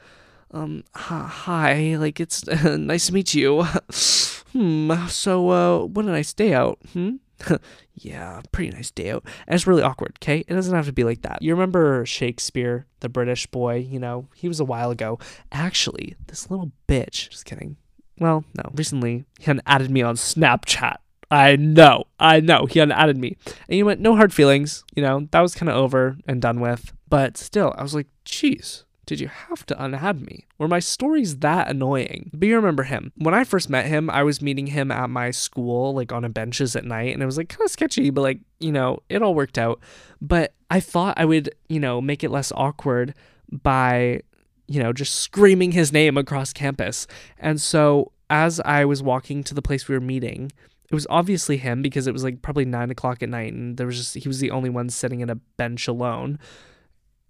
um, 0.53 0.85
hi, 0.95 1.97
like 1.97 2.21
it's 2.21 2.47
nice 2.65 3.07
to 3.07 3.15
meet 3.15 3.35
you. 3.35 3.63
hmm. 4.53 5.07
So, 5.09 5.51
uh, 5.51 5.85
what 5.87 6.05
a 6.05 6.09
nice 6.09 6.33
day 6.33 6.55
out. 6.55 6.79
Hmm. 6.93 7.17
yeah, 7.95 8.41
pretty 8.53 8.71
nice 8.71 8.91
day 8.91 9.11
out. 9.11 9.25
And 9.47 9.55
it's 9.55 9.67
really 9.67 9.83
awkward, 9.83 10.17
okay? 10.23 10.45
It 10.47 10.55
doesn't 10.55 10.75
have 10.75 10.87
to 10.87 10.93
be 10.93 11.05
like 11.05 11.23
that. 11.23 11.43
You 11.43 11.55
remember 11.55 12.07
Shakespeare, 12.07 12.87
the 13.01 13.09
British 13.09 13.47
boy, 13.47 13.87
you 13.91 13.99
know, 13.99 14.29
he 14.35 14.49
was 14.49 14.61
a 14.61 14.65
while 14.65 14.91
ago. 14.91 15.19
Actually, 15.53 16.17
this 16.27 16.51
little 16.51 16.73
bitch, 16.89 17.31
just 17.31 17.45
kidding. 17.45 17.77
Well, 18.19 18.45
no, 18.57 18.71
recently 18.75 19.25
he 19.39 19.53
added 19.67 19.91
me 19.91 20.03
on 20.03 20.15
Snapchat. 20.17 20.97
I 21.31 21.57
know, 21.57 22.05
I 22.21 22.41
know. 22.41 22.67
He 22.67 22.79
unadded 22.79 23.17
me. 23.17 23.37
And 23.69 23.77
you 23.77 23.85
went, 23.85 24.01
no 24.01 24.15
hard 24.15 24.33
feelings. 24.33 24.85
You 24.95 25.03
know, 25.03 25.29
that 25.31 25.41
was 25.41 25.55
kind 25.55 25.69
of 25.69 25.77
over 25.77 26.17
and 26.27 26.41
done 26.41 26.61
with. 26.61 26.93
But 27.09 27.37
still, 27.37 27.75
I 27.77 27.83
was 27.83 27.95
like, 27.95 28.07
jeez, 28.25 28.85
did 29.07 29.21
you 29.21 29.29
have 29.29 29.65
to 29.67 29.75
unadd 29.77 30.21
me? 30.21 30.47
Were 30.59 30.69
my 30.69 30.81
stories 30.81 31.39
that 31.39 31.69
annoying? 31.69 32.31
But 32.35 32.49
you 32.49 32.57
remember 32.57 32.85
him. 32.85 33.13
When 33.17 33.35
I 33.35 33.45
first 33.45 33.71
met 33.71 33.87
him, 33.87 34.11
I 34.11 34.23
was 34.25 34.43
meeting 34.43 34.69
him 34.69 34.91
at 34.91 35.11
my 35.11 35.31
school, 35.31 35.95
like 35.95 36.13
on 36.13 36.25
a 36.25 36.29
benches 36.29 36.75
at 36.75 36.85
night, 36.85 37.15
and 37.15 37.23
it 37.23 37.27
was 37.27 37.37
like 37.37 37.49
kind 37.49 37.65
of 37.65 37.71
sketchy, 37.71 38.11
but 38.11 38.23
like, 38.23 38.41
you 38.59 38.73
know, 38.73 38.99
it 39.09 39.23
all 39.23 39.35
worked 39.35 39.59
out. 39.59 39.81
But 40.21 40.55
I 40.71 40.81
thought 40.81 41.19
I 41.19 41.25
would, 41.25 41.55
you 41.69 41.79
know, 41.79 42.01
make 42.01 42.25
it 42.25 42.31
less 42.31 42.53
awkward 42.57 43.15
by, 43.51 44.23
you 44.67 44.83
know, 44.83 44.93
just 44.93 45.15
screaming 45.15 45.73
his 45.73 45.93
name 45.93 46.17
across 46.17 46.53
campus. 46.53 47.07
And 47.39 47.61
so 47.61 48.11
as 48.29 48.59
I 48.61 48.85
was 48.85 49.03
walking 49.05 49.45
to 49.45 49.55
the 49.55 49.63
place 49.63 49.87
we 49.87 49.95
were 49.95 50.01
meeting, 50.01 50.51
it 50.89 50.95
was 50.95 51.07
obviously 51.11 51.57
him 51.57 51.83
because 51.83 52.07
it 52.07 52.13
was 52.13 52.25
like 52.25 52.43
probably 52.43 52.65
nine 52.65 52.91
o'clock 52.91 53.23
at 53.23 53.29
night 53.29 53.53
and 53.53 53.77
there 53.77 53.87
was 53.87 53.97
just 53.97 54.15
he 54.15 54.29
was 54.29 54.41
the 54.41 54.51
only 54.51 54.71
one 54.71 54.89
sitting 54.89 55.21
in 55.21 55.31
a 55.31 55.35
bench 55.35 55.89
alone. 55.89 56.39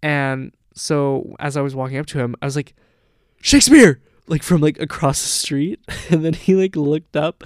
And 0.02 0.52
so 0.74 1.34
as 1.38 1.56
i 1.56 1.62
was 1.62 1.74
walking 1.74 1.96
up 1.96 2.04
to 2.04 2.18
him 2.18 2.36
i 2.42 2.44
was 2.44 2.54
like 2.54 2.74
shakespeare! 3.40 4.00
Like 4.28 4.42
from 4.42 4.60
like 4.60 4.78
across 4.80 5.22
the 5.22 5.28
street. 5.28 5.80
And 6.10 6.24
then 6.24 6.34
he 6.34 6.54
like 6.54 6.76
looked 6.76 7.16
up. 7.16 7.44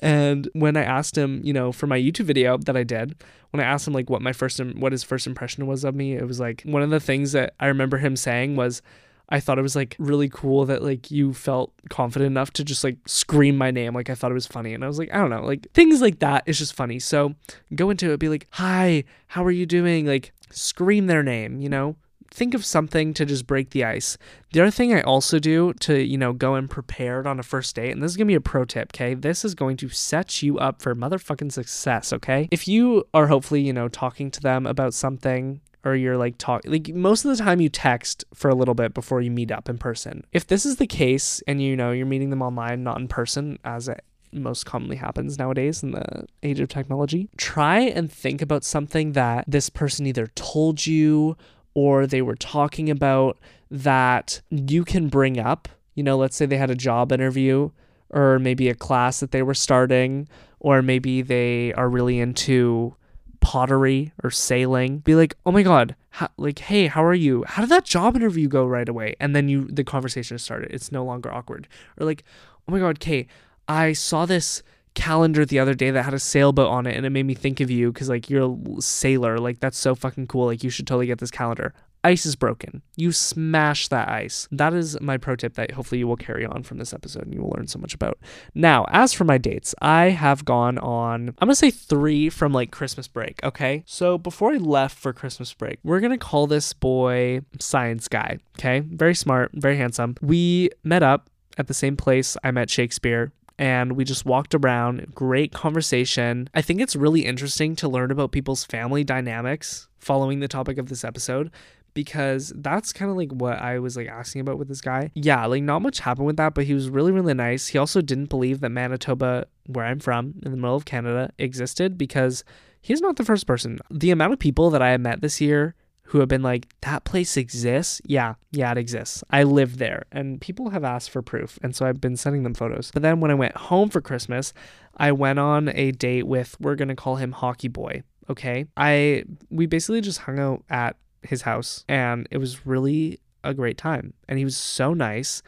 And 0.00 0.48
when 0.52 0.76
i 0.76 0.82
asked 0.82 1.16
him 1.16 1.40
you 1.44 1.52
know 1.52 1.72
for 1.72 1.86
my 1.86 1.98
youtube 1.98 2.26
video 2.26 2.58
that 2.58 2.76
i 2.76 2.82
did 2.82 3.14
when 3.50 3.60
i 3.60 3.64
asked 3.64 3.86
him 3.86 3.94
like 3.94 4.10
what 4.10 4.20
my 4.20 4.32
first 4.32 4.58
what 4.76 4.92
his 4.92 5.02
first 5.02 5.26
impression 5.26 5.66
was 5.66 5.84
of 5.84 5.94
me 5.94 6.14
it 6.14 6.26
was 6.26 6.38
like 6.38 6.62
one 6.64 6.82
of 6.82 6.90
the 6.90 7.00
things 7.00 7.32
that 7.32 7.54
i 7.60 7.66
remember 7.66 7.96
him 7.96 8.14
saying 8.14 8.56
was 8.56 8.82
I 9.28 9.40
thought 9.40 9.58
it 9.58 9.62
was 9.62 9.74
like 9.74 9.96
really 9.98 10.28
cool 10.28 10.66
that 10.66 10.82
like 10.82 11.10
you 11.10 11.34
felt 11.34 11.72
confident 11.90 12.28
enough 12.28 12.52
to 12.52 12.64
just 12.64 12.84
like 12.84 12.96
scream 13.06 13.56
my 13.56 13.70
name. 13.70 13.94
Like 13.94 14.08
I 14.08 14.14
thought 14.14 14.30
it 14.30 14.34
was 14.34 14.46
funny. 14.46 14.72
And 14.72 14.84
I 14.84 14.86
was 14.86 14.98
like, 14.98 15.12
I 15.12 15.18
don't 15.18 15.30
know, 15.30 15.44
like 15.44 15.66
things 15.72 16.00
like 16.00 16.20
that 16.20 16.44
is 16.46 16.58
just 16.58 16.74
funny. 16.74 16.98
So 17.00 17.34
go 17.74 17.90
into 17.90 18.12
it, 18.12 18.20
be 18.20 18.28
like, 18.28 18.46
hi, 18.50 19.04
how 19.28 19.44
are 19.44 19.50
you 19.50 19.66
doing? 19.66 20.06
Like 20.06 20.32
scream 20.50 21.06
their 21.06 21.22
name, 21.22 21.60
you 21.60 21.68
know? 21.68 21.96
Think 22.30 22.54
of 22.54 22.64
something 22.64 23.14
to 23.14 23.24
just 23.24 23.46
break 23.46 23.70
the 23.70 23.84
ice. 23.84 24.18
The 24.52 24.60
other 24.60 24.70
thing 24.70 24.92
I 24.92 25.02
also 25.02 25.38
do 25.38 25.72
to, 25.80 26.02
you 26.02 26.18
know, 26.18 26.32
go 26.32 26.56
in 26.56 26.68
prepared 26.68 27.26
on 27.26 27.38
a 27.38 27.42
first 27.42 27.74
date, 27.76 27.92
and 27.92 28.02
this 28.02 28.12
is 28.12 28.16
gonna 28.16 28.26
be 28.26 28.34
a 28.34 28.40
pro 28.40 28.64
tip, 28.64 28.90
okay? 28.94 29.14
This 29.14 29.44
is 29.44 29.54
going 29.54 29.76
to 29.78 29.88
set 29.88 30.42
you 30.42 30.58
up 30.58 30.82
for 30.82 30.94
motherfucking 30.94 31.52
success, 31.52 32.12
okay? 32.12 32.48
If 32.50 32.68
you 32.68 33.04
are 33.14 33.26
hopefully, 33.26 33.62
you 33.62 33.72
know, 33.72 33.88
talking 33.88 34.30
to 34.32 34.40
them 34.40 34.66
about 34.66 34.94
something 34.94 35.60
or 35.86 35.94
you're 35.94 36.16
like 36.16 36.36
talk 36.36 36.62
like 36.64 36.88
most 36.92 37.24
of 37.24 37.36
the 37.36 37.42
time 37.42 37.60
you 37.60 37.68
text 37.68 38.24
for 38.34 38.48
a 38.50 38.54
little 38.54 38.74
bit 38.74 38.92
before 38.92 39.20
you 39.20 39.30
meet 39.30 39.52
up 39.52 39.68
in 39.68 39.78
person. 39.78 40.24
If 40.32 40.48
this 40.48 40.66
is 40.66 40.76
the 40.76 40.86
case 40.86 41.40
and 41.46 41.62
you 41.62 41.76
know 41.76 41.92
you're 41.92 42.06
meeting 42.06 42.30
them 42.30 42.42
online, 42.42 42.82
not 42.82 42.98
in 42.98 43.06
person, 43.06 43.58
as 43.64 43.88
it 43.88 44.02
most 44.32 44.66
commonly 44.66 44.96
happens 44.96 45.38
nowadays 45.38 45.82
in 45.82 45.92
the 45.92 46.26
age 46.42 46.60
of 46.60 46.68
technology, 46.68 47.28
try 47.36 47.80
and 47.80 48.10
think 48.10 48.42
about 48.42 48.64
something 48.64 49.12
that 49.12 49.44
this 49.46 49.70
person 49.70 50.06
either 50.06 50.26
told 50.34 50.86
you 50.86 51.36
or 51.76 52.06
they 52.06 52.22
were 52.22 52.34
talking 52.34 52.88
about 52.88 53.38
that 53.70 54.40
you 54.48 54.82
can 54.82 55.08
bring 55.08 55.38
up. 55.38 55.68
You 55.94 56.02
know, 56.02 56.16
let's 56.16 56.34
say 56.34 56.46
they 56.46 56.56
had 56.56 56.70
a 56.70 56.74
job 56.74 57.12
interview 57.12 57.70
or 58.08 58.38
maybe 58.38 58.70
a 58.70 58.74
class 58.74 59.20
that 59.20 59.30
they 59.30 59.42
were 59.42 59.52
starting, 59.52 60.26
or 60.58 60.80
maybe 60.80 61.20
they 61.20 61.74
are 61.74 61.90
really 61.90 62.18
into 62.18 62.96
pottery 63.40 64.10
or 64.24 64.30
sailing, 64.30 64.98
be 65.00 65.14
like, 65.14 65.36
"Oh 65.44 65.52
my 65.52 65.62
god, 65.62 65.94
how, 66.10 66.28
like, 66.38 66.60
hey, 66.60 66.86
how 66.86 67.04
are 67.04 67.14
you? 67.14 67.44
How 67.46 67.60
did 67.60 67.70
that 67.70 67.84
job 67.84 68.16
interview 68.16 68.48
go 68.48 68.64
right 68.64 68.88
away?" 68.88 69.14
And 69.20 69.36
then 69.36 69.48
you 69.50 69.66
the 69.66 69.84
conversation 69.84 70.38
started. 70.38 70.70
It's 70.72 70.90
no 70.90 71.04
longer 71.04 71.30
awkward. 71.30 71.68
Or 72.00 72.06
like, 72.06 72.24
"Oh 72.66 72.72
my 72.72 72.78
god, 72.78 73.00
Kay, 73.00 73.26
I 73.68 73.92
saw 73.92 74.24
this 74.24 74.62
calendar 74.96 75.44
the 75.44 75.60
other 75.60 75.74
day 75.74 75.90
that 75.92 76.02
had 76.02 76.14
a 76.14 76.18
sailboat 76.18 76.68
on 76.68 76.86
it 76.86 76.96
and 76.96 77.06
it 77.06 77.10
made 77.10 77.26
me 77.26 77.34
think 77.34 77.60
of 77.60 77.70
you 77.70 77.92
because 77.92 78.08
like 78.08 78.28
you're 78.28 78.50
a 78.50 78.80
sailor 78.82 79.38
like 79.38 79.60
that's 79.60 79.78
so 79.78 79.94
fucking 79.94 80.26
cool 80.26 80.46
like 80.46 80.64
you 80.64 80.70
should 80.70 80.86
totally 80.86 81.06
get 81.06 81.18
this 81.18 81.30
calendar 81.30 81.72
ice 82.06 82.24
is 82.24 82.36
broken. 82.36 82.82
You 82.94 83.10
smash 83.10 83.88
that 83.88 84.08
ice. 84.08 84.46
That 84.52 84.72
is 84.72 84.98
my 85.00 85.16
pro 85.16 85.34
tip 85.34 85.54
that 85.54 85.72
hopefully 85.72 85.98
you 85.98 86.06
will 86.06 86.16
carry 86.16 86.46
on 86.46 86.62
from 86.62 86.78
this 86.78 86.92
episode 86.92 87.24
and 87.24 87.34
you 87.34 87.42
will 87.42 87.52
learn 87.56 87.66
so 87.66 87.80
much 87.80 87.94
about. 87.94 88.18
Now, 88.54 88.86
as 88.90 89.12
for 89.12 89.24
my 89.24 89.38
dates, 89.38 89.74
I 89.82 90.10
have 90.10 90.44
gone 90.44 90.78
on, 90.78 91.30
I'm 91.40 91.48
gonna 91.48 91.56
say 91.56 91.72
three 91.72 92.30
from 92.30 92.52
like 92.52 92.70
Christmas 92.70 93.08
break, 93.08 93.42
okay? 93.42 93.82
So 93.86 94.18
before 94.18 94.52
I 94.52 94.58
left 94.58 94.96
for 94.96 95.12
Christmas 95.12 95.52
break, 95.52 95.80
we're 95.82 95.98
gonna 95.98 96.16
call 96.16 96.46
this 96.46 96.72
boy 96.72 97.40
Science 97.58 98.06
Guy, 98.06 98.38
okay? 98.56 98.80
Very 98.80 99.14
smart, 99.14 99.50
very 99.54 99.76
handsome. 99.76 100.14
We 100.22 100.70
met 100.84 101.02
up 101.02 101.28
at 101.58 101.66
the 101.66 101.74
same 101.74 101.96
place 101.96 102.36
I 102.44 102.52
met 102.52 102.70
Shakespeare 102.70 103.32
and 103.58 103.92
we 103.92 104.04
just 104.04 104.24
walked 104.24 104.54
around. 104.54 105.14
Great 105.14 105.52
conversation. 105.52 106.48
I 106.54 106.62
think 106.62 106.80
it's 106.80 106.96
really 106.96 107.24
interesting 107.24 107.76
to 107.76 107.88
learn 107.88 108.10
about 108.10 108.32
people's 108.32 108.64
family 108.64 109.04
dynamics 109.04 109.88
following 109.98 110.40
the 110.40 110.48
topic 110.48 110.78
of 110.78 110.88
this 110.88 111.04
episode 111.04 111.50
because 111.94 112.52
that's 112.56 112.92
kind 112.92 113.10
of 113.10 113.16
like 113.16 113.32
what 113.32 113.58
I 113.58 113.78
was 113.78 113.96
like 113.96 114.06
asking 114.06 114.42
about 114.42 114.58
with 114.58 114.68
this 114.68 114.82
guy. 114.82 115.10
Yeah, 115.14 115.46
like 115.46 115.62
not 115.62 115.80
much 115.80 116.00
happened 116.00 116.26
with 116.26 116.36
that, 116.36 116.52
but 116.52 116.64
he 116.64 116.74
was 116.74 116.90
really, 116.90 117.10
really 117.10 117.32
nice. 117.32 117.68
He 117.68 117.78
also 117.78 118.02
didn't 118.02 118.26
believe 118.26 118.60
that 118.60 118.68
Manitoba, 118.68 119.46
where 119.64 119.86
I'm 119.86 120.00
from, 120.00 120.34
in 120.44 120.50
the 120.50 120.58
middle 120.58 120.76
of 120.76 120.84
Canada, 120.84 121.32
existed 121.38 121.96
because 121.96 122.44
he's 122.82 123.00
not 123.00 123.16
the 123.16 123.24
first 123.24 123.46
person. 123.46 123.78
The 123.90 124.10
amount 124.10 124.34
of 124.34 124.38
people 124.38 124.68
that 124.70 124.82
I 124.82 124.90
have 124.90 125.00
met 125.00 125.22
this 125.22 125.40
year 125.40 125.74
who 126.06 126.20
have 126.20 126.28
been 126.28 126.42
like, 126.42 126.68
that 126.82 127.04
place 127.04 127.36
exists? 127.36 128.00
Yeah, 128.04 128.34
yeah, 128.52 128.72
it 128.72 128.78
exists. 128.78 129.24
I 129.30 129.42
live 129.42 129.78
there. 129.78 130.04
And 130.12 130.40
people 130.40 130.70
have 130.70 130.84
asked 130.84 131.10
for 131.10 131.20
proof. 131.20 131.58
And 131.62 131.74
so 131.74 131.84
I've 131.84 132.00
been 132.00 132.16
sending 132.16 132.42
them 132.42 132.54
photos. 132.54 132.90
But 132.92 133.02
then 133.02 133.20
when 133.20 133.30
I 133.30 133.34
went 133.34 133.56
home 133.56 133.88
for 133.88 134.00
Christmas, 134.00 134.52
I 134.96 135.12
went 135.12 135.38
on 135.38 135.68
a 135.68 135.90
date 135.92 136.26
with, 136.26 136.56
we're 136.60 136.76
going 136.76 136.88
to 136.88 136.94
call 136.94 137.16
him 137.16 137.32
Hockey 137.32 137.68
Boy. 137.68 138.02
Okay. 138.30 138.66
I, 138.76 139.24
we 139.50 139.66
basically 139.66 140.00
just 140.00 140.20
hung 140.20 140.38
out 140.38 140.64
at 140.70 140.96
his 141.22 141.42
house 141.42 141.84
and 141.88 142.28
it 142.30 142.38
was 142.38 142.66
really 142.66 143.20
a 143.42 143.52
great 143.52 143.78
time. 143.78 144.14
And 144.28 144.38
he 144.38 144.44
was 144.44 144.56
so 144.56 144.94
nice. 144.94 145.42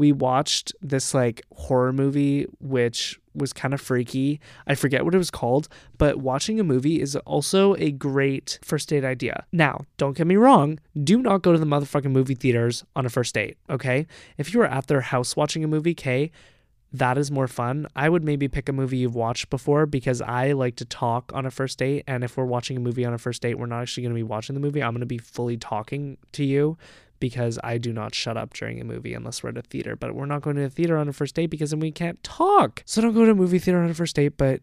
We 0.00 0.12
watched 0.12 0.72
this 0.80 1.12
like 1.12 1.42
horror 1.54 1.92
movie, 1.92 2.46
which 2.58 3.20
was 3.34 3.52
kind 3.52 3.74
of 3.74 3.82
freaky. 3.82 4.40
I 4.66 4.74
forget 4.74 5.04
what 5.04 5.14
it 5.14 5.18
was 5.18 5.30
called, 5.30 5.68
but 5.98 6.16
watching 6.16 6.58
a 6.58 6.64
movie 6.64 7.02
is 7.02 7.16
also 7.16 7.74
a 7.74 7.90
great 7.90 8.58
first 8.62 8.88
date 8.88 9.04
idea. 9.04 9.44
Now, 9.52 9.84
don't 9.98 10.16
get 10.16 10.26
me 10.26 10.36
wrong, 10.36 10.80
do 11.04 11.20
not 11.20 11.42
go 11.42 11.52
to 11.52 11.58
the 11.58 11.66
motherfucking 11.66 12.12
movie 12.12 12.34
theaters 12.34 12.82
on 12.96 13.04
a 13.04 13.10
first 13.10 13.34
date, 13.34 13.58
okay? 13.68 14.06
If 14.38 14.54
you 14.54 14.62
are 14.62 14.66
at 14.66 14.86
their 14.86 15.02
house 15.02 15.36
watching 15.36 15.64
a 15.64 15.68
movie, 15.68 15.90
okay, 15.90 16.30
that 16.94 17.18
is 17.18 17.30
more 17.30 17.46
fun. 17.46 17.86
I 17.94 18.08
would 18.08 18.24
maybe 18.24 18.48
pick 18.48 18.70
a 18.70 18.72
movie 18.72 18.96
you've 18.96 19.14
watched 19.14 19.50
before 19.50 19.84
because 19.84 20.22
I 20.22 20.52
like 20.52 20.76
to 20.76 20.86
talk 20.86 21.30
on 21.34 21.44
a 21.44 21.50
first 21.50 21.78
date. 21.78 22.04
And 22.06 22.24
if 22.24 22.38
we're 22.38 22.46
watching 22.46 22.78
a 22.78 22.80
movie 22.80 23.04
on 23.04 23.12
a 23.12 23.18
first 23.18 23.42
date, 23.42 23.58
we're 23.58 23.66
not 23.66 23.82
actually 23.82 24.04
going 24.04 24.14
to 24.14 24.18
be 24.18 24.22
watching 24.22 24.54
the 24.54 24.60
movie. 24.60 24.82
I'm 24.82 24.92
going 24.92 25.00
to 25.00 25.06
be 25.06 25.18
fully 25.18 25.58
talking 25.58 26.16
to 26.32 26.42
you 26.42 26.78
because 27.20 27.58
I 27.62 27.78
do 27.78 27.92
not 27.92 28.14
shut 28.14 28.36
up 28.36 28.54
during 28.54 28.80
a 28.80 28.84
movie 28.84 29.14
unless 29.14 29.42
we're 29.42 29.50
at 29.50 29.58
a 29.58 29.62
theater. 29.62 29.94
But 29.94 30.14
we're 30.14 30.26
not 30.26 30.42
going 30.42 30.56
to 30.56 30.64
a 30.64 30.70
theater 30.70 30.96
on 30.96 31.08
a 31.08 31.12
first 31.12 31.34
date 31.34 31.46
because 31.46 31.70
then 31.70 31.80
we 31.80 31.92
can't 31.92 32.22
talk. 32.24 32.82
So 32.86 33.00
don't 33.00 33.14
go 33.14 33.24
to 33.24 33.32
a 33.32 33.34
movie 33.34 33.58
theater 33.58 33.80
on 33.80 33.90
a 33.90 33.94
first 33.94 34.16
date, 34.16 34.36
but 34.36 34.60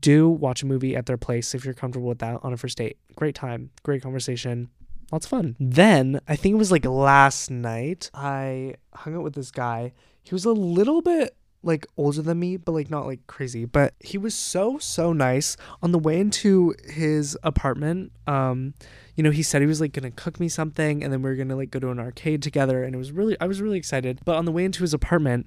do 0.00 0.28
watch 0.28 0.62
a 0.62 0.66
movie 0.66 0.94
at 0.94 1.06
their 1.06 1.16
place 1.16 1.54
if 1.54 1.64
you're 1.64 1.74
comfortable 1.74 2.08
with 2.08 2.18
that 2.18 2.38
on 2.42 2.52
a 2.52 2.56
first 2.56 2.78
date. 2.78 2.98
Great 3.16 3.34
time, 3.34 3.70
great 3.82 4.02
conversation. 4.02 4.68
Lots 5.10 5.26
of 5.26 5.30
fun. 5.30 5.56
Then 5.58 6.20
I 6.26 6.36
think 6.36 6.54
it 6.54 6.58
was 6.58 6.72
like 6.72 6.84
last 6.84 7.50
night, 7.50 8.10
I 8.14 8.76
hung 8.94 9.16
out 9.16 9.22
with 9.22 9.34
this 9.34 9.50
guy. 9.50 9.92
He 10.22 10.34
was 10.34 10.44
a 10.44 10.52
little 10.52 11.02
bit 11.02 11.36
like 11.62 11.86
older 11.96 12.22
than 12.22 12.38
me, 12.38 12.56
but 12.56 12.72
like 12.72 12.90
not 12.90 13.06
like 13.06 13.26
crazy. 13.26 13.64
But 13.64 13.94
he 14.00 14.18
was 14.18 14.34
so 14.34 14.78
so 14.78 15.12
nice. 15.12 15.56
On 15.82 15.92
the 15.92 15.98
way 15.98 16.20
into 16.20 16.74
his 16.88 17.38
apartment, 17.42 18.12
um, 18.26 18.74
you 19.16 19.22
know, 19.22 19.30
he 19.30 19.42
said 19.42 19.60
he 19.60 19.66
was 19.66 19.80
like 19.80 19.92
gonna 19.92 20.10
cook 20.10 20.40
me 20.40 20.48
something, 20.48 21.02
and 21.02 21.12
then 21.12 21.22
we 21.22 21.30
were 21.30 21.36
gonna 21.36 21.56
like 21.56 21.70
go 21.70 21.78
to 21.78 21.90
an 21.90 21.98
arcade 21.98 22.42
together, 22.42 22.82
and 22.84 22.94
it 22.94 22.98
was 22.98 23.12
really 23.12 23.36
I 23.40 23.46
was 23.46 23.60
really 23.60 23.78
excited. 23.78 24.20
But 24.24 24.36
on 24.36 24.44
the 24.44 24.52
way 24.52 24.64
into 24.64 24.82
his 24.82 24.94
apartment, 24.94 25.46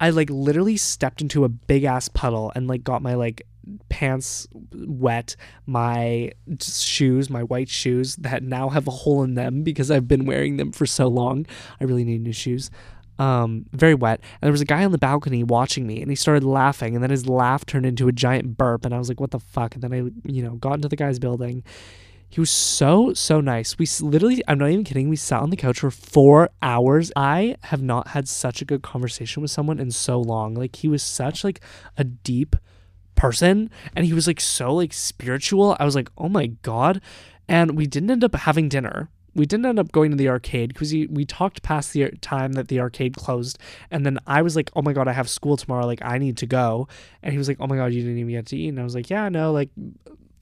I 0.00 0.10
like 0.10 0.30
literally 0.30 0.76
stepped 0.76 1.20
into 1.20 1.44
a 1.44 1.48
big 1.48 1.84
ass 1.84 2.08
puddle 2.08 2.52
and 2.54 2.66
like 2.68 2.84
got 2.84 3.02
my 3.02 3.14
like 3.14 3.42
pants 3.88 4.46
wet, 4.72 5.34
my 5.66 6.32
shoes, 6.60 7.28
my 7.28 7.42
white 7.42 7.68
shoes 7.68 8.16
that 8.16 8.42
now 8.42 8.68
have 8.68 8.86
a 8.86 8.92
hole 8.92 9.22
in 9.22 9.34
them 9.34 9.62
because 9.62 9.90
I've 9.90 10.06
been 10.06 10.24
wearing 10.24 10.56
them 10.56 10.70
for 10.70 10.86
so 10.86 11.08
long. 11.08 11.46
I 11.80 11.84
really 11.84 12.04
need 12.04 12.22
new 12.22 12.32
shoes 12.32 12.70
um, 13.18 13.66
very 13.72 13.94
wet. 13.94 14.20
And 14.40 14.48
there 14.48 14.52
was 14.52 14.60
a 14.60 14.66
guy 14.66 14.84
on 14.84 14.92
the 14.92 14.98
balcony 14.98 15.42
watching 15.42 15.86
me, 15.86 16.00
and 16.00 16.10
he 16.10 16.16
started 16.16 16.44
laughing, 16.44 16.94
and 16.94 17.02
then 17.02 17.10
his 17.10 17.28
laugh 17.28 17.64
turned 17.66 17.86
into 17.86 18.08
a 18.08 18.12
giant 18.12 18.56
burp, 18.56 18.84
and 18.84 18.94
I 18.94 18.98
was 18.98 19.08
like, 19.08 19.20
"What 19.20 19.30
the 19.30 19.40
fuck?" 19.40 19.74
And 19.74 19.82
then 19.82 19.92
I, 19.92 20.30
you 20.30 20.42
know, 20.42 20.54
got 20.56 20.74
into 20.74 20.88
the 20.88 20.96
guy's 20.96 21.18
building. 21.18 21.64
He 22.28 22.40
was 22.40 22.50
so 22.50 23.14
so 23.14 23.40
nice. 23.40 23.78
We 23.78 23.86
literally, 24.00 24.42
I'm 24.48 24.58
not 24.58 24.70
even 24.70 24.84
kidding. 24.84 25.08
We 25.08 25.16
sat 25.16 25.40
on 25.40 25.50
the 25.50 25.56
couch 25.56 25.80
for 25.80 25.90
four 25.90 26.50
hours. 26.60 27.12
I 27.16 27.56
have 27.64 27.82
not 27.82 28.08
had 28.08 28.28
such 28.28 28.60
a 28.60 28.64
good 28.64 28.82
conversation 28.82 29.42
with 29.42 29.50
someone 29.50 29.78
in 29.78 29.90
so 29.90 30.20
long. 30.20 30.54
Like 30.54 30.76
he 30.76 30.88
was 30.88 31.02
such 31.02 31.44
like 31.44 31.60
a 31.96 32.04
deep 32.04 32.56
person, 33.14 33.70
and 33.94 34.04
he 34.04 34.12
was 34.12 34.26
like 34.26 34.40
so 34.40 34.74
like 34.74 34.92
spiritual. 34.92 35.76
I 35.78 35.84
was 35.84 35.94
like, 35.94 36.10
oh 36.18 36.28
my 36.28 36.46
god. 36.46 37.00
And 37.48 37.76
we 37.76 37.86
didn't 37.86 38.10
end 38.10 38.24
up 38.24 38.34
having 38.34 38.68
dinner 38.68 39.08
we 39.36 39.44
didn't 39.46 39.66
end 39.66 39.78
up 39.78 39.92
going 39.92 40.10
to 40.10 40.16
the 40.16 40.28
arcade 40.28 40.70
because 40.70 40.92
we 40.92 41.24
talked 41.24 41.62
past 41.62 41.92
the 41.92 42.10
time 42.20 42.54
that 42.54 42.68
the 42.68 42.80
arcade 42.80 43.14
closed 43.16 43.58
and 43.90 44.04
then 44.04 44.18
i 44.26 44.42
was 44.42 44.56
like 44.56 44.70
oh 44.74 44.82
my 44.82 44.92
god 44.92 45.06
i 45.06 45.12
have 45.12 45.28
school 45.28 45.56
tomorrow 45.56 45.86
like 45.86 46.02
i 46.02 46.18
need 46.18 46.36
to 46.36 46.46
go 46.46 46.88
and 47.22 47.32
he 47.32 47.38
was 47.38 47.46
like 47.46 47.58
oh 47.60 47.66
my 47.66 47.76
god 47.76 47.92
you 47.92 48.00
didn't 48.02 48.18
even 48.18 48.32
get 48.32 48.46
to 48.46 48.56
eat 48.56 48.68
and 48.68 48.80
i 48.80 48.84
was 48.84 48.94
like 48.94 49.10
yeah 49.10 49.28
no 49.28 49.52
like 49.52 49.70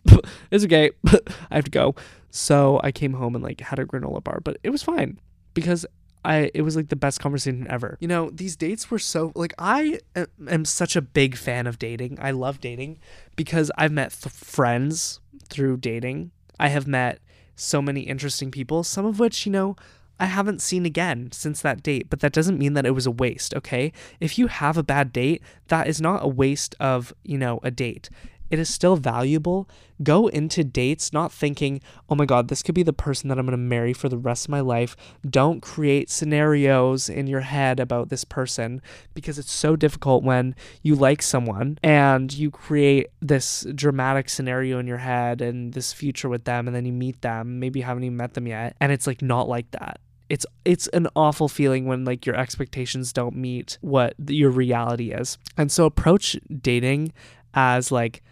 it's 0.51 0.65
okay 0.65 0.91
i 1.51 1.57
have 1.57 1.65
to 1.65 1.71
go 1.71 1.95
so 2.31 2.81
i 2.83 2.91
came 2.91 3.15
home 3.15 3.35
and 3.35 3.45
like 3.45 3.61
had 3.61 3.79
a 3.79 3.85
granola 3.85 4.23
bar 4.23 4.41
but 4.43 4.57
it 4.63 4.71
was 4.71 4.83
fine 4.83 5.19
because 5.53 5.85
I 6.25 6.51
it 6.55 6.63
was 6.63 6.75
like 6.75 6.89
the 6.89 6.97
best 6.97 7.21
conversation 7.21 7.67
ever. 7.69 7.99
You 8.01 8.09
know, 8.09 8.31
these 8.31 8.57
dates 8.57 8.91
were 8.91 8.99
so 8.99 9.31
like 9.35 9.53
I 9.59 10.01
am 10.49 10.65
such 10.65 10.97
a 10.97 11.03
big 11.03 11.37
fan 11.37 11.67
of 11.67 11.79
dating. 11.79 12.19
I 12.19 12.31
love 12.31 12.63
dating 12.63 12.99
because 13.37 13.71
I've 13.77 13.93
met 13.93 14.13
th- 14.13 14.33
friends 14.33 15.21
through 15.51 15.77
dating. 15.77 16.31
I 16.59 16.69
have 16.69 16.87
met 16.87 17.19
so 17.57 17.81
many 17.81 18.03
interesting 18.03 18.51
people, 18.51 18.85
some 18.85 19.07
of 19.07 19.19
which, 19.19 19.47
you 19.47 19.53
know, 19.53 19.77
I 20.19 20.27
haven't 20.27 20.63
seen 20.63 20.87
again 20.87 21.31
since 21.33 21.61
that 21.63 21.83
date, 21.83 22.09
but 22.09 22.21
that 22.21 22.33
doesn't 22.33 22.59
mean 22.59 22.75
that 22.75 22.87
it 22.87 22.93
was 22.93 23.07
a 23.07 23.11
waste, 23.11 23.53
okay? 23.55 23.93
If 24.21 24.39
you 24.39 24.47
have 24.47 24.77
a 24.77 24.83
bad 24.83 25.13
date, 25.13 25.43
that 25.69 25.89
is 25.89 26.01
not 26.01 26.25
a 26.25 26.29
waste 26.29 26.77
of, 26.79 27.13
you 27.25 27.37
know, 27.37 27.59
a 27.63 27.71
date 27.71 28.11
it 28.51 28.59
is 28.59 28.73
still 28.73 28.97
valuable. 28.97 29.69
Go 30.03 30.27
into 30.29 30.65
dates 30.65 31.13
not 31.13 31.33
thinking, 31.33 31.81
oh 32.09 32.15
my 32.15 32.25
God, 32.25 32.49
this 32.49 32.63
could 32.63 32.75
be 32.75 32.83
the 32.83 32.93
person 32.93 33.29
that 33.29 33.39
I'm 33.39 33.47
going 33.47 33.53
to 33.53 33.57
marry 33.57 33.93
for 33.93 34.09
the 34.09 34.19
rest 34.19 34.47
of 34.47 34.51
my 34.51 34.61
life. 34.61 34.97
Don't 35.29 35.61
create 35.61 36.11
scenarios 36.11 37.09
in 37.09 37.27
your 37.27 37.41
head 37.41 37.81
about 37.81 38.09
this 38.09 38.25
person 38.25 38.83
because 39.15 39.39
it's 39.39 39.53
so 39.53 39.77
difficult 39.77 40.25
when 40.25 40.55
you 40.83 40.95
like 40.95 41.23
someone 41.23 41.79
and 41.83 42.33
you 42.33 42.51
create 42.51 43.09
this 43.21 43.67
dramatic 43.75 44.29
scenario 44.29 44.79
in 44.79 44.87
your 44.87 44.99
head 44.99 45.41
and 45.41 45.73
this 45.75 45.93
future 45.93 46.29
with 46.29 46.45
them, 46.45 46.67
and 46.67 46.75
then 46.75 46.85
you 46.85 46.93
meet 46.93 47.23
them. 47.23 47.61
Maybe 47.61 47.81
you 47.81 47.87
haven't 47.87 48.05
even 48.05 48.17
met 48.17 48.35
them 48.35 48.47
yet, 48.47 48.77
and 48.81 48.93
it's 48.93 49.07
like 49.07 49.23
not 49.23 49.49
like 49.49 49.71
that 49.73 50.01
it's 50.29 50.47
it's 50.65 50.87
an 50.89 51.07
awful 51.15 51.49
feeling 51.49 51.85
when 51.87 52.05
like 52.05 52.25
your 52.25 52.35
expectations 52.35 53.13
don't 53.13 53.37
meet 53.37 53.79
what 53.83 54.15
your 54.27 54.51
reality 54.51 55.13
is. 55.13 55.39
And 55.57 55.71
so 55.71 55.85
approach 55.85 56.37
dating 56.63 57.13
as 57.53 57.93
like 57.93 58.23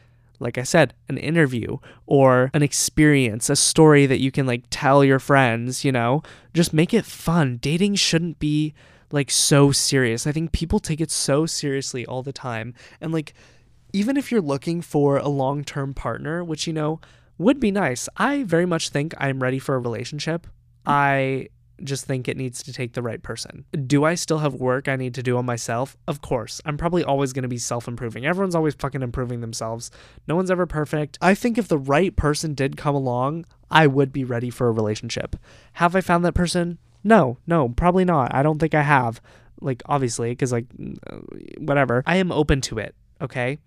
like 0.42 0.58
I 0.58 0.64
said, 0.64 0.92
an 1.08 1.16
interview 1.16 1.78
or 2.06 2.50
an 2.52 2.62
experience, 2.62 3.48
a 3.48 3.56
story 3.56 4.06
that 4.06 4.20
you 4.20 4.30
can 4.30 4.46
like 4.46 4.64
tell 4.70 5.04
your 5.04 5.18
friends, 5.18 5.84
you 5.84 5.92
know, 5.92 6.22
just 6.52 6.72
make 6.72 6.92
it 6.92 7.04
fun. 7.04 7.58
Dating 7.58 7.94
shouldn't 7.94 8.38
be 8.38 8.74
like 9.10 9.30
so 9.30 9.72
serious. 9.72 10.26
I 10.26 10.32
think 10.32 10.52
people 10.52 10.80
take 10.80 11.00
it 11.00 11.10
so 11.10 11.46
seriously 11.46 12.04
all 12.04 12.22
the 12.22 12.32
time. 12.32 12.74
And 13.00 13.12
like, 13.12 13.34
even 13.92 14.16
if 14.16 14.32
you're 14.32 14.40
looking 14.40 14.82
for 14.82 15.18
a 15.18 15.28
long 15.28 15.64
term 15.64 15.94
partner, 15.94 16.42
which, 16.42 16.66
you 16.66 16.72
know, 16.72 17.00
would 17.38 17.60
be 17.60 17.70
nice, 17.70 18.08
I 18.16 18.42
very 18.42 18.66
much 18.66 18.88
think 18.88 19.14
I'm 19.18 19.42
ready 19.42 19.58
for 19.58 19.74
a 19.74 19.78
relationship. 19.78 20.46
Mm. 20.46 20.48
I 20.86 21.48
just 21.84 22.06
think 22.06 22.28
it 22.28 22.36
needs 22.36 22.62
to 22.62 22.72
take 22.72 22.92
the 22.92 23.02
right 23.02 23.22
person. 23.22 23.64
Do 23.86 24.04
I 24.04 24.14
still 24.14 24.38
have 24.38 24.54
work 24.54 24.88
I 24.88 24.96
need 24.96 25.14
to 25.14 25.22
do 25.22 25.36
on 25.36 25.44
myself? 25.44 25.96
Of 26.06 26.20
course. 26.20 26.60
I'm 26.64 26.76
probably 26.76 27.04
always 27.04 27.32
going 27.32 27.42
to 27.42 27.48
be 27.48 27.58
self 27.58 27.88
improving. 27.88 28.24
Everyone's 28.26 28.54
always 28.54 28.74
fucking 28.74 29.02
improving 29.02 29.40
themselves. 29.40 29.90
No 30.26 30.36
one's 30.36 30.50
ever 30.50 30.66
perfect. 30.66 31.18
I 31.20 31.34
think 31.34 31.58
if 31.58 31.68
the 31.68 31.78
right 31.78 32.14
person 32.16 32.54
did 32.54 32.76
come 32.76 32.94
along, 32.94 33.46
I 33.70 33.86
would 33.86 34.12
be 34.12 34.24
ready 34.24 34.50
for 34.50 34.68
a 34.68 34.72
relationship. 34.72 35.36
Have 35.74 35.96
I 35.96 36.00
found 36.00 36.24
that 36.24 36.34
person? 36.34 36.78
No, 37.04 37.38
no, 37.46 37.70
probably 37.70 38.04
not. 38.04 38.34
I 38.34 38.42
don't 38.42 38.58
think 38.58 38.74
I 38.74 38.82
have. 38.82 39.20
Like, 39.60 39.82
obviously, 39.86 40.30
because, 40.30 40.52
like, 40.52 40.66
uh, 41.08 41.18
whatever. 41.58 42.02
I 42.06 42.16
am 42.16 42.32
open 42.32 42.60
to 42.62 42.78
it, 42.78 42.94
okay? 43.20 43.58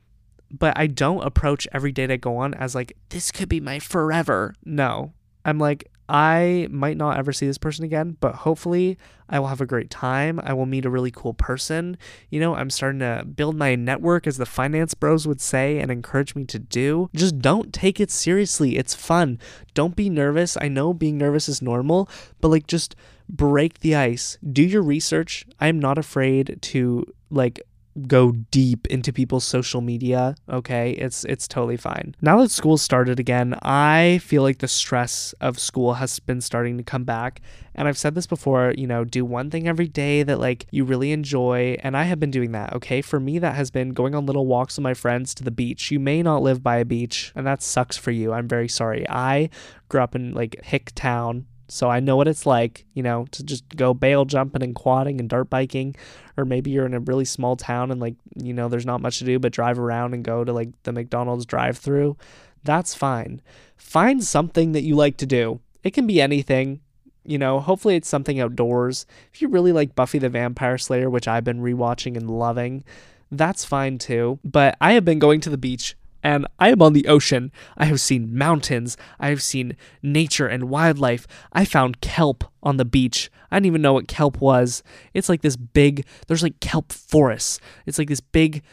But 0.51 0.77
I 0.77 0.87
don't 0.87 1.25
approach 1.25 1.67
every 1.73 1.91
date 1.91 2.11
I 2.11 2.17
go 2.17 2.37
on 2.37 2.53
as, 2.53 2.75
like, 2.75 2.95
this 3.09 3.31
could 3.31 3.49
be 3.49 3.59
my 3.59 3.79
forever. 3.79 4.53
No. 4.63 5.13
I'm 5.43 5.57
like, 5.59 5.89
I 6.07 6.67
might 6.69 6.97
not 6.97 7.17
ever 7.17 7.33
see 7.33 7.47
this 7.47 7.57
person 7.57 7.83
again, 7.83 8.17
but 8.19 8.35
hopefully 8.35 8.97
I 9.27 9.39
will 9.39 9.47
have 9.47 9.61
a 9.61 9.65
great 9.65 9.89
time. 9.89 10.39
I 10.43 10.53
will 10.53 10.67
meet 10.67 10.85
a 10.85 10.89
really 10.89 11.09
cool 11.09 11.33
person. 11.33 11.97
You 12.29 12.39
know, 12.39 12.53
I'm 12.55 12.69
starting 12.69 12.99
to 12.99 13.25
build 13.25 13.55
my 13.55 13.75
network, 13.75 14.27
as 14.27 14.37
the 14.37 14.45
finance 14.45 14.93
bros 14.93 15.27
would 15.27 15.41
say, 15.41 15.79
and 15.79 15.89
encourage 15.89 16.35
me 16.35 16.45
to 16.45 16.59
do. 16.59 17.09
Just 17.15 17.39
don't 17.39 17.73
take 17.73 17.99
it 17.99 18.11
seriously. 18.11 18.77
It's 18.77 18.93
fun. 18.93 19.39
Don't 19.73 19.95
be 19.95 20.09
nervous. 20.09 20.57
I 20.61 20.67
know 20.67 20.93
being 20.93 21.17
nervous 21.17 21.49
is 21.49 21.61
normal, 21.61 22.07
but 22.39 22.49
like 22.49 22.67
just 22.67 22.95
break 23.27 23.79
the 23.79 23.95
ice. 23.95 24.37
Do 24.47 24.61
your 24.61 24.83
research. 24.83 25.45
I'm 25.59 25.79
not 25.79 25.97
afraid 25.97 26.59
to 26.61 27.05
like 27.31 27.59
go 28.07 28.31
deep 28.51 28.87
into 28.87 29.13
people's 29.13 29.45
social 29.45 29.81
media 29.81 30.35
okay? 30.49 30.91
It's 30.91 31.23
it's 31.25 31.47
totally 31.47 31.77
fine. 31.77 32.15
Now 32.21 32.41
that 32.41 32.51
school 32.51 32.77
started 32.77 33.19
again 33.19 33.55
i 33.61 34.19
feel 34.21 34.43
like 34.43 34.59
the 34.59 34.67
stress 34.67 35.33
of 35.39 35.59
school 35.59 35.95
has 35.95 36.19
been 36.19 36.41
starting 36.41 36.77
to 36.77 36.83
come 36.83 37.03
back. 37.03 37.41
And 37.73 37.87
i've 37.87 37.97
said 37.97 38.15
this 38.15 38.27
before 38.27 38.73
you 38.77 38.87
know 38.87 39.03
do 39.03 39.23
one 39.25 39.49
thing 39.49 39.67
every 39.67 39.87
day 39.87 40.23
that 40.23 40.39
like 40.39 40.67
you 40.71 40.83
really 40.83 41.11
enjoy. 41.11 41.77
And 41.83 41.95
i 41.95 42.03
have 42.03 42.19
been 42.19 42.31
doing 42.31 42.51
that 42.51 42.73
okay? 42.73 43.01
For 43.01 43.19
me 43.19 43.39
that 43.39 43.55
has 43.55 43.71
been 43.71 43.89
going 43.89 44.15
on 44.15 44.25
little 44.25 44.45
walks 44.45 44.77
with 44.77 44.83
my 44.83 44.93
friends 44.93 45.33
to 45.35 45.43
the 45.43 45.51
beach. 45.51 45.91
You 45.91 45.99
may 45.99 46.21
not 46.21 46.41
live 46.41 46.61
by 46.61 46.77
a 46.77 46.85
beach 46.85 47.31
and 47.35 47.47
that 47.47 47.61
sucks 47.61 47.97
for 47.97 48.11
you. 48.11 48.33
I'm 48.33 48.47
very 48.47 48.67
sorry. 48.67 49.07
I 49.09 49.49
grew 49.89 50.01
up 50.01 50.15
in 50.15 50.33
like 50.33 50.63
hick 50.63 50.91
town 50.95 51.45
so 51.67 51.89
I 51.89 51.99
know 51.99 52.15
what 52.15 52.27
it's 52.27 52.45
like, 52.45 52.85
you 52.93 53.03
know, 53.03 53.25
to 53.31 53.43
just 53.43 53.67
go 53.75 53.93
bale 53.93 54.25
jumping 54.25 54.63
and 54.63 54.75
quadding 54.75 55.19
and 55.19 55.29
dirt 55.29 55.49
biking. 55.49 55.95
Or 56.37 56.45
maybe 56.45 56.71
you're 56.71 56.85
in 56.85 56.93
a 56.93 56.99
really 56.99 57.25
small 57.25 57.55
town 57.55 57.91
and 57.91 57.99
like, 57.99 58.15
you 58.35 58.53
know, 58.53 58.67
there's 58.67 58.85
not 58.85 59.01
much 59.01 59.19
to 59.19 59.25
do 59.25 59.39
but 59.39 59.53
drive 59.53 59.79
around 59.79 60.13
and 60.13 60.23
go 60.23 60.43
to 60.43 60.53
like 60.53 60.69
the 60.83 60.91
McDonald's 60.91 61.45
drive 61.45 61.77
through. 61.77 62.17
That's 62.63 62.93
fine. 62.93 63.41
Find 63.77 64.23
something 64.23 64.73
that 64.73 64.83
you 64.83 64.95
like 64.95 65.17
to 65.17 65.25
do. 65.25 65.59
It 65.83 65.91
can 65.91 66.07
be 66.07 66.21
anything. 66.21 66.81
You 67.23 67.37
know, 67.39 67.59
hopefully 67.59 67.95
it's 67.95 68.07
something 68.07 68.39
outdoors. 68.39 69.05
If 69.33 69.41
you 69.41 69.47
really 69.47 69.71
like 69.71 69.95
Buffy 69.95 70.19
the 70.19 70.29
Vampire 70.29 70.77
Slayer, 70.77 71.09
which 71.09 71.27
I've 71.27 71.43
been 71.43 71.61
rewatching 71.61 72.15
and 72.15 72.29
loving, 72.29 72.83
that's 73.31 73.65
fine 73.65 73.97
too. 73.97 74.39
But 74.43 74.77
I 74.79 74.93
have 74.93 75.05
been 75.05 75.19
going 75.19 75.41
to 75.41 75.49
the 75.49 75.57
beach 75.57 75.95
and 76.25 76.47
I 76.57 76.69
am 76.69 76.81
on 76.81 76.93
the 76.93 77.07
ocean. 77.07 77.51
I 77.77 77.85
have 77.85 78.01
seen 78.01 78.35
mountains. 78.35 78.97
I 79.19 79.29
have 79.29 79.43
seen 79.43 79.77
nature 80.01 80.47
and 80.47 80.71
wildlife. 80.71 81.27
I 81.53 81.65
found 81.65 82.01
kelp 82.01 82.43
on 82.63 82.77
the 82.77 82.83
beach. 82.83 83.29
I 83.51 83.57
didn't 83.57 83.67
even 83.67 83.83
know 83.83 83.93
what 83.93 84.07
kelp 84.07 84.41
was. 84.41 84.81
It's 85.13 85.29
like 85.29 85.43
this 85.43 85.55
big, 85.55 86.03
there's 86.25 86.41
like 86.41 86.59
kelp 86.61 86.91
forests. 86.91 87.59
It's 87.85 87.99
like 87.99 88.09
this 88.09 88.21
big 88.21 88.63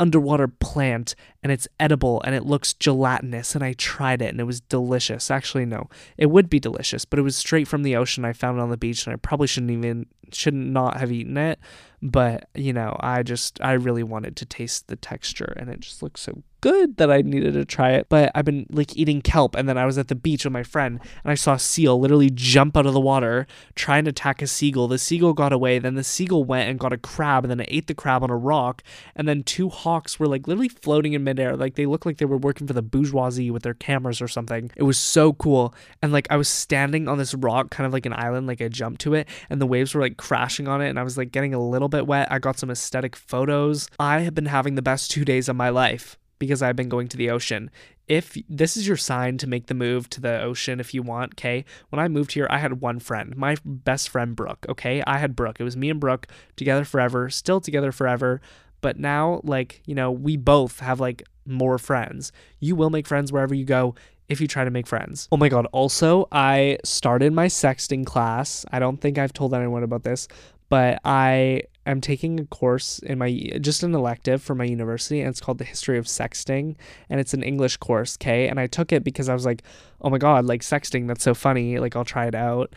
underwater 0.00 0.48
plant 0.48 1.14
and 1.44 1.52
it's 1.52 1.68
edible 1.78 2.20
and 2.22 2.34
it 2.34 2.44
looks 2.44 2.74
gelatinous 2.74 3.54
and 3.54 3.62
I 3.62 3.74
tried 3.74 4.20
it 4.20 4.30
and 4.30 4.40
it 4.40 4.44
was 4.44 4.60
delicious. 4.60 5.30
Actually 5.30 5.64
no, 5.64 5.88
it 6.18 6.26
would 6.26 6.50
be 6.50 6.58
delicious, 6.58 7.04
but 7.04 7.20
it 7.20 7.22
was 7.22 7.36
straight 7.36 7.68
from 7.68 7.84
the 7.84 7.94
ocean. 7.94 8.24
I 8.24 8.32
found 8.32 8.58
it 8.58 8.62
on 8.62 8.70
the 8.70 8.76
beach 8.76 9.06
and 9.06 9.14
I 9.14 9.16
probably 9.16 9.46
shouldn't 9.46 9.70
even 9.70 10.06
shouldn't 10.32 10.66
not 10.66 10.98
have 10.98 11.12
eaten 11.12 11.36
it, 11.36 11.60
but 12.02 12.48
you 12.54 12.72
know, 12.72 12.96
I 13.00 13.22
just 13.22 13.60
I 13.62 13.72
really 13.72 14.02
wanted 14.02 14.36
to 14.36 14.46
taste 14.46 14.88
the 14.88 14.96
texture 14.96 15.54
and 15.56 15.70
it 15.70 15.80
just 15.80 16.02
looked 16.02 16.18
so 16.18 16.42
good 16.66 16.96
that 16.96 17.12
I 17.12 17.22
needed 17.22 17.54
to 17.54 17.64
try 17.64 17.92
it. 17.92 18.08
But 18.08 18.32
I've 18.34 18.44
been 18.44 18.66
like 18.70 18.96
eating 18.96 19.22
kelp, 19.22 19.54
and 19.54 19.68
then 19.68 19.78
I 19.78 19.86
was 19.86 19.98
at 19.98 20.08
the 20.08 20.14
beach 20.14 20.44
with 20.44 20.52
my 20.52 20.64
friend, 20.64 21.00
and 21.22 21.30
I 21.30 21.34
saw 21.34 21.54
a 21.54 21.58
seal 21.58 21.98
literally 22.00 22.30
jump 22.30 22.76
out 22.76 22.86
of 22.86 22.92
the 22.92 23.00
water 23.00 23.46
trying 23.76 24.04
to 24.04 24.10
attack 24.10 24.42
a 24.42 24.46
seagull. 24.48 24.88
The 24.88 24.98
seagull 24.98 25.32
got 25.32 25.52
away, 25.52 25.78
then 25.78 25.94
the 25.94 26.02
seagull 26.02 26.44
went 26.44 26.68
and 26.68 26.78
got 26.78 26.92
a 26.92 26.98
crab, 26.98 27.44
and 27.44 27.50
then 27.50 27.60
it 27.60 27.68
ate 27.70 27.86
the 27.86 27.94
crab 27.94 28.24
on 28.24 28.30
a 28.30 28.36
rock, 28.36 28.82
and 29.14 29.28
then 29.28 29.44
two 29.44 29.68
hawks 29.68 30.18
were 30.18 30.26
like 30.26 30.48
literally 30.48 30.68
floating 30.68 31.12
in 31.12 31.22
midair. 31.22 31.56
Like 31.56 31.74
they 31.74 31.86
looked 31.86 32.06
like 32.06 32.18
they 32.18 32.24
were 32.24 32.36
working 32.36 32.66
for 32.66 32.72
the 32.72 32.82
bourgeoisie 32.82 33.50
with 33.50 33.62
their 33.62 33.74
cameras 33.74 34.20
or 34.20 34.28
something. 34.28 34.70
It 34.76 34.82
was 34.82 34.98
so 34.98 35.34
cool. 35.34 35.74
And 36.02 36.12
like 36.12 36.26
I 36.30 36.36
was 36.36 36.48
standing 36.48 37.06
on 37.06 37.18
this 37.18 37.34
rock, 37.34 37.70
kind 37.70 37.86
of 37.86 37.92
like 37.92 38.06
an 38.06 38.14
island, 38.14 38.46
like 38.46 38.60
I 38.60 38.68
jumped 38.68 39.02
to 39.02 39.14
it, 39.14 39.28
and 39.50 39.60
the 39.60 39.66
waves 39.66 39.94
were 39.94 40.00
like 40.00 40.16
crashing 40.16 40.66
on 40.68 40.80
it, 40.80 40.88
and 40.88 40.98
I 40.98 41.02
was 41.02 41.16
like 41.16 41.30
getting 41.30 41.54
a 41.54 41.60
little 41.60 41.85
bit 41.88 42.06
wet. 42.06 42.30
I 42.30 42.38
got 42.38 42.58
some 42.58 42.70
aesthetic 42.70 43.16
photos. 43.16 43.88
I 43.98 44.20
have 44.20 44.34
been 44.34 44.46
having 44.46 44.74
the 44.74 44.82
best 44.82 45.10
two 45.10 45.24
days 45.24 45.48
of 45.48 45.56
my 45.56 45.68
life 45.68 46.18
because 46.38 46.62
I've 46.62 46.76
been 46.76 46.88
going 46.88 47.08
to 47.08 47.16
the 47.16 47.30
ocean. 47.30 47.70
If 48.08 48.36
this 48.48 48.76
is 48.76 48.86
your 48.86 48.96
sign 48.96 49.36
to 49.38 49.48
make 49.48 49.66
the 49.66 49.74
move 49.74 50.08
to 50.10 50.20
the 50.20 50.40
ocean, 50.40 50.78
if 50.78 50.94
you 50.94 51.02
want, 51.02 51.34
okay. 51.34 51.64
When 51.88 51.98
I 51.98 52.08
moved 52.08 52.32
here, 52.32 52.46
I 52.50 52.58
had 52.58 52.80
one 52.80 53.00
friend, 53.00 53.36
my 53.36 53.56
best 53.64 54.08
friend 54.08 54.36
Brooke, 54.36 54.64
okay. 54.68 55.02
I 55.06 55.18
had 55.18 55.34
Brooke. 55.34 55.56
It 55.58 55.64
was 55.64 55.76
me 55.76 55.90
and 55.90 55.98
Brooke 55.98 56.28
together 56.54 56.84
forever, 56.84 57.30
still 57.30 57.60
together 57.60 57.90
forever. 57.90 58.40
But 58.80 58.98
now, 58.98 59.40
like, 59.42 59.82
you 59.86 59.94
know, 59.94 60.12
we 60.12 60.36
both 60.36 60.80
have 60.80 61.00
like 61.00 61.24
more 61.46 61.78
friends. 61.78 62.30
You 62.60 62.76
will 62.76 62.90
make 62.90 63.06
friends 63.06 63.32
wherever 63.32 63.54
you 63.54 63.64
go 63.64 63.94
if 64.28 64.40
you 64.40 64.46
try 64.46 64.64
to 64.64 64.70
make 64.70 64.86
friends. 64.86 65.28
Oh 65.32 65.36
my 65.36 65.48
God. 65.48 65.66
Also, 65.72 66.28
I 66.30 66.78
started 66.84 67.32
my 67.32 67.46
sexting 67.46 68.04
class. 68.04 68.64
I 68.70 68.78
don't 68.78 69.00
think 69.00 69.18
I've 69.18 69.32
told 69.32 69.54
anyone 69.54 69.82
about 69.82 70.02
this, 70.02 70.28
but 70.68 71.00
I 71.04 71.62
am 71.86 72.00
taking 72.00 72.40
a 72.40 72.46
course 72.46 72.98
in 72.98 73.18
my 73.18 73.30
just 73.60 73.82
an 73.82 73.94
elective 73.94 74.42
for 74.42 74.54
my 74.54 74.64
university 74.64 75.20
and 75.20 75.28
it's 75.28 75.40
called 75.40 75.58
the 75.58 75.64
history 75.64 75.98
of 75.98 76.06
sexting 76.06 76.74
and 77.08 77.20
it's 77.20 77.32
an 77.32 77.42
english 77.42 77.76
course 77.76 78.16
okay 78.20 78.48
and 78.48 78.58
i 78.58 78.66
took 78.66 78.92
it 78.92 79.04
because 79.04 79.28
i 79.28 79.34
was 79.34 79.46
like 79.46 79.62
oh 80.02 80.10
my 80.10 80.18
god 80.18 80.44
like 80.44 80.62
sexting 80.62 81.06
that's 81.06 81.22
so 81.22 81.32
funny 81.32 81.78
like 81.78 81.96
i'll 81.96 82.04
try 82.04 82.26
it 82.26 82.34
out. 82.34 82.74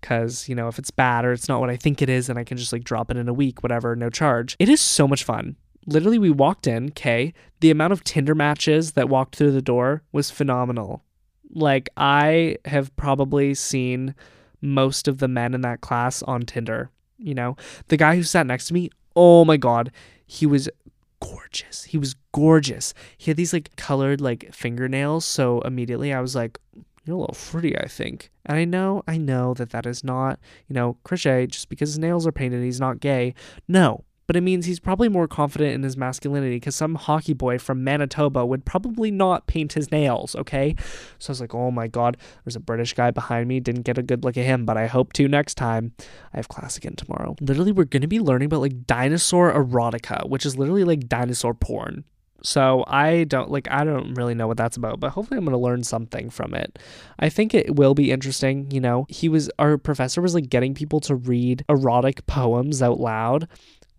Because 0.00 0.48
you 0.48 0.54
know 0.54 0.68
if 0.68 0.78
it's 0.78 0.90
bad 0.90 1.24
or 1.24 1.32
it's 1.32 1.48
not 1.48 1.58
what 1.58 1.70
i 1.70 1.76
think 1.76 2.00
it 2.00 2.08
is 2.08 2.26
then 2.26 2.38
i 2.38 2.44
can 2.44 2.56
just 2.56 2.72
like 2.72 2.84
drop 2.84 3.10
it 3.10 3.16
in 3.16 3.28
a 3.28 3.34
week 3.34 3.62
whatever 3.62 3.96
no 3.96 4.10
charge. 4.10 4.54
It 4.58 4.68
is 4.68 4.80
so 4.80 5.08
much 5.08 5.24
fun. 5.24 5.56
Literally 5.86 6.18
we 6.18 6.30
walked 6.30 6.66
in 6.66 6.88
okay 6.88 7.32
the 7.60 7.70
amount 7.70 7.92
of 7.92 8.04
tinder 8.04 8.34
matches 8.34 8.92
that 8.92 9.08
walked 9.08 9.36
through 9.36 9.52
the 9.52 9.62
door 9.62 10.02
was 10.12 10.30
phenomenal. 10.30 11.02
Like 11.50 11.88
i 11.96 12.58
have 12.66 12.94
probably 12.96 13.54
seen 13.54 14.14
most 14.60 15.08
of 15.08 15.18
the 15.18 15.28
men 15.28 15.54
in 15.54 15.62
that 15.62 15.80
class 15.80 16.22
on 16.22 16.42
tinder 16.42 16.90
you 17.18 17.34
know, 17.34 17.56
the 17.88 17.96
guy 17.96 18.16
who 18.16 18.22
sat 18.22 18.46
next 18.46 18.66
to 18.68 18.74
me, 18.74 18.90
oh 19.14 19.44
my 19.44 19.56
God, 19.56 19.90
he 20.26 20.46
was 20.46 20.68
gorgeous. 21.20 21.84
He 21.84 21.98
was 21.98 22.14
gorgeous. 22.32 22.94
He 23.16 23.30
had 23.30 23.36
these 23.36 23.52
like 23.52 23.74
colored 23.76 24.20
like 24.20 24.52
fingernails. 24.52 25.24
So 25.24 25.60
immediately 25.62 26.12
I 26.12 26.20
was 26.20 26.34
like, 26.34 26.58
you're 27.04 27.16
a 27.16 27.20
little 27.20 27.34
fruity, 27.34 27.78
I 27.78 27.86
think. 27.86 28.30
And 28.44 28.58
I 28.58 28.64
know, 28.64 29.02
I 29.06 29.16
know 29.16 29.54
that 29.54 29.70
that 29.70 29.86
is 29.86 30.02
not, 30.02 30.40
you 30.68 30.74
know, 30.74 30.96
Crochet, 31.04 31.46
just 31.46 31.68
because 31.68 31.90
his 31.90 31.98
nails 31.98 32.26
are 32.26 32.32
painted, 32.32 32.62
he's 32.62 32.80
not 32.80 33.00
gay. 33.00 33.34
No, 33.68 34.04
but 34.26 34.36
it 34.36 34.42
means 34.42 34.66
he's 34.66 34.80
probably 34.80 35.08
more 35.08 35.28
confident 35.28 35.74
in 35.74 35.82
his 35.82 35.96
masculinity 35.96 36.56
because 36.56 36.76
some 36.76 36.94
hockey 36.94 37.32
boy 37.32 37.58
from 37.58 37.82
Manitoba 37.84 38.46
would 38.46 38.64
probably 38.64 39.10
not 39.10 39.46
paint 39.46 39.72
his 39.72 39.90
nails, 39.90 40.36
okay? 40.36 40.74
So 41.18 41.30
I 41.30 41.32
was 41.32 41.40
like, 41.40 41.54
oh 41.54 41.70
my 41.70 41.88
god, 41.88 42.16
there's 42.44 42.56
a 42.56 42.60
British 42.60 42.94
guy 42.94 43.10
behind 43.10 43.48
me. 43.48 43.60
Didn't 43.60 43.82
get 43.82 43.98
a 43.98 44.02
good 44.02 44.24
look 44.24 44.36
at 44.36 44.44
him, 44.44 44.64
but 44.64 44.76
I 44.76 44.86
hope 44.86 45.12
to 45.14 45.28
next 45.28 45.54
time. 45.54 45.92
I 46.32 46.36
have 46.36 46.48
class 46.48 46.76
again 46.76 46.96
tomorrow. 46.96 47.34
Literally, 47.40 47.72
we're 47.72 47.84
to 47.84 48.06
be 48.06 48.20
learning 48.20 48.46
about 48.46 48.60
like 48.60 48.86
dinosaur 48.86 49.52
erotica, 49.52 50.28
which 50.28 50.46
is 50.46 50.56
literally 50.56 50.84
like 50.84 51.08
dinosaur 51.08 51.54
porn. 51.54 52.04
So 52.42 52.84
I 52.86 53.24
don't 53.24 53.50
like 53.50 53.68
I 53.70 53.84
don't 53.84 54.14
really 54.14 54.34
know 54.34 54.46
what 54.46 54.56
that's 54.56 54.76
about, 54.76 55.00
but 55.00 55.10
hopefully 55.10 55.38
I'm 55.38 55.44
going 55.44 55.52
to 55.52 55.58
learn 55.58 55.82
something 55.82 56.30
from 56.30 56.54
it. 56.54 56.78
I 57.18 57.28
think 57.28 57.54
it 57.54 57.74
will 57.74 57.94
be 57.94 58.12
interesting, 58.12 58.70
you 58.70 58.80
know. 58.80 59.06
He 59.08 59.28
was 59.28 59.50
our 59.58 59.78
professor 59.78 60.20
was 60.20 60.34
like 60.34 60.48
getting 60.48 60.74
people 60.74 61.00
to 61.00 61.14
read 61.14 61.64
erotic 61.68 62.26
poems 62.26 62.82
out 62.82 63.00
loud 63.00 63.48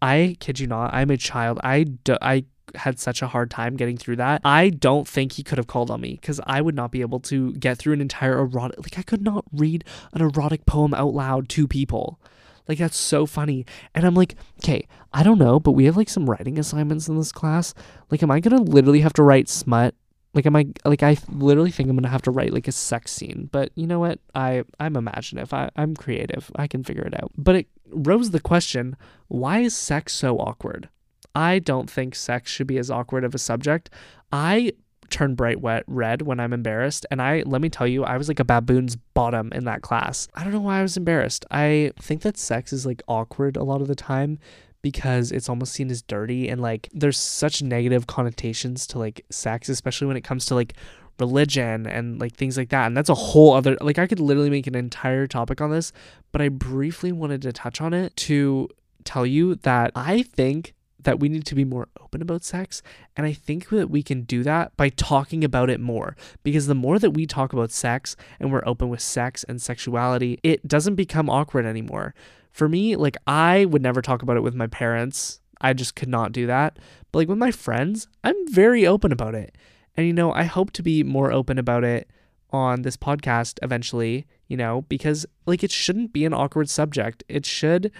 I 0.01 0.37
kid 0.39 0.59
you 0.59 0.67
not, 0.67 0.93
I'm 0.93 1.09
a 1.09 1.17
child. 1.17 1.59
I, 1.63 1.83
do, 1.83 2.17
I 2.21 2.45
had 2.75 2.99
such 2.99 3.21
a 3.21 3.27
hard 3.27 3.49
time 3.49 3.75
getting 3.75 3.97
through 3.97 4.17
that. 4.17 4.41
I 4.43 4.69
don't 4.69 5.07
think 5.07 5.33
he 5.33 5.43
could 5.43 5.57
have 5.57 5.67
called 5.67 5.89
on 5.89 6.01
me 6.01 6.17
because 6.19 6.39
I 6.45 6.61
would 6.61 6.75
not 6.75 6.91
be 6.91 7.01
able 7.01 7.19
to 7.21 7.53
get 7.53 7.77
through 7.77 7.93
an 7.93 8.01
entire 8.01 8.39
erotic. 8.39 8.79
Like 8.79 8.99
I 8.99 9.03
could 9.03 9.21
not 9.21 9.45
read 9.51 9.83
an 10.13 10.21
erotic 10.21 10.65
poem 10.65 10.93
out 10.93 11.13
loud 11.13 11.49
to 11.49 11.67
people. 11.67 12.19
Like 12.67 12.79
that's 12.79 12.97
so 12.97 13.25
funny. 13.25 13.65
And 13.95 14.05
I'm 14.05 14.15
like, 14.15 14.35
okay, 14.59 14.87
I 15.13 15.23
don't 15.23 15.39
know, 15.39 15.59
but 15.59 15.71
we 15.71 15.85
have 15.85 15.97
like 15.97 16.09
some 16.09 16.29
writing 16.29 16.59
assignments 16.59 17.07
in 17.07 17.17
this 17.17 17.31
class. 17.31 17.73
Like, 18.11 18.21
am 18.21 18.31
I 18.31 18.39
gonna 18.39 18.61
literally 18.61 19.01
have 19.01 19.13
to 19.13 19.23
write 19.23 19.49
smut 19.49 19.95
like 20.37 20.45
am 20.45 20.55
I 20.55 20.67
like 20.85 21.01
I 21.01 21.17
literally 21.29 21.71
think 21.71 21.89
I'm 21.89 21.95
gonna 21.95 22.09
have 22.09 22.21
to 22.23 22.31
write 22.31 22.53
like 22.53 22.67
a 22.67 22.71
sex 22.71 23.11
scene, 23.11 23.49
but 23.51 23.71
you 23.73 23.87
know 23.87 23.99
what? 23.99 24.19
I 24.35 24.63
I'm 24.79 24.95
imaginative. 24.95 25.51
I, 25.51 25.71
I'm 25.75 25.95
creative. 25.95 26.51
I 26.55 26.67
can 26.67 26.83
figure 26.83 27.03
it 27.03 27.15
out. 27.15 27.31
But 27.35 27.55
it 27.55 27.67
rose 27.91 28.31
the 28.31 28.39
question: 28.39 28.95
Why 29.27 29.59
is 29.59 29.75
sex 29.75 30.13
so 30.13 30.38
awkward? 30.38 30.89
I 31.35 31.59
don't 31.59 31.89
think 31.89 32.15
sex 32.15 32.51
should 32.51 32.67
be 32.67 32.77
as 32.77 32.89
awkward 32.89 33.23
of 33.23 33.35
a 33.35 33.38
subject. 33.38 33.89
I 34.31 34.73
turn 35.09 35.35
bright 35.35 35.61
wet 35.61 35.83
red 35.88 36.21
when 36.21 36.39
I'm 36.39 36.53
embarrassed, 36.53 37.05
and 37.11 37.21
I 37.21 37.43
let 37.45 37.61
me 37.61 37.69
tell 37.69 37.88
you, 37.88 38.03
I 38.03 38.17
was 38.17 38.27
like 38.27 38.39
a 38.39 38.45
baboon's 38.45 38.95
bottom 38.95 39.51
in 39.53 39.65
that 39.65 39.81
class. 39.81 40.27
I 40.33 40.43
don't 40.43 40.53
know 40.53 40.61
why 40.61 40.79
I 40.79 40.81
was 40.81 40.97
embarrassed. 40.97 41.45
I 41.51 41.91
think 41.99 42.21
that 42.21 42.38
sex 42.38 42.73
is 42.73 42.85
like 42.85 43.01
awkward 43.07 43.57
a 43.57 43.63
lot 43.63 43.81
of 43.81 43.88
the 43.88 43.95
time 43.95 44.39
because 44.81 45.31
it's 45.31 45.49
almost 45.49 45.73
seen 45.73 45.89
as 45.89 46.01
dirty 46.01 46.47
and 46.47 46.61
like 46.61 46.88
there's 46.93 47.17
such 47.17 47.61
negative 47.61 48.07
connotations 48.07 48.88
to 48.88 48.99
like 48.99 49.25
sex, 49.29 49.69
especially 49.69 50.07
when 50.07 50.17
it 50.17 50.23
comes 50.23 50.45
to 50.45 50.55
like 50.55 50.73
religion 51.20 51.88
and 51.88 52.20
like 52.20 52.36
things 52.36 52.57
like 52.57 52.70
that. 52.70 52.88
And 52.88 52.95
that's 52.95 53.09
a 53.09 53.15
whole 53.15 53.53
other 53.53 53.78
like 53.82 53.99
I 53.99 54.07
could 54.07 54.20
literally 54.20 54.49
make 54.49 54.68
an 54.68 54.76
entire 54.76 55.28
topic 55.28 55.61
on 55.61 55.72
this, 55.72 55.91
but 56.32 56.41
I 56.41 56.49
briefly 56.49 57.11
wanted 57.11 57.41
to 57.43 57.53
touch 57.53 57.82
on 57.82 57.93
it 57.93 58.15
to 58.18 58.70
tell 59.03 59.26
you 59.26 59.55
that 59.55 59.91
I 59.95 60.24
think 60.24 60.74
that 61.07 61.20
we 61.20 61.30
need 61.30 61.45
to 61.45 61.55
be 61.55 61.63
more 61.63 61.88
open 62.01 62.22
about 62.22 62.43
sex. 62.43 62.82
And 63.15 63.26
I 63.26 63.32
think 63.32 63.70
that 63.70 63.89
we 63.89 64.03
can 64.03 64.24
do 64.24 64.43
that 64.43 64.76
by 64.76 64.89
talking 64.89 65.43
about 65.43 65.70
it 65.70 65.80
more. 65.80 66.18
Because 66.43 66.68
the 66.68 66.76
more 66.76 66.99
that 66.99 67.11
we 67.11 67.26
talk 67.26 67.53
about 67.53 67.72
sex 67.72 68.18
and 68.39 68.51
we're 68.51 68.65
open 68.65 68.89
with 68.89 69.01
sex 69.01 69.45
and 69.45 69.61
sexuality, 69.61 70.38
it 70.43 70.68
doesn't 70.68 70.95
become 70.95 71.30
awkward 71.30 71.65
anymore. 71.65 72.13
For 72.51 72.68
me, 72.68 72.97
like, 72.97 73.15
I 73.26 73.63
would 73.63 73.82
never 73.82 74.01
talk 74.01 74.22
about 74.22 74.36
it 74.36 74.43
with 74.43 74.55
my 74.55 74.68
parents. 74.68 75.39
I 75.61 75.72
just 75.72 75.95
could 75.95 76.09
not 76.09 76.34
do 76.34 76.45
that. 76.47 76.78
But 77.11 77.20
like 77.20 77.30
with 77.30 77.38
my 77.38 77.51
friends, 77.51 78.07
I'm 78.24 78.36
very 78.51 78.86
open 78.86 79.11
about 79.11 79.34
it. 79.34 79.55
And 79.97 80.05
you 80.05 80.13
know, 80.13 80.31
I 80.31 80.43
hope 80.43 80.71
to 80.73 80.83
be 80.83 81.03
more 81.03 81.31
open 81.31 81.57
about 81.57 81.83
it 81.83 82.09
on 82.51 82.83
this 82.83 82.95
podcast 82.95 83.59
eventually, 83.61 84.25
you 84.47 84.55
know, 84.55 84.83
because 84.83 85.25
like 85.45 85.63
it 85.63 85.71
shouldn't 85.71 86.13
be 86.13 86.23
an 86.23 86.33
awkward 86.33 86.69
subject. 86.69 87.23
It 87.27 87.45
should 87.45 87.91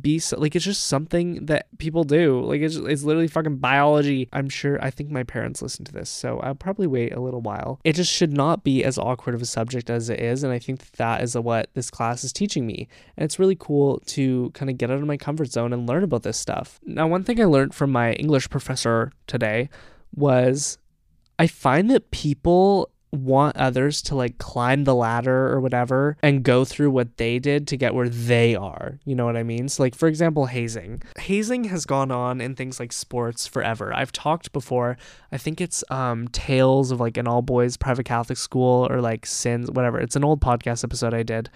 be 0.00 0.18
so, 0.18 0.38
like 0.38 0.56
it's 0.56 0.64
just 0.64 0.86
something 0.86 1.46
that 1.46 1.66
people 1.78 2.04
do. 2.04 2.40
Like 2.40 2.60
it's 2.60 2.76
it's 2.76 3.04
literally 3.04 3.28
fucking 3.28 3.56
biology. 3.56 4.28
I'm 4.32 4.48
sure 4.48 4.82
I 4.82 4.90
think 4.90 5.10
my 5.10 5.22
parents 5.22 5.62
listen 5.62 5.84
to 5.86 5.92
this, 5.92 6.10
so 6.10 6.40
I'll 6.40 6.54
probably 6.54 6.86
wait 6.86 7.12
a 7.12 7.20
little 7.20 7.40
while. 7.40 7.80
It 7.84 7.94
just 7.94 8.12
should 8.12 8.32
not 8.32 8.64
be 8.64 8.84
as 8.84 8.98
awkward 8.98 9.34
of 9.34 9.42
a 9.42 9.46
subject 9.46 9.90
as 9.90 10.10
it 10.10 10.20
is, 10.20 10.42
and 10.42 10.52
I 10.52 10.58
think 10.58 10.80
that, 10.80 10.92
that 10.94 11.22
is 11.22 11.36
what 11.36 11.70
this 11.74 11.90
class 11.90 12.24
is 12.24 12.32
teaching 12.32 12.66
me. 12.66 12.88
And 13.16 13.24
it's 13.24 13.38
really 13.38 13.56
cool 13.58 14.00
to 14.06 14.50
kind 14.50 14.70
of 14.70 14.78
get 14.78 14.90
out 14.90 14.98
of 14.98 15.06
my 15.06 15.16
comfort 15.16 15.52
zone 15.52 15.72
and 15.72 15.88
learn 15.88 16.04
about 16.04 16.22
this 16.22 16.36
stuff. 16.36 16.80
Now, 16.84 17.06
one 17.06 17.24
thing 17.24 17.40
I 17.40 17.44
learned 17.44 17.74
from 17.74 17.92
my 17.92 18.12
English 18.14 18.50
professor 18.50 19.12
today 19.26 19.68
was 20.14 20.78
I 21.38 21.46
find 21.46 21.90
that 21.90 22.10
people 22.10 22.90
want 23.12 23.56
others 23.56 24.02
to 24.02 24.14
like 24.14 24.38
climb 24.38 24.84
the 24.84 24.94
ladder 24.94 25.52
or 25.52 25.60
whatever 25.60 26.16
and 26.22 26.42
go 26.42 26.64
through 26.64 26.90
what 26.90 27.16
they 27.16 27.38
did 27.38 27.66
to 27.68 27.76
get 27.76 27.94
where 27.94 28.08
they 28.08 28.54
are. 28.54 28.98
You 29.04 29.14
know 29.14 29.24
what 29.24 29.36
I 29.36 29.42
mean? 29.42 29.68
So, 29.68 29.82
like, 29.82 29.94
for 29.94 30.08
example, 30.08 30.46
hazing. 30.46 31.02
Hazing 31.18 31.64
has 31.64 31.86
gone 31.86 32.10
on 32.10 32.40
in 32.40 32.54
things 32.54 32.78
like 32.80 32.92
sports 32.92 33.46
forever. 33.46 33.92
I've 33.94 34.12
talked 34.12 34.52
before, 34.52 34.96
I 35.32 35.38
think 35.38 35.60
it's 35.60 35.84
um, 35.90 36.28
Tales 36.28 36.90
of 36.90 37.00
like 37.00 37.16
an 37.16 37.26
all 37.26 37.42
boys 37.42 37.76
private 37.76 38.06
Catholic 38.06 38.38
school 38.38 38.86
or 38.90 39.00
like 39.00 39.26
Sins, 39.26 39.70
whatever. 39.70 39.98
It's 39.98 40.16
an 40.16 40.24
old 40.24 40.40
podcast 40.40 40.84
episode 40.84 41.14
I 41.14 41.22
did. 41.22 41.50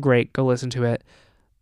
Great, 0.00 0.32
go 0.32 0.44
listen 0.44 0.70
to 0.70 0.84
it 0.84 1.02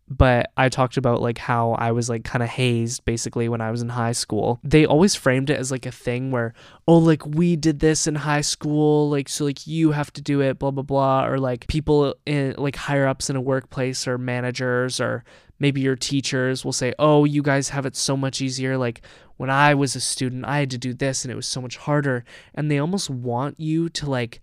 but 0.07 0.51
I 0.55 0.69
talked 0.69 0.97
about 0.97 1.21
like 1.21 1.39
how 1.39 1.71
I 1.71 1.91
was 1.91 2.09
like 2.09 2.23
kind 2.23 2.43
of 2.43 2.49
hazed 2.49 3.05
basically 3.05 3.49
when 3.49 3.61
I 3.61 3.71
was 3.71 3.81
in 3.81 3.89
high 3.89 4.11
school. 4.11 4.59
They 4.63 4.85
always 4.85 5.15
framed 5.15 5.49
it 5.49 5.59
as 5.59 5.71
like 5.71 5.85
a 5.85 5.91
thing 5.91 6.31
where, 6.31 6.53
oh, 6.87 6.97
like 6.97 7.25
we 7.25 7.55
did 7.55 7.79
this 7.79 8.05
in 8.05 8.15
high 8.15 8.41
school, 8.41 9.09
like 9.09 9.27
so 9.27 9.45
like 9.45 9.65
you 9.65 9.91
have 9.91 10.13
to 10.13 10.21
do 10.21 10.41
it, 10.41 10.59
blah 10.59 10.71
blah 10.71 10.83
blah, 10.83 11.25
or 11.25 11.39
like 11.39 11.67
people 11.67 12.15
in 12.25 12.53
like 12.57 12.75
higher 12.75 13.07
ups 13.07 13.29
in 13.29 13.35
a 13.35 13.41
workplace 13.41 14.07
or 14.07 14.17
managers 14.17 14.99
or 14.99 15.23
maybe 15.57 15.81
your 15.81 15.95
teachers 15.95 16.63
will 16.63 16.73
say, 16.73 16.93
oh, 16.99 17.23
you 17.25 17.41
guys 17.41 17.69
have 17.69 17.85
it 17.85 17.95
so 17.95 18.15
much 18.15 18.41
easier. 18.41 18.77
Like 18.77 19.01
when 19.37 19.49
I 19.49 19.73
was 19.73 19.95
a 19.95 20.01
student, 20.01 20.45
I 20.45 20.59
had 20.59 20.69
to 20.71 20.77
do 20.77 20.93
this 20.93 21.25
and 21.25 21.31
it 21.31 21.35
was 21.35 21.47
so 21.47 21.61
much 21.61 21.77
harder, 21.77 22.23
and 22.53 22.69
they 22.69 22.77
almost 22.77 23.09
want 23.09 23.59
you 23.59 23.89
to 23.89 24.09
like 24.09 24.41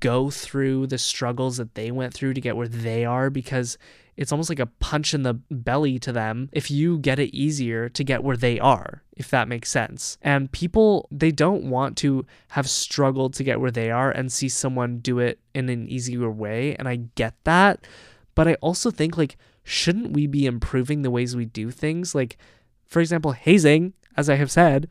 go 0.00 0.30
through 0.30 0.86
the 0.88 0.98
struggles 0.98 1.56
that 1.58 1.74
they 1.74 1.90
went 1.90 2.12
through 2.12 2.34
to 2.34 2.40
get 2.40 2.56
where 2.56 2.68
they 2.68 3.04
are 3.04 3.30
because 3.30 3.78
it's 4.16 4.32
almost 4.32 4.48
like 4.48 4.58
a 4.58 4.66
punch 4.66 5.14
in 5.14 5.22
the 5.22 5.34
belly 5.34 5.96
to 6.00 6.10
them 6.10 6.48
if 6.52 6.72
you 6.72 6.98
get 6.98 7.20
it 7.20 7.32
easier 7.32 7.88
to 7.88 8.02
get 8.02 8.24
where 8.24 8.36
they 8.36 8.58
are, 8.58 9.04
if 9.16 9.30
that 9.30 9.46
makes 9.46 9.70
sense. 9.70 10.18
And 10.20 10.50
people, 10.50 11.08
they 11.12 11.30
don't 11.30 11.70
want 11.70 11.96
to 11.98 12.26
have 12.48 12.68
struggled 12.68 13.34
to 13.34 13.44
get 13.44 13.60
where 13.60 13.70
they 13.70 13.92
are 13.92 14.10
and 14.10 14.32
see 14.32 14.48
someone 14.48 14.98
do 14.98 15.20
it 15.20 15.38
in 15.54 15.68
an 15.68 15.88
easier 15.88 16.28
way. 16.28 16.74
And 16.74 16.88
I 16.88 16.96
get 17.14 17.34
that. 17.44 17.86
But 18.34 18.48
I 18.48 18.54
also 18.54 18.90
think, 18.90 19.16
like, 19.16 19.36
shouldn't 19.62 20.10
we 20.10 20.26
be 20.26 20.46
improving 20.46 21.02
the 21.02 21.12
ways 21.12 21.36
we 21.36 21.44
do 21.44 21.70
things? 21.70 22.12
Like, 22.12 22.38
for 22.86 22.98
example, 22.98 23.32
hazing, 23.32 23.92
as 24.16 24.28
I 24.28 24.34
have 24.34 24.50
said, 24.50 24.88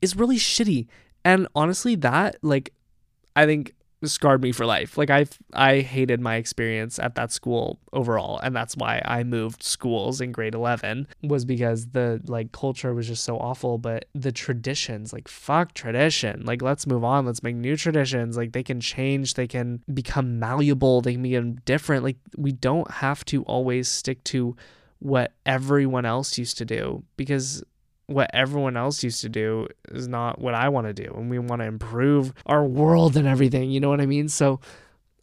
is 0.00 0.14
really 0.14 0.36
shitty. 0.36 0.86
And 1.24 1.48
honestly, 1.56 1.96
that, 1.96 2.36
like, 2.42 2.72
I 3.34 3.44
think 3.46 3.74
scarred 4.04 4.42
me 4.42 4.52
for 4.52 4.64
life. 4.66 4.96
Like 4.96 5.10
I 5.10 5.26
I 5.52 5.80
hated 5.80 6.20
my 6.20 6.36
experience 6.36 6.98
at 6.98 7.14
that 7.16 7.32
school 7.32 7.78
overall, 7.92 8.38
and 8.42 8.54
that's 8.54 8.76
why 8.76 9.02
I 9.04 9.24
moved 9.24 9.62
schools 9.62 10.20
in 10.20 10.32
grade 10.32 10.54
11 10.54 11.06
was 11.22 11.44
because 11.44 11.88
the 11.88 12.20
like 12.26 12.52
culture 12.52 12.94
was 12.94 13.06
just 13.06 13.24
so 13.24 13.38
awful, 13.38 13.78
but 13.78 14.06
the 14.14 14.32
traditions, 14.32 15.12
like 15.12 15.28
fuck 15.28 15.74
tradition. 15.74 16.44
Like 16.44 16.62
let's 16.62 16.86
move 16.86 17.04
on, 17.04 17.26
let's 17.26 17.42
make 17.42 17.56
new 17.56 17.76
traditions. 17.76 18.36
Like 18.36 18.52
they 18.52 18.62
can 18.62 18.80
change, 18.80 19.34
they 19.34 19.46
can 19.46 19.82
become 19.92 20.38
malleable, 20.38 21.00
they 21.00 21.12
can 21.12 21.22
become 21.22 21.54
different. 21.64 22.04
Like 22.04 22.16
we 22.36 22.52
don't 22.52 22.90
have 22.90 23.24
to 23.26 23.42
always 23.44 23.88
stick 23.88 24.22
to 24.24 24.56
what 25.00 25.32
everyone 25.46 26.04
else 26.04 26.36
used 26.36 26.58
to 26.58 26.64
do 26.64 27.02
because 27.16 27.64
what 28.10 28.30
everyone 28.34 28.76
else 28.76 29.04
used 29.04 29.20
to 29.20 29.28
do 29.28 29.68
is 29.90 30.08
not 30.08 30.40
what 30.40 30.54
I 30.54 30.68
want 30.68 30.88
to 30.88 30.92
do. 30.92 31.12
And 31.16 31.30
we 31.30 31.38
want 31.38 31.62
to 31.62 31.68
improve 31.68 32.32
our 32.46 32.64
world 32.64 33.16
and 33.16 33.26
everything. 33.26 33.70
You 33.70 33.78
know 33.78 33.88
what 33.88 34.00
I 34.00 34.06
mean? 34.06 34.28
So 34.28 34.60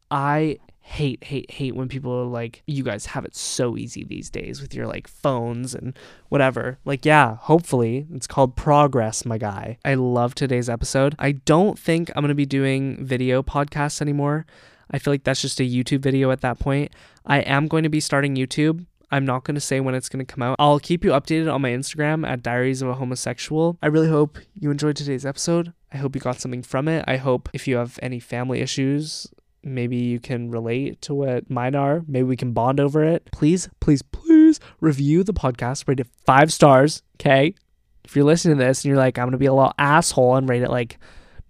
I 0.09 0.59
hate, 0.79 1.21
hate, 1.25 1.51
hate 1.51 1.75
when 1.75 1.89
people 1.89 2.13
are 2.13 2.25
like, 2.25 2.63
you 2.65 2.81
guys 2.81 3.07
have 3.07 3.25
it 3.25 3.35
so 3.35 3.75
easy 3.75 4.05
these 4.05 4.29
days 4.29 4.61
with 4.61 4.73
your 4.73 4.87
like 4.87 5.05
phones 5.05 5.75
and 5.75 5.99
whatever. 6.29 6.79
Like, 6.85 7.03
yeah, 7.03 7.35
hopefully 7.35 8.07
it's 8.13 8.25
called 8.25 8.55
progress, 8.55 9.25
my 9.25 9.37
guy. 9.37 9.79
I 9.83 9.95
love 9.95 10.33
today's 10.33 10.69
episode. 10.69 11.13
I 11.19 11.33
don't 11.33 11.77
think 11.77 12.09
I'm 12.15 12.21
going 12.21 12.29
to 12.29 12.35
be 12.35 12.45
doing 12.45 13.05
video 13.05 13.43
podcasts 13.43 14.01
anymore. 14.01 14.45
I 14.89 14.99
feel 14.99 15.11
like 15.11 15.25
that's 15.25 15.41
just 15.41 15.59
a 15.59 15.63
YouTube 15.63 15.99
video 15.99 16.31
at 16.31 16.39
that 16.39 16.57
point. 16.57 16.93
I 17.25 17.39
am 17.39 17.67
going 17.67 17.83
to 17.83 17.89
be 17.89 17.99
starting 17.99 18.37
YouTube 18.37 18.85
I'm 19.11 19.25
not 19.25 19.43
going 19.43 19.55
to 19.55 19.61
say 19.61 19.79
when 19.79 19.95
it's 19.95 20.09
going 20.09 20.25
to 20.25 20.31
come 20.31 20.43
out. 20.43 20.57
I'll 20.59 20.79
keep 20.79 21.03
you 21.03 21.11
updated 21.11 21.53
on 21.53 21.61
my 21.61 21.69
Instagram 21.69 22.27
at 22.27 22.43
Diaries 22.43 22.81
of 22.81 22.89
a 22.89 22.95
Homosexual. 22.95 23.77
I 23.81 23.87
really 23.87 24.09
hope 24.09 24.37
you 24.59 24.69
enjoyed 24.69 24.97
today's 24.97 25.25
episode. 25.25 25.73
I 25.93 25.97
hope 25.97 26.15
you 26.15 26.21
got 26.21 26.41
something 26.41 26.63
from 26.63 26.87
it. 26.87 27.05
I 27.07 27.17
hope 27.17 27.49
if 27.53 27.67
you 27.67 27.77
have 27.77 27.97
any 28.01 28.19
family 28.19 28.59
issues, 28.59 29.27
maybe 29.63 29.95
you 29.95 30.19
can 30.19 30.51
relate 30.51 31.01
to 31.03 31.13
what 31.13 31.49
mine 31.49 31.75
are. 31.75 32.03
Maybe 32.07 32.23
we 32.23 32.35
can 32.35 32.51
bond 32.51 32.79
over 32.79 33.03
it. 33.03 33.29
Please, 33.31 33.69
please, 33.79 34.01
please 34.01 34.59
review 34.81 35.23
the 35.23 35.33
podcast, 35.33 35.87
rate 35.87 36.01
it 36.01 36.07
five 36.25 36.51
stars. 36.51 37.01
Okay. 37.15 37.55
If 38.03 38.15
you're 38.15 38.25
listening 38.25 38.57
to 38.57 38.63
this 38.63 38.83
and 38.83 38.89
you're 38.89 38.97
like, 38.97 39.17
I'm 39.17 39.25
going 39.25 39.31
to 39.31 39.37
be 39.37 39.45
a 39.45 39.53
little 39.53 39.73
asshole 39.77 40.35
and 40.35 40.49
rate 40.49 40.63
it 40.63 40.69
like 40.69 40.97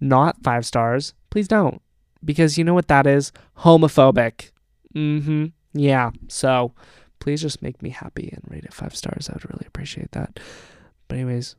not 0.00 0.42
five 0.42 0.64
stars, 0.64 1.14
please 1.30 1.48
don't. 1.48 1.82
Because 2.24 2.58
you 2.58 2.64
know 2.64 2.74
what 2.74 2.88
that 2.88 3.06
is? 3.06 3.32
Homophobic. 3.58 4.50
Mm 4.94 5.24
hmm. 5.24 5.44
Yeah. 5.72 6.10
So 6.28 6.72
please 7.18 7.42
just 7.42 7.62
make 7.62 7.82
me 7.82 7.90
happy 7.90 8.30
and 8.32 8.42
rate 8.48 8.64
it 8.64 8.72
five 8.72 8.94
stars. 8.96 9.28
I 9.28 9.34
would 9.34 9.48
really 9.48 9.66
appreciate 9.66 10.12
that. 10.12 10.38
But 11.06 11.16
anyways, 11.16 11.56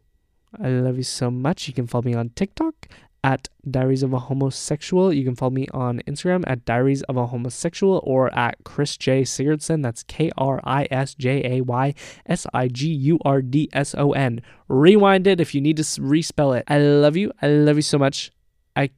I 0.62 0.70
love 0.70 0.98
you 0.98 1.04
so 1.04 1.30
much. 1.30 1.68
You 1.68 1.74
can 1.74 1.88
follow 1.88 2.04
me 2.04 2.14
on 2.14 2.30
TikTok 2.30 2.88
at 3.24 3.50
Diaries 3.70 4.04
of 4.04 4.14
a 4.14 4.20
Homosexual. 4.20 5.14
You 5.14 5.24
can 5.24 5.36
follow 5.36 5.52
me 5.52 5.68
on 5.74 6.02
Instagram 6.08 6.44
at 6.48 6.66
Diaries 6.66 7.02
of 7.04 7.18
a 7.18 7.28
Homosexual 7.28 8.02
or 8.04 8.34
at 8.38 8.64
Kris 8.64 8.98
Jay 8.98 9.24
Sigurdson. 9.24 9.84
That's 9.84 10.04
K 10.04 10.32
R 10.38 10.62
I 10.64 10.88
S 10.90 11.16
J 11.16 11.58
A 11.58 11.62
Y 11.62 11.94
S 12.26 12.48
I 12.54 12.68
G 12.68 12.88
U 12.88 13.20
R 13.26 13.42
D 13.42 13.70
S 13.74 13.94
O 13.98 14.14
N. 14.14 14.42
Rewind 14.68 15.28
it 15.28 15.42
if 15.42 15.54
you 15.54 15.62
need 15.62 15.78
to 15.78 15.84
respell 15.84 16.58
it. 16.58 16.64
I 16.68 16.80
love 16.80 17.18
you. 17.18 17.32
I 17.42 17.48
love 17.48 17.76
you 17.76 17.82
so 17.82 17.98
much. 17.98 18.32
I 18.76 18.90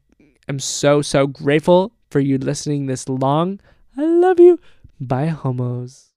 am 0.48 0.60
so, 0.60 1.02
so 1.02 1.28
grateful 1.28 1.94
for 2.10 2.20
you 2.20 2.38
listening 2.38 2.86
this 2.86 3.10
long. 3.10 3.60
I 3.98 4.06
love 4.06 4.40
you. 4.40 4.60
Bye, 5.00 5.28
homos. 5.28 6.11